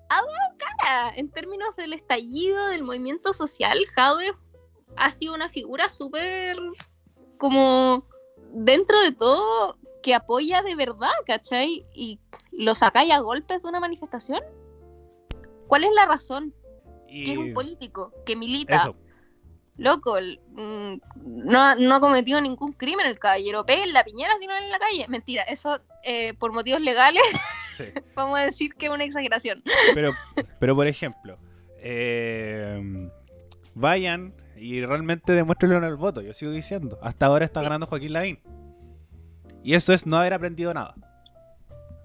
ha 0.09 0.15
dado 0.15 0.57
cara 0.57 1.13
en 1.15 1.31
términos 1.31 1.75
del 1.75 1.93
estallido 1.93 2.67
del 2.67 2.83
movimiento 2.83 3.33
social. 3.33 3.79
Jade 3.95 4.33
ha 4.95 5.09
sido 5.09 5.33
una 5.33 5.49
figura 5.49 5.89
súper 5.89 6.57
como 7.39 8.07
dentro 8.51 9.01
de 9.01 9.11
todo 9.13 9.77
que 10.03 10.13
apoya 10.13 10.61
de 10.61 10.75
verdad, 10.75 11.11
¿cachai? 11.25 11.83
Y 11.95 12.19
lo 12.51 12.75
sacáis 12.75 13.11
a 13.11 13.19
golpes 13.19 13.63
de 13.63 13.67
una 13.67 13.79
manifestación. 13.79 14.41
¿Cuál 15.67 15.85
es 15.85 15.93
la 15.93 16.05
razón? 16.05 16.53
Que 17.07 17.31
es 17.31 17.37
un 17.37 17.53
político 17.53 18.13
que 18.25 18.35
milita. 18.35 18.93
Loco, 19.77 20.17
mm, 20.51 20.95
no, 21.25 21.75
no, 21.75 21.95
ha 21.95 21.99
cometido 21.99 22.39
ningún 22.39 22.73
crimen 22.73 23.07
el 23.07 23.17
caballero 23.17 23.65
P 23.65 23.81
en 23.81 23.93
la 23.93 24.03
piñera, 24.03 24.37
sino 24.37 24.55
en 24.55 24.69
la 24.69 24.77
calle. 24.77 25.07
Mentira, 25.07 25.41
eso 25.43 25.79
eh, 26.03 26.35
por 26.35 26.51
motivos 26.51 26.81
legales 26.81 27.23
Vamos 28.15 28.37
a 28.37 28.43
decir 28.43 28.75
que 28.75 28.85
es 28.85 28.91
una 28.91 29.03
exageración. 29.03 29.63
Pero, 29.95 30.11
pero 30.59 30.75
por 30.75 30.85
ejemplo, 30.85 31.39
eh, 31.79 33.09
vayan 33.73 34.35
y 34.55 34.85
realmente 34.85 35.33
demuéstrenlo 35.33 35.77
en 35.77 35.85
el 35.85 35.95
voto. 35.95 36.21
Yo 36.21 36.33
sigo 36.33 36.51
diciendo. 36.51 36.99
Hasta 37.01 37.25
ahora 37.25 37.45
está 37.45 37.61
ganando 37.61 37.87
Joaquín 37.87 38.13
Lavín. 38.13 38.39
Y 39.63 39.75
eso 39.75 39.93
es 39.93 40.05
no 40.05 40.17
haber 40.17 40.33
aprendido 40.33 40.73
nada. 40.73 40.95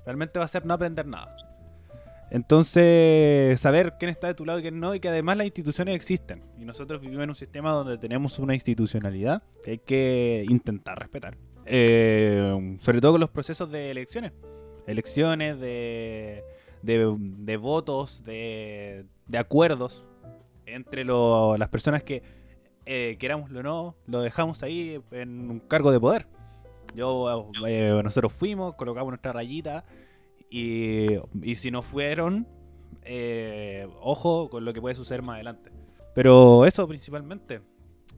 Realmente 0.05 0.39
va 0.39 0.45
a 0.45 0.49
ser 0.49 0.65
no 0.65 0.75
aprender 0.75 1.07
nada. 1.07 1.37
Entonces, 2.31 3.59
saber 3.61 3.95
quién 3.99 4.11
está 4.11 4.27
de 4.27 4.35
tu 4.35 4.45
lado 4.45 4.59
y 4.59 4.63
quién 4.63 4.79
no, 4.79 4.95
y 4.95 5.01
que 5.01 5.09
además 5.09 5.39
las 5.39 5.47
instituciones 5.47 5.95
existen. 5.95 6.43
Y 6.59 6.65
nosotros 6.65 7.01
vivimos 7.01 7.25
en 7.25 7.31
un 7.31 7.37
sistema 7.37 7.73
donde 7.73 7.97
tenemos 7.99 8.39
una 8.39 8.55
institucionalidad 8.55 9.43
que 9.63 9.71
hay 9.73 9.79
que 9.79 10.45
intentar 10.49 10.99
respetar. 10.99 11.37
Eh, 11.67 12.77
sobre 12.81 13.01
todo 13.01 13.13
con 13.13 13.21
los 13.21 13.31
procesos 13.31 13.71
de 13.71 13.91
elecciones 13.91 14.33
elecciones, 14.89 15.61
de, 15.61 16.43
de, 16.83 17.57
votos, 17.59 18.25
de, 18.25 19.05
de, 19.27 19.39
acuerdos 19.39 20.05
entre 20.65 21.05
las 21.05 21.69
personas 21.69 22.03
que, 22.03 22.23
eh, 22.87 23.17
querámoslo 23.21 23.61
o 23.61 23.63
no, 23.63 23.97
lo 24.07 24.23
dejamos 24.23 24.63
ahí 24.63 24.99
en 25.13 25.51
un 25.51 25.61
cargo 25.61 25.93
de 25.93 26.01
poder. 26.01 26.27
Yo, 26.95 27.51
eh, 27.67 28.01
nosotros 28.03 28.33
fuimos, 28.33 28.75
colocamos 28.75 29.11
nuestra 29.11 29.33
rayita 29.33 29.85
y, 30.51 31.07
y 31.43 31.57
si 31.57 31.71
no 31.71 31.83
fueron, 31.83 32.47
eh, 33.03 33.89
ojo 34.01 34.51
con 34.51 34.65
lo 34.65 34.73
que 34.73 34.81
puede 34.81 34.95
suceder 34.95 35.23
más 35.23 35.37
adelante. 35.37 35.71
Pero 36.15 36.67
eso 36.67 36.87
principalmente. 36.87 37.61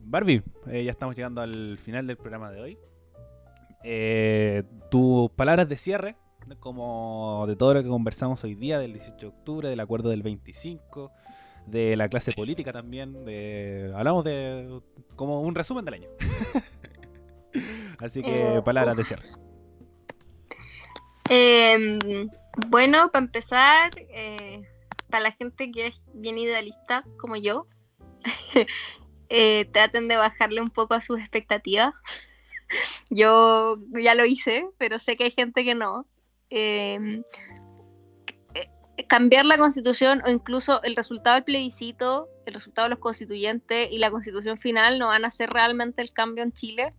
Barbie, 0.03 0.43
eh, 0.67 0.83
ya 0.83 0.91
estamos 0.91 1.15
llegando 1.15 1.41
al 1.41 1.77
final 1.77 2.07
del 2.07 2.17
programa 2.17 2.51
de 2.51 2.61
hoy. 2.61 2.77
Eh, 3.83 4.63
tus 4.89 5.29
palabras 5.31 5.69
de 5.69 5.77
cierre, 5.77 6.15
como 6.59 7.45
de 7.47 7.55
todo 7.55 7.73
lo 7.73 7.83
que 7.83 7.89
conversamos 7.89 8.43
hoy 8.43 8.55
día, 8.55 8.79
del 8.79 8.93
18 8.93 9.17
de 9.17 9.27
octubre, 9.27 9.69
del 9.69 9.79
acuerdo 9.79 10.09
del 10.09 10.23
25, 10.23 11.11
de 11.67 11.95
la 11.95 12.09
clase 12.09 12.33
política 12.33 12.73
también, 12.73 13.23
de 13.23 13.93
hablamos 13.95 14.23
de 14.23 14.81
como 15.15 15.41
un 15.41 15.55
resumen 15.55 15.85
del 15.85 15.93
año. 15.93 16.09
Así 18.01 18.21
que 18.21 18.57
Eh, 18.57 18.61
palabras 18.63 18.97
de 18.97 19.03
cierre. 19.03 19.27
Em, 21.29 22.29
bueno, 22.67 23.11
para 23.11 23.25
empezar, 23.25 23.91
eh, 23.97 24.61
para 25.09 25.23
la 25.23 25.31
gente 25.31 25.71
que 25.71 25.87
es 25.87 26.03
bien 26.13 26.37
idealista 26.37 27.05
como 27.19 27.35
yo, 27.35 27.67
eh, 29.29 29.65
traten 29.71 30.07
de 30.07 30.17
bajarle 30.17 30.61
un 30.61 30.71
poco 30.71 30.93
a 30.93 31.01
sus 31.01 31.19
expectativas. 31.19 31.93
Yo 33.09 33.77
ya 33.93 34.15
lo 34.15 34.25
hice, 34.25 34.65
pero 34.77 34.99
sé 34.99 35.15
que 35.15 35.25
hay 35.25 35.31
gente 35.31 35.63
que 35.63 35.75
no. 35.75 36.05
Em, 36.49 37.23
eh, 38.53 38.69
cambiar 39.07 39.45
la 39.45 39.57
constitución 39.57 40.21
o 40.25 40.29
incluso 40.29 40.81
el 40.83 40.95
resultado 40.95 41.35
del 41.35 41.43
plebiscito, 41.43 42.27
el 42.45 42.53
resultado 42.53 42.87
de 42.87 42.89
los 42.91 42.99
constituyentes 42.99 43.89
y 43.91 43.99
la 43.99 44.11
constitución 44.11 44.57
final 44.57 44.99
no 44.99 45.07
van 45.07 45.23
a 45.25 45.29
hacer 45.29 45.49
realmente 45.49 46.01
el 46.01 46.11
cambio 46.11 46.43
en 46.43 46.51
Chile. 46.51 46.93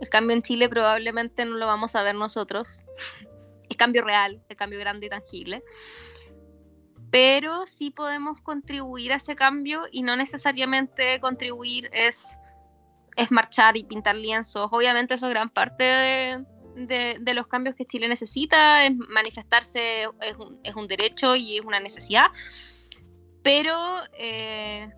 El 0.00 0.08
cambio 0.08 0.36
en 0.36 0.42
Chile 0.42 0.68
probablemente 0.68 1.44
no 1.44 1.56
lo 1.56 1.66
vamos 1.66 1.94
a 1.94 2.02
ver 2.02 2.14
nosotros 2.14 2.80
el 3.68 3.76
cambio 3.76 4.02
real, 4.02 4.42
el 4.48 4.56
cambio 4.56 4.78
grande 4.78 5.06
y 5.06 5.08
tangible. 5.08 5.62
Pero 7.10 7.66
sí 7.66 7.90
podemos 7.90 8.40
contribuir 8.42 9.12
a 9.12 9.16
ese 9.16 9.34
cambio 9.34 9.84
y 9.90 10.02
no 10.02 10.16
necesariamente 10.16 11.20
contribuir 11.20 11.88
es, 11.92 12.36
es 13.16 13.30
marchar 13.30 13.76
y 13.76 13.84
pintar 13.84 14.16
lienzos. 14.16 14.68
Obviamente 14.72 15.14
eso 15.14 15.26
es 15.26 15.30
gran 15.30 15.50
parte 15.50 15.84
de, 15.84 17.34
los 17.34 17.46
cambios 17.46 17.76
que 17.76 17.86
Chile 17.86 18.08
necesita, 18.08 18.84
es 18.84 18.94
manifestarse 18.94 20.04
es 20.20 20.36
un, 20.38 20.60
es 20.62 20.74
un 20.74 20.86
derecho 20.86 21.34
y 21.34 21.58
es 21.58 21.64
una 21.64 21.80
necesidad. 21.80 22.26
Pero 23.42 23.74
eh, 24.18 24.90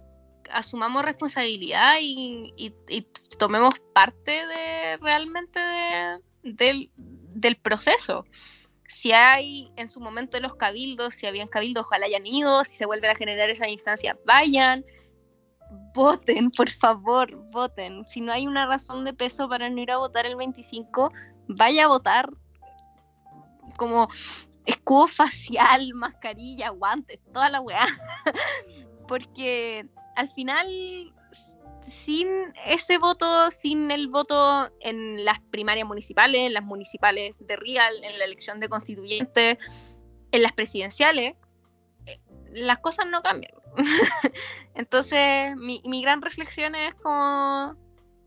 asumamos 0.52 1.04
responsabilidad 1.04 1.96
y, 2.00 2.52
y- 2.56 2.74
y 2.88 3.02
tomemos 3.38 3.74
parte 3.94 4.46
de 4.46 4.96
realmente 4.98 5.58
de- 5.60 6.20
del, 6.42 6.90
del 6.96 7.56
proceso 7.56 8.24
si 8.90 9.12
hay 9.12 9.70
en 9.76 9.88
su 9.88 10.00
momento 10.00 10.40
los 10.40 10.56
cabildos, 10.56 11.14
si 11.14 11.24
habían 11.26 11.46
cabildos, 11.46 11.86
ojalá 11.86 12.06
hayan 12.06 12.26
ido, 12.26 12.64
si 12.64 12.74
se 12.74 12.86
vuelven 12.86 13.12
a 13.12 13.14
generar 13.14 13.48
esas 13.48 13.68
instancias, 13.68 14.16
vayan, 14.26 14.84
voten, 15.94 16.50
por 16.56 16.68
favor, 16.68 17.36
voten. 17.52 18.04
Si 18.08 18.20
no 18.20 18.32
hay 18.32 18.48
una 18.48 18.66
razón 18.66 19.04
de 19.04 19.12
peso 19.12 19.48
para 19.48 19.70
no 19.70 19.80
ir 19.80 19.92
a 19.92 19.98
votar 19.98 20.26
el 20.26 20.34
25, 20.34 21.12
vaya 21.46 21.84
a 21.84 21.86
votar 21.86 22.30
como 23.76 24.08
escudo 24.66 25.06
facial, 25.06 25.94
mascarilla, 25.94 26.70
guantes, 26.70 27.20
toda 27.32 27.48
la 27.48 27.60
weá. 27.60 27.86
Porque 29.06 29.86
al 30.20 30.28
final, 30.28 31.14
sin 31.80 32.28
ese 32.66 32.98
voto, 32.98 33.50
sin 33.50 33.90
el 33.90 34.08
voto 34.08 34.70
en 34.80 35.24
las 35.24 35.40
primarias 35.40 35.88
municipales, 35.88 36.42
en 36.42 36.52
las 36.52 36.62
municipales 36.62 37.34
de 37.38 37.56
Real, 37.56 37.94
en 38.04 38.18
la 38.18 38.26
elección 38.26 38.60
de 38.60 38.68
constituyentes, 38.68 39.56
en 40.30 40.42
las 40.42 40.52
presidenciales, 40.52 41.36
eh, 42.04 42.20
las 42.50 42.78
cosas 42.80 43.06
no 43.06 43.22
cambian. 43.22 43.54
Entonces, 44.74 45.56
mi, 45.56 45.80
mi 45.86 46.02
gran 46.02 46.20
reflexión 46.20 46.74
es 46.74 46.94
como, 46.96 47.76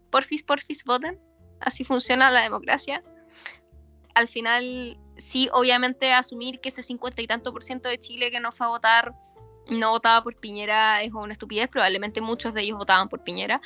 porfis, 0.10 0.41
porfis, 0.41 0.84
voten. 0.86 1.20
Así 1.60 1.84
funciona 1.84 2.32
la 2.32 2.41
democracia. 2.41 3.04
Al 4.16 4.28
final, 4.28 4.98
sí, 5.18 5.48
obviamente 5.54 6.12
asumir 6.12 6.60
que 6.60 6.70
ese 6.70 6.82
cincuenta 6.82 7.22
y 7.22 7.28
tanto 7.28 7.54
por 7.54 7.62
ciento 7.62 7.88
de 7.88 8.00
Chile 8.00 8.32
que 8.32 8.39
no 8.39 8.52
fue 8.52 8.66
a 8.66 8.70
votar 8.70 9.14
no 9.70 9.91
votaba 9.91 10.24
por 10.24 10.36
Piñera 10.36 11.01
es 11.01 11.14
una 11.14 11.34
estupidez, 11.34 11.68
probablemente 11.68 12.22
muchos 12.22 12.53
de 12.53 12.61
ellos 12.61 12.78
votaban 12.78 13.09
por 13.09 13.24
Piñera, 13.24 13.61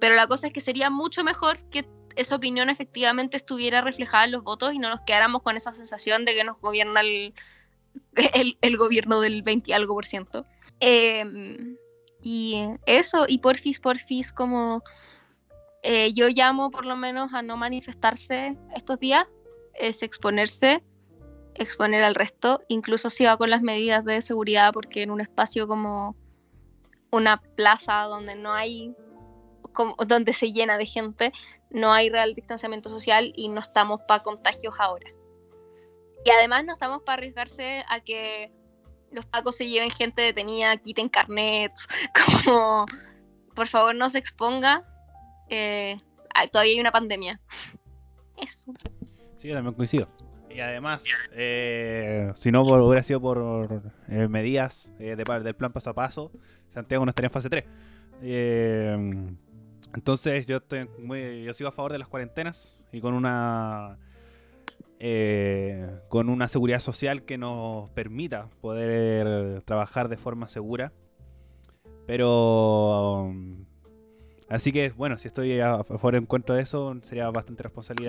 pero 0.00 0.14
la 0.14 0.26
cosa 0.26 0.48
es 0.48 0.52
que 0.52 0.60
sería 0.60 0.90
mucho 0.90 1.24
mejor 1.24 1.58
que 1.70 1.86
esa 2.16 2.36
opinión 2.36 2.68
efectivamente 2.70 3.36
estuviera 3.36 3.80
reflejada 3.80 4.24
en 4.24 4.32
los 4.32 4.42
votos 4.42 4.74
y 4.74 4.78
no 4.78 4.88
nos 4.88 5.00
quedáramos 5.02 5.42
con 5.42 5.56
esa 5.56 5.74
sensación 5.74 6.24
de 6.24 6.34
que 6.34 6.44
nos 6.44 6.60
gobierna 6.60 7.00
el, 7.00 7.34
el, 8.60 8.76
gobierno 8.76 9.20
del 9.20 9.42
20 9.42 9.70
y 9.70 9.74
algo 9.74 9.94
por 9.94 10.06
ciento. 10.06 10.44
Eh, 10.80 11.24
y 12.22 12.56
eso, 12.86 13.24
y 13.28 13.38
porfis, 13.38 13.80
porfis, 13.80 14.32
como 14.32 14.82
eh, 15.82 16.12
yo 16.12 16.28
llamo 16.28 16.70
por 16.70 16.86
lo 16.86 16.96
menos 16.96 17.32
a 17.34 17.42
no 17.42 17.56
manifestarse 17.56 18.56
estos 18.74 18.98
días, 19.00 19.26
es 19.74 20.02
exponerse 20.02 20.82
exponer 21.54 22.02
al 22.02 22.14
resto, 22.14 22.62
incluso 22.68 23.10
si 23.10 23.24
va 23.24 23.36
con 23.36 23.50
las 23.50 23.62
medidas 23.62 24.04
de 24.04 24.22
seguridad, 24.22 24.72
porque 24.72 25.02
en 25.02 25.10
un 25.10 25.20
espacio 25.20 25.68
como 25.68 26.16
una 27.10 27.36
plaza 27.36 28.02
donde 28.02 28.34
no 28.34 28.52
hay, 28.52 28.94
como, 29.72 29.94
donde 29.96 30.32
se 30.32 30.52
llena 30.52 30.78
de 30.78 30.86
gente, 30.86 31.32
no 31.70 31.92
hay 31.92 32.08
real 32.08 32.34
distanciamiento 32.34 32.88
social 32.88 33.32
y 33.36 33.48
no 33.48 33.60
estamos 33.60 34.00
para 34.08 34.22
contagios 34.22 34.74
ahora. 34.78 35.10
Y 36.24 36.30
además 36.30 36.64
no 36.64 36.72
estamos 36.72 37.02
para 37.02 37.14
arriesgarse 37.14 37.84
a 37.88 38.00
que 38.00 38.52
los 39.10 39.26
pacos 39.26 39.56
se 39.56 39.68
lleven 39.68 39.90
gente 39.90 40.22
detenida, 40.22 40.76
quiten 40.76 41.08
carnets, 41.08 41.86
como 42.44 42.86
por 43.54 43.66
favor 43.66 43.94
no 43.94 44.08
se 44.08 44.18
exponga, 44.18 44.84
eh, 45.48 45.98
todavía 46.50 46.72
hay 46.72 46.80
una 46.80 46.92
pandemia. 46.92 47.40
Eso. 48.38 48.72
Sí, 49.36 49.48
yo 49.48 49.54
también 49.54 49.74
coincido. 49.74 50.08
Y 50.54 50.60
además, 50.60 51.04
eh, 51.32 52.30
si 52.34 52.52
no 52.52 52.62
hubiera 52.62 53.02
sido 53.02 53.20
por 53.20 53.82
eh, 54.08 54.28
medidas 54.28 54.94
eh, 54.98 55.16
del 55.16 55.54
plan 55.54 55.72
paso 55.72 55.90
a 55.90 55.94
paso, 55.94 56.30
Santiago 56.68 57.04
no 57.04 57.10
estaría 57.10 57.28
en 57.28 57.32
fase 57.32 57.48
3. 57.48 57.64
Eh, 58.22 59.34
entonces 59.94 60.46
yo 60.46 60.58
estoy 60.58 60.88
muy, 60.98 61.44
yo 61.44 61.54
sigo 61.54 61.68
a 61.68 61.72
favor 61.72 61.92
de 61.92 61.98
las 61.98 62.08
cuarentenas 62.08 62.78
y 62.92 63.00
con 63.00 63.14
una 63.14 63.98
con 66.08 66.28
una 66.28 66.46
seguridad 66.46 66.78
social 66.78 67.24
que 67.24 67.36
nos 67.36 67.90
permita 67.90 68.48
poder 68.60 69.60
trabajar 69.62 70.08
de 70.08 70.16
forma 70.16 70.48
segura. 70.48 70.92
Pero 72.06 73.34
así 74.48 74.70
que 74.70 74.90
bueno, 74.90 75.18
si 75.18 75.26
estoy 75.26 75.58
a 75.58 75.82
favor 75.82 76.14
en 76.14 76.26
contra 76.26 76.54
de 76.54 76.62
eso, 76.62 76.94
sería 77.02 77.28
bastante 77.30 77.64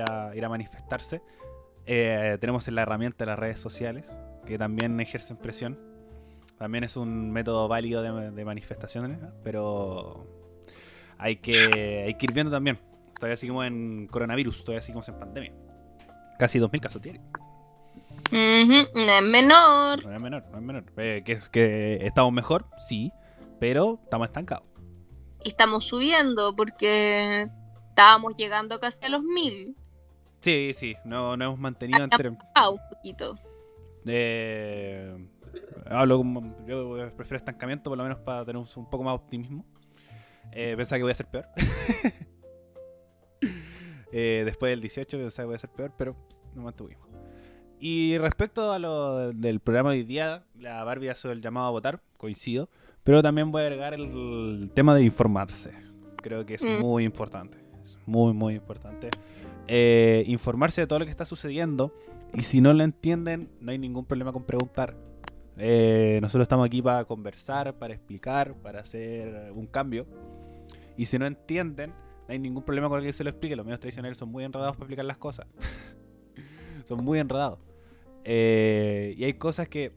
a, 0.08 0.36
ir 0.36 0.46
a 0.46 0.50
manifestarse. 0.50 1.24
Eh, 1.86 2.38
tenemos 2.40 2.68
la 2.68 2.82
herramienta 2.82 3.26
de 3.26 3.32
las 3.32 3.40
redes 3.40 3.60
sociales, 3.60 4.18
que 4.46 4.58
también 4.58 5.00
ejercen 5.00 5.38
presión. 5.38 5.80
También 6.58 6.84
es 6.84 6.96
un 6.96 7.32
método 7.32 7.68
válido 7.68 8.02
de, 8.02 8.32
de 8.32 8.46
manifestaciones, 8.46 9.18
pero 9.44 10.26
hay 11.18 11.38
que, 11.38 12.04
hay 12.06 12.14
que 12.16 12.26
ir 12.26 12.34
viendo 12.34 12.52
también. 12.52 12.78
Todavía 13.16 13.38
seguimos 13.38 13.66
en 13.66 14.08
coronavirus, 14.08 14.64
todavía 14.64 14.82
seguimos 14.82 15.08
en 15.08 15.20
pandemia. 15.20 15.54
Casi 16.38 16.60
2.000 16.60 16.80
casos 16.80 17.02
diarios. 17.02 17.24
Ujú, 18.28 18.90
no 18.96 19.12
es 19.12 19.22
menor. 19.22 20.06
No 20.06 20.14
es 20.14 20.22
menor, 20.22 20.44
no 20.52 20.58
es 20.58 20.64
menor. 20.64 20.84
Eh, 20.98 21.22
que, 21.24 21.40
que 21.52 22.06
estamos 22.06 22.34
mejor, 22.34 22.66
sí, 22.90 23.12
pero 23.60 24.00
estamos 24.04 24.28
estancados. 24.28 24.66
Y 25.44 25.50
estamos 25.50 25.86
subiendo 25.86 26.56
porque 26.56 27.48
estábamos 27.90 28.36
llegando 28.36 28.80
casi 28.80 29.06
a 29.06 29.10
los 29.10 29.24
mil. 29.24 29.78
Sí, 30.44 30.72
sí, 30.76 30.96
no, 31.06 31.36
no 31.38 31.46
hemos 31.46 31.58
mantenido 31.60 32.04
entre... 32.04 32.30
Un 32.30 32.38
poquito. 32.92 33.36
Eh, 34.06 35.28
hablo 35.86 36.18
como- 36.18 36.66
yo 36.68 36.98
prefiero 37.16 37.38
estancamiento 37.38 37.90
por 37.90 37.98
lo 37.98 38.04
menos 38.04 38.20
para 38.20 38.44
tener 38.44 38.58
un, 38.58 38.68
un 38.76 38.90
poco 38.90 39.04
más 39.04 39.14
de 39.14 39.24
optimismo. 39.24 39.66
Eh, 40.52 40.74
pensaba 40.76 40.98
que 41.00 41.04
voy 41.04 41.12
a 41.12 41.16
ser 41.16 41.28
peor. 41.28 41.46
Eh, 44.16 44.44
después 44.46 44.70
del 44.70 44.80
18 44.80 45.18
pensaba 45.18 45.44
que 45.44 45.48
voy 45.48 45.56
a 45.56 45.58
ser 45.58 45.72
peor, 45.72 45.92
pero 45.98 46.16
nos 46.54 46.64
mantuvimos. 46.64 47.08
Y 47.80 48.16
respecto 48.20 48.72
a 48.72 48.78
lo 48.78 49.32
del 49.32 49.60
programa 49.60 49.90
de 49.92 49.98
hoy 49.98 50.04
día, 50.04 50.44
la 50.60 50.84
Barbie 50.84 51.10
hizo 51.12 51.32
el 51.32 51.42
llamado 51.42 51.66
a 51.66 51.72
votar, 51.72 52.00
coincido, 52.18 52.70
pero 53.04 53.24
también 53.24 53.52
voy 53.52 53.64
a 53.64 53.66
agregar 53.66 53.96
el, 53.96 54.70
tema 54.76 54.94
de 54.94 55.02
informarse. 55.02 55.72
Creo 56.18 56.46
que 56.46 56.54
es 56.54 56.64
Mm. 56.64 56.80
muy 56.80 57.06
importante. 57.06 57.58
Es 57.84 57.98
muy, 58.06 58.34
muy 58.34 58.54
importante. 58.54 59.10
Eh, 59.68 60.24
informarse 60.28 60.82
de 60.82 60.88
todo 60.88 61.00
lo 61.00 61.06
que 61.06 61.12
está 61.12 61.26
sucediendo. 61.26 61.94
Y 62.34 62.42
si 62.44 62.62
no 62.62 62.74
lo 62.74 62.84
entienden, 62.84 63.50
no 63.60 63.72
hay 63.72 63.78
ningún 63.78 64.06
problema 64.06 64.32
con 64.32 64.44
preguntar. 64.44 64.98
Eh, 65.58 66.20
nosotros 66.22 66.44
estamos 66.44 66.66
aquí 66.66 66.82
para 66.82 67.06
conversar, 67.06 67.78
para 67.78 67.94
explicar, 67.94 68.56
para 68.56 68.82
hacer 68.82 69.52
un 69.54 69.68
cambio. 69.68 70.08
Y 70.98 71.06
si 71.06 71.18
no 71.20 71.26
entienden, 71.26 71.92
no 71.92 72.34
hay 72.34 72.40
ningún 72.40 72.64
problema 72.64 72.90
con 72.90 73.02
que 73.02 73.14
se 73.14 73.24
lo 73.24 73.30
explique. 73.30 73.56
Los 73.56 73.66
medios 73.66 73.80
tradicionales 73.80 74.18
son 74.18 74.30
muy 74.30 74.44
enredados 74.44 74.76
para 74.76 74.86
explicar 74.86 75.06
las 75.06 75.18
cosas. 75.18 75.48
son 76.86 77.04
muy 77.04 77.20
enredados. 77.20 77.60
Eh, 78.24 79.16
y 79.18 79.24
hay 79.26 79.34
cosas 79.34 79.68
que 79.68 79.92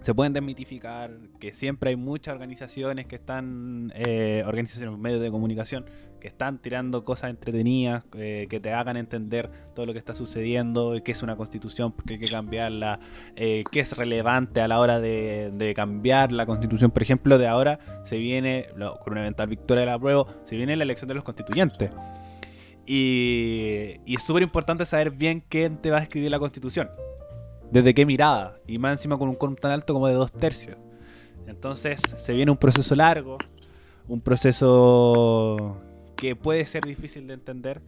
se 0.00 0.14
pueden 0.14 0.32
desmitificar, 0.32 1.18
que 1.40 1.52
siempre 1.52 1.90
hay 1.90 1.96
muchas 1.96 2.34
organizaciones 2.34 3.06
que 3.06 3.16
están, 3.16 3.92
eh, 3.96 4.44
organizaciones, 4.46 4.96
medios 4.98 5.20
de 5.20 5.30
comunicación, 5.30 5.86
que 6.20 6.28
están 6.28 6.58
tirando 6.58 7.04
cosas 7.04 7.30
entretenidas, 7.30 8.04
eh, 8.14 8.46
que 8.50 8.60
te 8.60 8.72
hagan 8.72 8.96
entender 8.96 9.50
todo 9.74 9.86
lo 9.86 9.92
que 9.92 9.98
está 9.98 10.14
sucediendo, 10.14 10.96
qué 11.04 11.12
es 11.12 11.22
una 11.22 11.36
constitución, 11.36 11.92
por 11.92 12.04
qué 12.04 12.14
hay 12.14 12.20
que 12.20 12.28
cambiarla, 12.28 13.00
eh, 13.36 13.64
qué 13.70 13.80
es 13.80 13.96
relevante 13.96 14.60
a 14.60 14.68
la 14.68 14.80
hora 14.80 15.00
de, 15.00 15.72
cambiar 15.76 16.32
la 16.32 16.46
constitución. 16.46 16.90
Por 16.90 17.02
ejemplo, 17.02 17.38
de 17.38 17.46
ahora 17.46 18.02
se 18.04 18.18
viene, 18.18 18.66
con 19.04 19.12
una 19.12 19.20
eventual 19.20 19.48
victoria 19.48 19.80
de 19.82 19.86
la 19.86 19.98
prueba, 19.98 20.26
se 20.44 20.56
viene 20.56 20.76
la 20.76 20.84
elección 20.84 21.08
de 21.08 21.14
los 21.14 21.24
constituyentes. 21.24 21.90
Y, 22.86 24.00
es 24.06 24.22
súper 24.22 24.42
importante 24.42 24.86
saber 24.86 25.10
bien 25.10 25.44
quién 25.48 25.76
te 25.76 25.90
va 25.90 25.98
a 25.98 26.02
escribir 26.02 26.30
la 26.30 26.38
constitución 26.38 26.88
desde 27.70 27.92
qué 27.92 28.06
mirada, 28.06 28.58
y 28.66 28.78
más 28.78 28.92
encima 28.92 29.18
con 29.18 29.28
un 29.28 29.34
quórum 29.34 29.54
tan 29.54 29.70
alto 29.72 29.92
como 29.92 30.08
de 30.08 30.14
dos 30.14 30.32
tercios. 30.32 30.78
Entonces 31.46 32.00
se 32.00 32.32
viene 32.32 32.50
un 32.50 32.56
proceso 32.56 32.94
largo, 32.94 33.36
un 34.06 34.22
proceso 34.22 35.78
que 36.18 36.36
puede 36.36 36.66
ser 36.66 36.82
difícil 36.84 37.26
de 37.28 37.34
entender, 37.34 37.80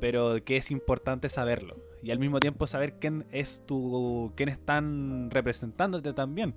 pero 0.00 0.44
que 0.44 0.56
es 0.56 0.70
importante 0.70 1.28
saberlo. 1.28 1.76
Y 2.02 2.10
al 2.10 2.18
mismo 2.18 2.40
tiempo 2.40 2.66
saber 2.66 2.94
quién 2.98 3.24
es 3.30 3.62
tu. 3.66 4.32
quién 4.36 4.48
están 4.48 5.30
representándote 5.30 6.12
también. 6.12 6.54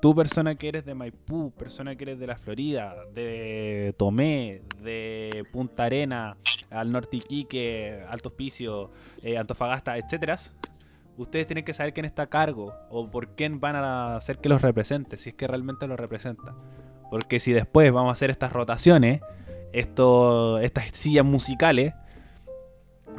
Tú, 0.00 0.14
persona 0.14 0.54
que 0.54 0.68
eres 0.68 0.84
de 0.84 0.94
Maipú, 0.94 1.50
persona 1.52 1.96
que 1.96 2.04
eres 2.04 2.18
de 2.20 2.26
la 2.28 2.36
Florida, 2.36 2.94
de 3.14 3.94
Tomé, 3.96 4.62
de 4.80 5.42
Punta 5.52 5.84
Arena, 5.84 6.36
al 6.70 6.92
norte 6.92 7.16
Iquique, 7.16 8.04
Alto 8.08 8.28
Hospicio, 8.28 8.90
eh, 9.22 9.36
Antofagasta, 9.36 9.98
etcétera, 9.98 10.38
ustedes 11.16 11.48
tienen 11.48 11.64
que 11.64 11.72
saber 11.72 11.92
quién 11.92 12.06
está 12.06 12.22
a 12.22 12.26
cargo 12.28 12.74
o 12.90 13.10
por 13.10 13.34
quién 13.34 13.58
van 13.58 13.74
a 13.74 14.14
hacer 14.14 14.38
que 14.38 14.48
los 14.48 14.62
represente, 14.62 15.16
si 15.16 15.30
es 15.30 15.34
que 15.34 15.48
realmente 15.48 15.88
los 15.88 15.98
representa. 15.98 16.54
Porque 17.10 17.40
si 17.40 17.52
después 17.52 17.90
vamos 17.90 18.10
a 18.10 18.12
hacer 18.12 18.30
estas 18.30 18.52
rotaciones, 18.52 19.20
esto, 19.72 20.58
estas 20.58 20.88
sillas 20.92 21.24
musicales, 21.24 21.94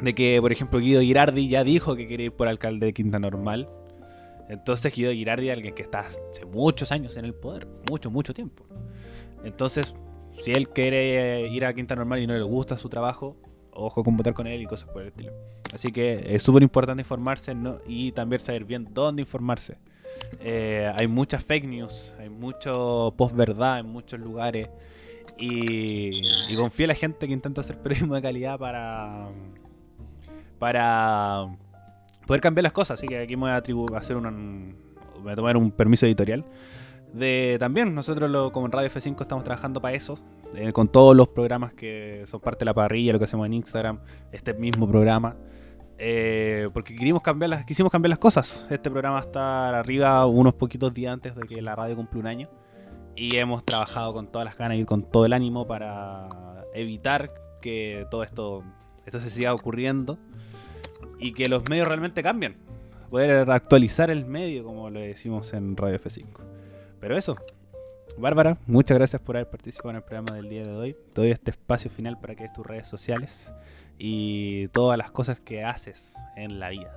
de 0.00 0.14
que, 0.14 0.38
por 0.40 0.52
ejemplo, 0.52 0.78
Guido 0.78 1.00
Girardi 1.00 1.48
ya 1.48 1.64
dijo 1.64 1.96
que 1.96 2.06
quiere 2.06 2.24
ir 2.24 2.32
por 2.32 2.48
alcalde 2.48 2.86
de 2.86 2.92
Quinta 2.92 3.18
Normal. 3.18 3.68
Entonces 4.48 4.94
Guido 4.94 5.12
Girardi 5.12 5.48
es 5.48 5.56
alguien 5.56 5.74
que 5.74 5.82
está 5.82 6.00
hace 6.00 6.44
muchos 6.44 6.90
años 6.90 7.16
en 7.16 7.24
el 7.24 7.34
poder, 7.34 7.68
mucho, 7.88 8.10
mucho 8.10 8.34
tiempo. 8.34 8.64
Entonces, 9.44 9.94
si 10.42 10.50
él 10.52 10.68
quiere 10.68 11.48
ir 11.48 11.64
a 11.64 11.74
Quinta 11.74 11.94
Normal 11.94 12.20
y 12.20 12.26
no 12.26 12.34
le 12.34 12.42
gusta 12.42 12.76
su 12.76 12.88
trabajo, 12.88 13.36
ojo 13.72 14.02
con 14.02 14.16
votar 14.16 14.34
con 14.34 14.46
él 14.46 14.60
y 14.60 14.66
cosas 14.66 14.88
por 14.90 15.02
el 15.02 15.08
estilo. 15.08 15.32
Así 15.72 15.92
que 15.92 16.20
es 16.26 16.42
súper 16.42 16.62
importante 16.62 17.02
informarse 17.02 17.54
y 17.86 18.12
también 18.12 18.40
saber 18.40 18.64
bien 18.64 18.88
dónde 18.92 19.22
informarse. 19.22 19.78
Eh, 20.40 20.92
hay 20.98 21.06
muchas 21.06 21.44
fake 21.44 21.66
news, 21.66 22.12
hay 22.18 22.28
mucho 22.28 23.14
post-verdad 23.16 23.80
en 23.80 23.88
muchos 23.88 24.18
lugares. 24.18 24.70
Y, 25.38 26.22
y 26.50 26.56
confía 26.56 26.84
en 26.84 26.88
la 26.88 26.94
gente 26.94 27.26
que 27.26 27.32
intenta 27.32 27.62
hacer 27.62 27.78
periodismo 27.78 28.14
de 28.14 28.22
calidad 28.22 28.58
para, 28.58 29.28
para 30.58 31.46
poder 32.26 32.40
cambiar 32.40 32.62
las 32.62 32.72
cosas. 32.72 33.00
Así 33.00 33.06
que 33.06 33.18
aquí 33.18 33.36
me 33.36 33.42
voy 33.42 33.50
a, 33.50 33.98
hacer 33.98 34.16
un, 34.16 34.76
voy 35.20 35.32
a 35.32 35.34
tomar 35.34 35.56
un 35.56 35.72
permiso 35.72 36.06
editorial. 36.06 36.44
De, 37.12 37.56
también 37.58 37.92
nosotros 37.92 38.52
como 38.52 38.66
en 38.66 38.72
Radio 38.72 38.88
F5 38.88 39.20
estamos 39.20 39.42
trabajando 39.42 39.80
para 39.80 39.96
eso, 39.96 40.16
eh, 40.54 40.72
con 40.72 40.86
todos 40.86 41.16
los 41.16 41.26
programas 41.26 41.72
que 41.72 42.22
son 42.26 42.38
parte 42.38 42.60
de 42.60 42.66
la 42.66 42.74
parrilla, 42.74 43.14
lo 43.14 43.18
que 43.18 43.24
hacemos 43.24 43.46
en 43.46 43.54
Instagram, 43.54 43.98
este 44.30 44.54
mismo 44.54 44.88
programa. 44.88 45.36
Eh, 45.98 46.70
porque 46.72 46.94
quisimos 46.94 47.20
cambiar, 47.20 47.50
las, 47.50 47.64
quisimos 47.64 47.90
cambiar 47.90 48.10
las 48.10 48.18
cosas. 48.18 48.66
Este 48.70 48.90
programa 48.90 49.18
estar 49.18 49.74
arriba 49.74 50.24
unos 50.26 50.54
poquitos 50.54 50.94
días 50.94 51.12
antes 51.12 51.34
de 51.34 51.42
que 51.42 51.60
la 51.60 51.74
radio 51.74 51.96
cumple 51.96 52.20
un 52.20 52.26
año. 52.26 52.48
Y 53.20 53.36
hemos 53.36 53.62
trabajado 53.66 54.14
con 54.14 54.28
todas 54.28 54.46
las 54.46 54.56
ganas 54.56 54.78
y 54.78 54.86
con 54.86 55.02
todo 55.02 55.26
el 55.26 55.34
ánimo 55.34 55.66
para 55.66 56.26
evitar 56.72 57.28
que 57.60 58.06
todo 58.10 58.24
esto, 58.24 58.64
esto 59.04 59.20
se 59.20 59.28
siga 59.28 59.52
ocurriendo 59.52 60.18
y 61.18 61.32
que 61.32 61.46
los 61.50 61.68
medios 61.68 61.86
realmente 61.86 62.22
cambien. 62.22 62.56
Poder 63.10 63.50
actualizar 63.50 64.10
el 64.10 64.24
medio, 64.24 64.64
como 64.64 64.88
lo 64.88 65.00
decimos 65.00 65.52
en 65.52 65.76
Radio 65.76 66.00
F5. 66.00 66.28
Pero 66.98 67.14
eso, 67.14 67.34
Bárbara, 68.16 68.56
muchas 68.66 68.96
gracias 68.96 69.20
por 69.20 69.36
haber 69.36 69.50
participado 69.50 69.90
en 69.90 69.96
el 69.96 70.02
programa 70.02 70.32
del 70.32 70.48
día 70.48 70.62
de 70.62 70.74
hoy. 70.74 70.96
Te 71.12 71.20
doy 71.20 71.30
este 71.30 71.50
espacio 71.50 71.90
final 71.90 72.18
para 72.18 72.34
que 72.34 72.44
des 72.44 72.54
tus 72.54 72.66
redes 72.66 72.88
sociales 72.88 73.52
y 73.98 74.68
todas 74.68 74.96
las 74.96 75.10
cosas 75.10 75.40
que 75.40 75.62
haces 75.62 76.14
en 76.36 76.58
la 76.58 76.70
vida. 76.70 76.96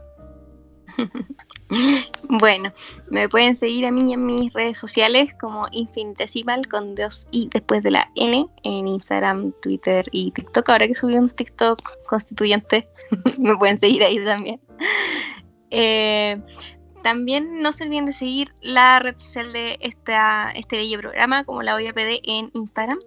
bueno, 2.30 2.72
me 3.10 3.30
pueden 3.30 3.56
seguir 3.56 3.86
a 3.86 3.92
mí 3.92 4.14
en 4.14 4.26
mis 4.26 4.54
redes 4.54 4.78
sociales 4.78 5.34
como 5.40 5.68
infinitesimal 5.72 6.68
con 6.68 6.96
dos 6.96 7.28
i 7.32 7.50
después 7.52 7.84
de 7.84 7.92
la 7.92 8.10
n 8.16 8.48
en 8.64 8.88
Instagram, 8.88 9.54
Twitter 9.62 10.06
y 10.12 10.32
TikTok. 10.32 10.70
Ahora 10.70 10.88
que 10.88 10.96
subí 10.96 11.16
un 11.16 11.30
TikTok 11.30 12.06
constituyente, 12.06 12.88
me 13.40 13.58
pueden 13.58 13.78
seguir 13.78 14.04
ahí 14.04 14.24
también. 14.24 14.60
Eh, 15.70 16.40
también 17.04 17.62
no 17.62 17.74
se 17.74 17.84
olviden 17.84 18.06
de 18.06 18.14
seguir 18.14 18.54
la 18.62 19.00
red 19.00 19.18
social 19.18 19.52
de 19.52 19.78
esta, 19.82 20.50
este 20.56 20.78
bello 20.78 21.00
programa, 21.00 21.44
como 21.44 21.62
la 21.62 21.76
OIAPD 21.76 22.22
en 22.24 22.50
Instagram. 22.54 23.00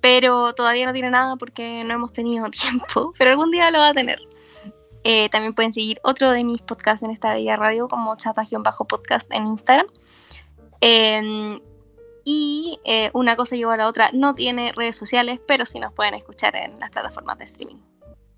Pero 0.00 0.52
todavía 0.52 0.86
no 0.86 0.92
tiene 0.92 1.10
nada 1.10 1.36
porque 1.36 1.84
no 1.84 1.94
hemos 1.94 2.12
tenido 2.12 2.48
tiempo, 2.50 3.12
pero 3.18 3.30
algún 3.30 3.50
día 3.50 3.70
lo 3.70 3.78
va 3.78 3.88
a 3.88 3.94
tener. 3.94 4.20
Eh, 5.04 5.28
también 5.30 5.54
pueden 5.54 5.72
seguir 5.72 5.98
otro 6.04 6.30
de 6.30 6.44
mis 6.44 6.62
podcasts 6.62 7.02
en 7.02 7.10
esta 7.10 7.34
bella 7.34 7.56
radio 7.56 7.88
como 7.88 8.16
chapa-podcast 8.16 9.30
en 9.32 9.46
Instagram. 9.46 9.86
Em, 10.80 11.60
y 12.24 12.78
eh, 12.84 13.10
una 13.14 13.36
cosa 13.36 13.56
lleva 13.56 13.74
a 13.74 13.76
la 13.76 13.88
otra, 13.88 14.10
no 14.12 14.34
tiene 14.34 14.72
redes 14.72 14.96
sociales, 14.96 15.40
pero 15.46 15.66
sí 15.66 15.80
nos 15.80 15.92
pueden 15.92 16.14
escuchar 16.14 16.54
en 16.56 16.78
las 16.78 16.90
plataformas 16.90 17.38
de 17.38 17.44
streaming. 17.44 17.78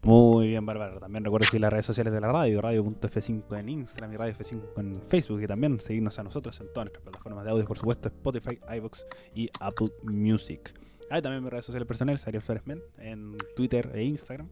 Muy 0.02 0.48
bien, 0.48 0.66
Bárbara. 0.66 1.00
También 1.00 1.24
recuerda 1.24 1.46
seguir 1.46 1.62
las 1.62 1.72
redes 1.72 1.86
sociales 1.86 2.12
de 2.12 2.20
la 2.20 2.30
radio, 2.30 2.60
radio.f5 2.60 3.58
en 3.58 3.68
Instagram 3.70 4.12
y 4.12 4.16
Radio 4.18 4.34
F5 4.34 4.62
en 4.76 4.94
Facebook. 5.08 5.40
Y 5.42 5.46
también 5.46 5.80
seguirnos 5.80 6.18
a 6.18 6.22
nosotros 6.22 6.60
en 6.60 6.66
todas 6.74 6.86
nuestras 6.86 7.02
plataformas 7.02 7.44
de 7.44 7.50
audio, 7.50 7.64
por 7.64 7.78
supuesto, 7.78 8.08
Spotify, 8.08 8.60
iVoox 8.76 9.04
y 9.34 9.48
Apple 9.60 9.88
Music. 10.02 10.78
Hay 11.10 11.22
también 11.22 11.42
mis 11.42 11.50
redes 11.50 11.64
sociales 11.64 11.88
personales, 11.88 12.26
Ariel 12.26 12.42
Flores 12.42 12.66
Men, 12.66 12.82
en 12.98 13.34
Twitter 13.56 13.90
e 13.94 14.02
Instagram. 14.02 14.48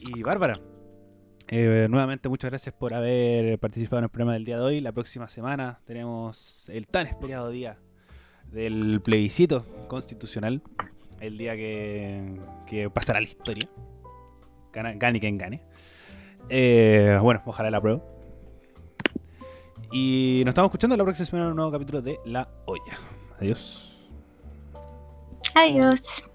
Y 0.00 0.22
Bárbara, 0.22 0.54
eh, 1.50 1.86
nuevamente 1.88 2.28
muchas 2.28 2.50
gracias 2.50 2.74
por 2.74 2.94
haber 2.94 3.58
participado 3.58 3.98
en 3.98 4.04
el 4.04 4.10
programa 4.10 4.34
del 4.34 4.44
día 4.44 4.56
de 4.56 4.62
hoy. 4.62 4.80
La 4.80 4.92
próxima 4.92 5.28
semana 5.28 5.80
tenemos 5.86 6.68
el 6.68 6.86
tan 6.86 7.06
esperado 7.06 7.50
día 7.50 7.78
del 8.52 9.00
plebiscito 9.02 9.64
constitucional. 9.88 10.62
El 11.20 11.36
día 11.38 11.56
que, 11.56 12.90
pasará 12.92 13.20
la 13.20 13.26
historia 13.26 13.68
gane 14.72 15.20
quien 15.20 15.38
gane. 15.38 15.62
Eh, 16.48 17.18
bueno, 17.20 17.42
ojalá 17.46 17.70
la 17.70 17.80
prueba. 17.80 18.02
Y 19.90 20.42
nos 20.44 20.52
estamos 20.52 20.68
escuchando 20.68 20.96
la 20.96 21.04
próxima 21.04 21.26
semana 21.26 21.46
en 21.46 21.50
un 21.50 21.56
nuevo 21.56 21.72
capítulo 21.72 22.02
de 22.02 22.18
La 22.26 22.48
Olla. 22.66 22.98
Adiós. 23.38 24.06
Adiós. 25.54 26.27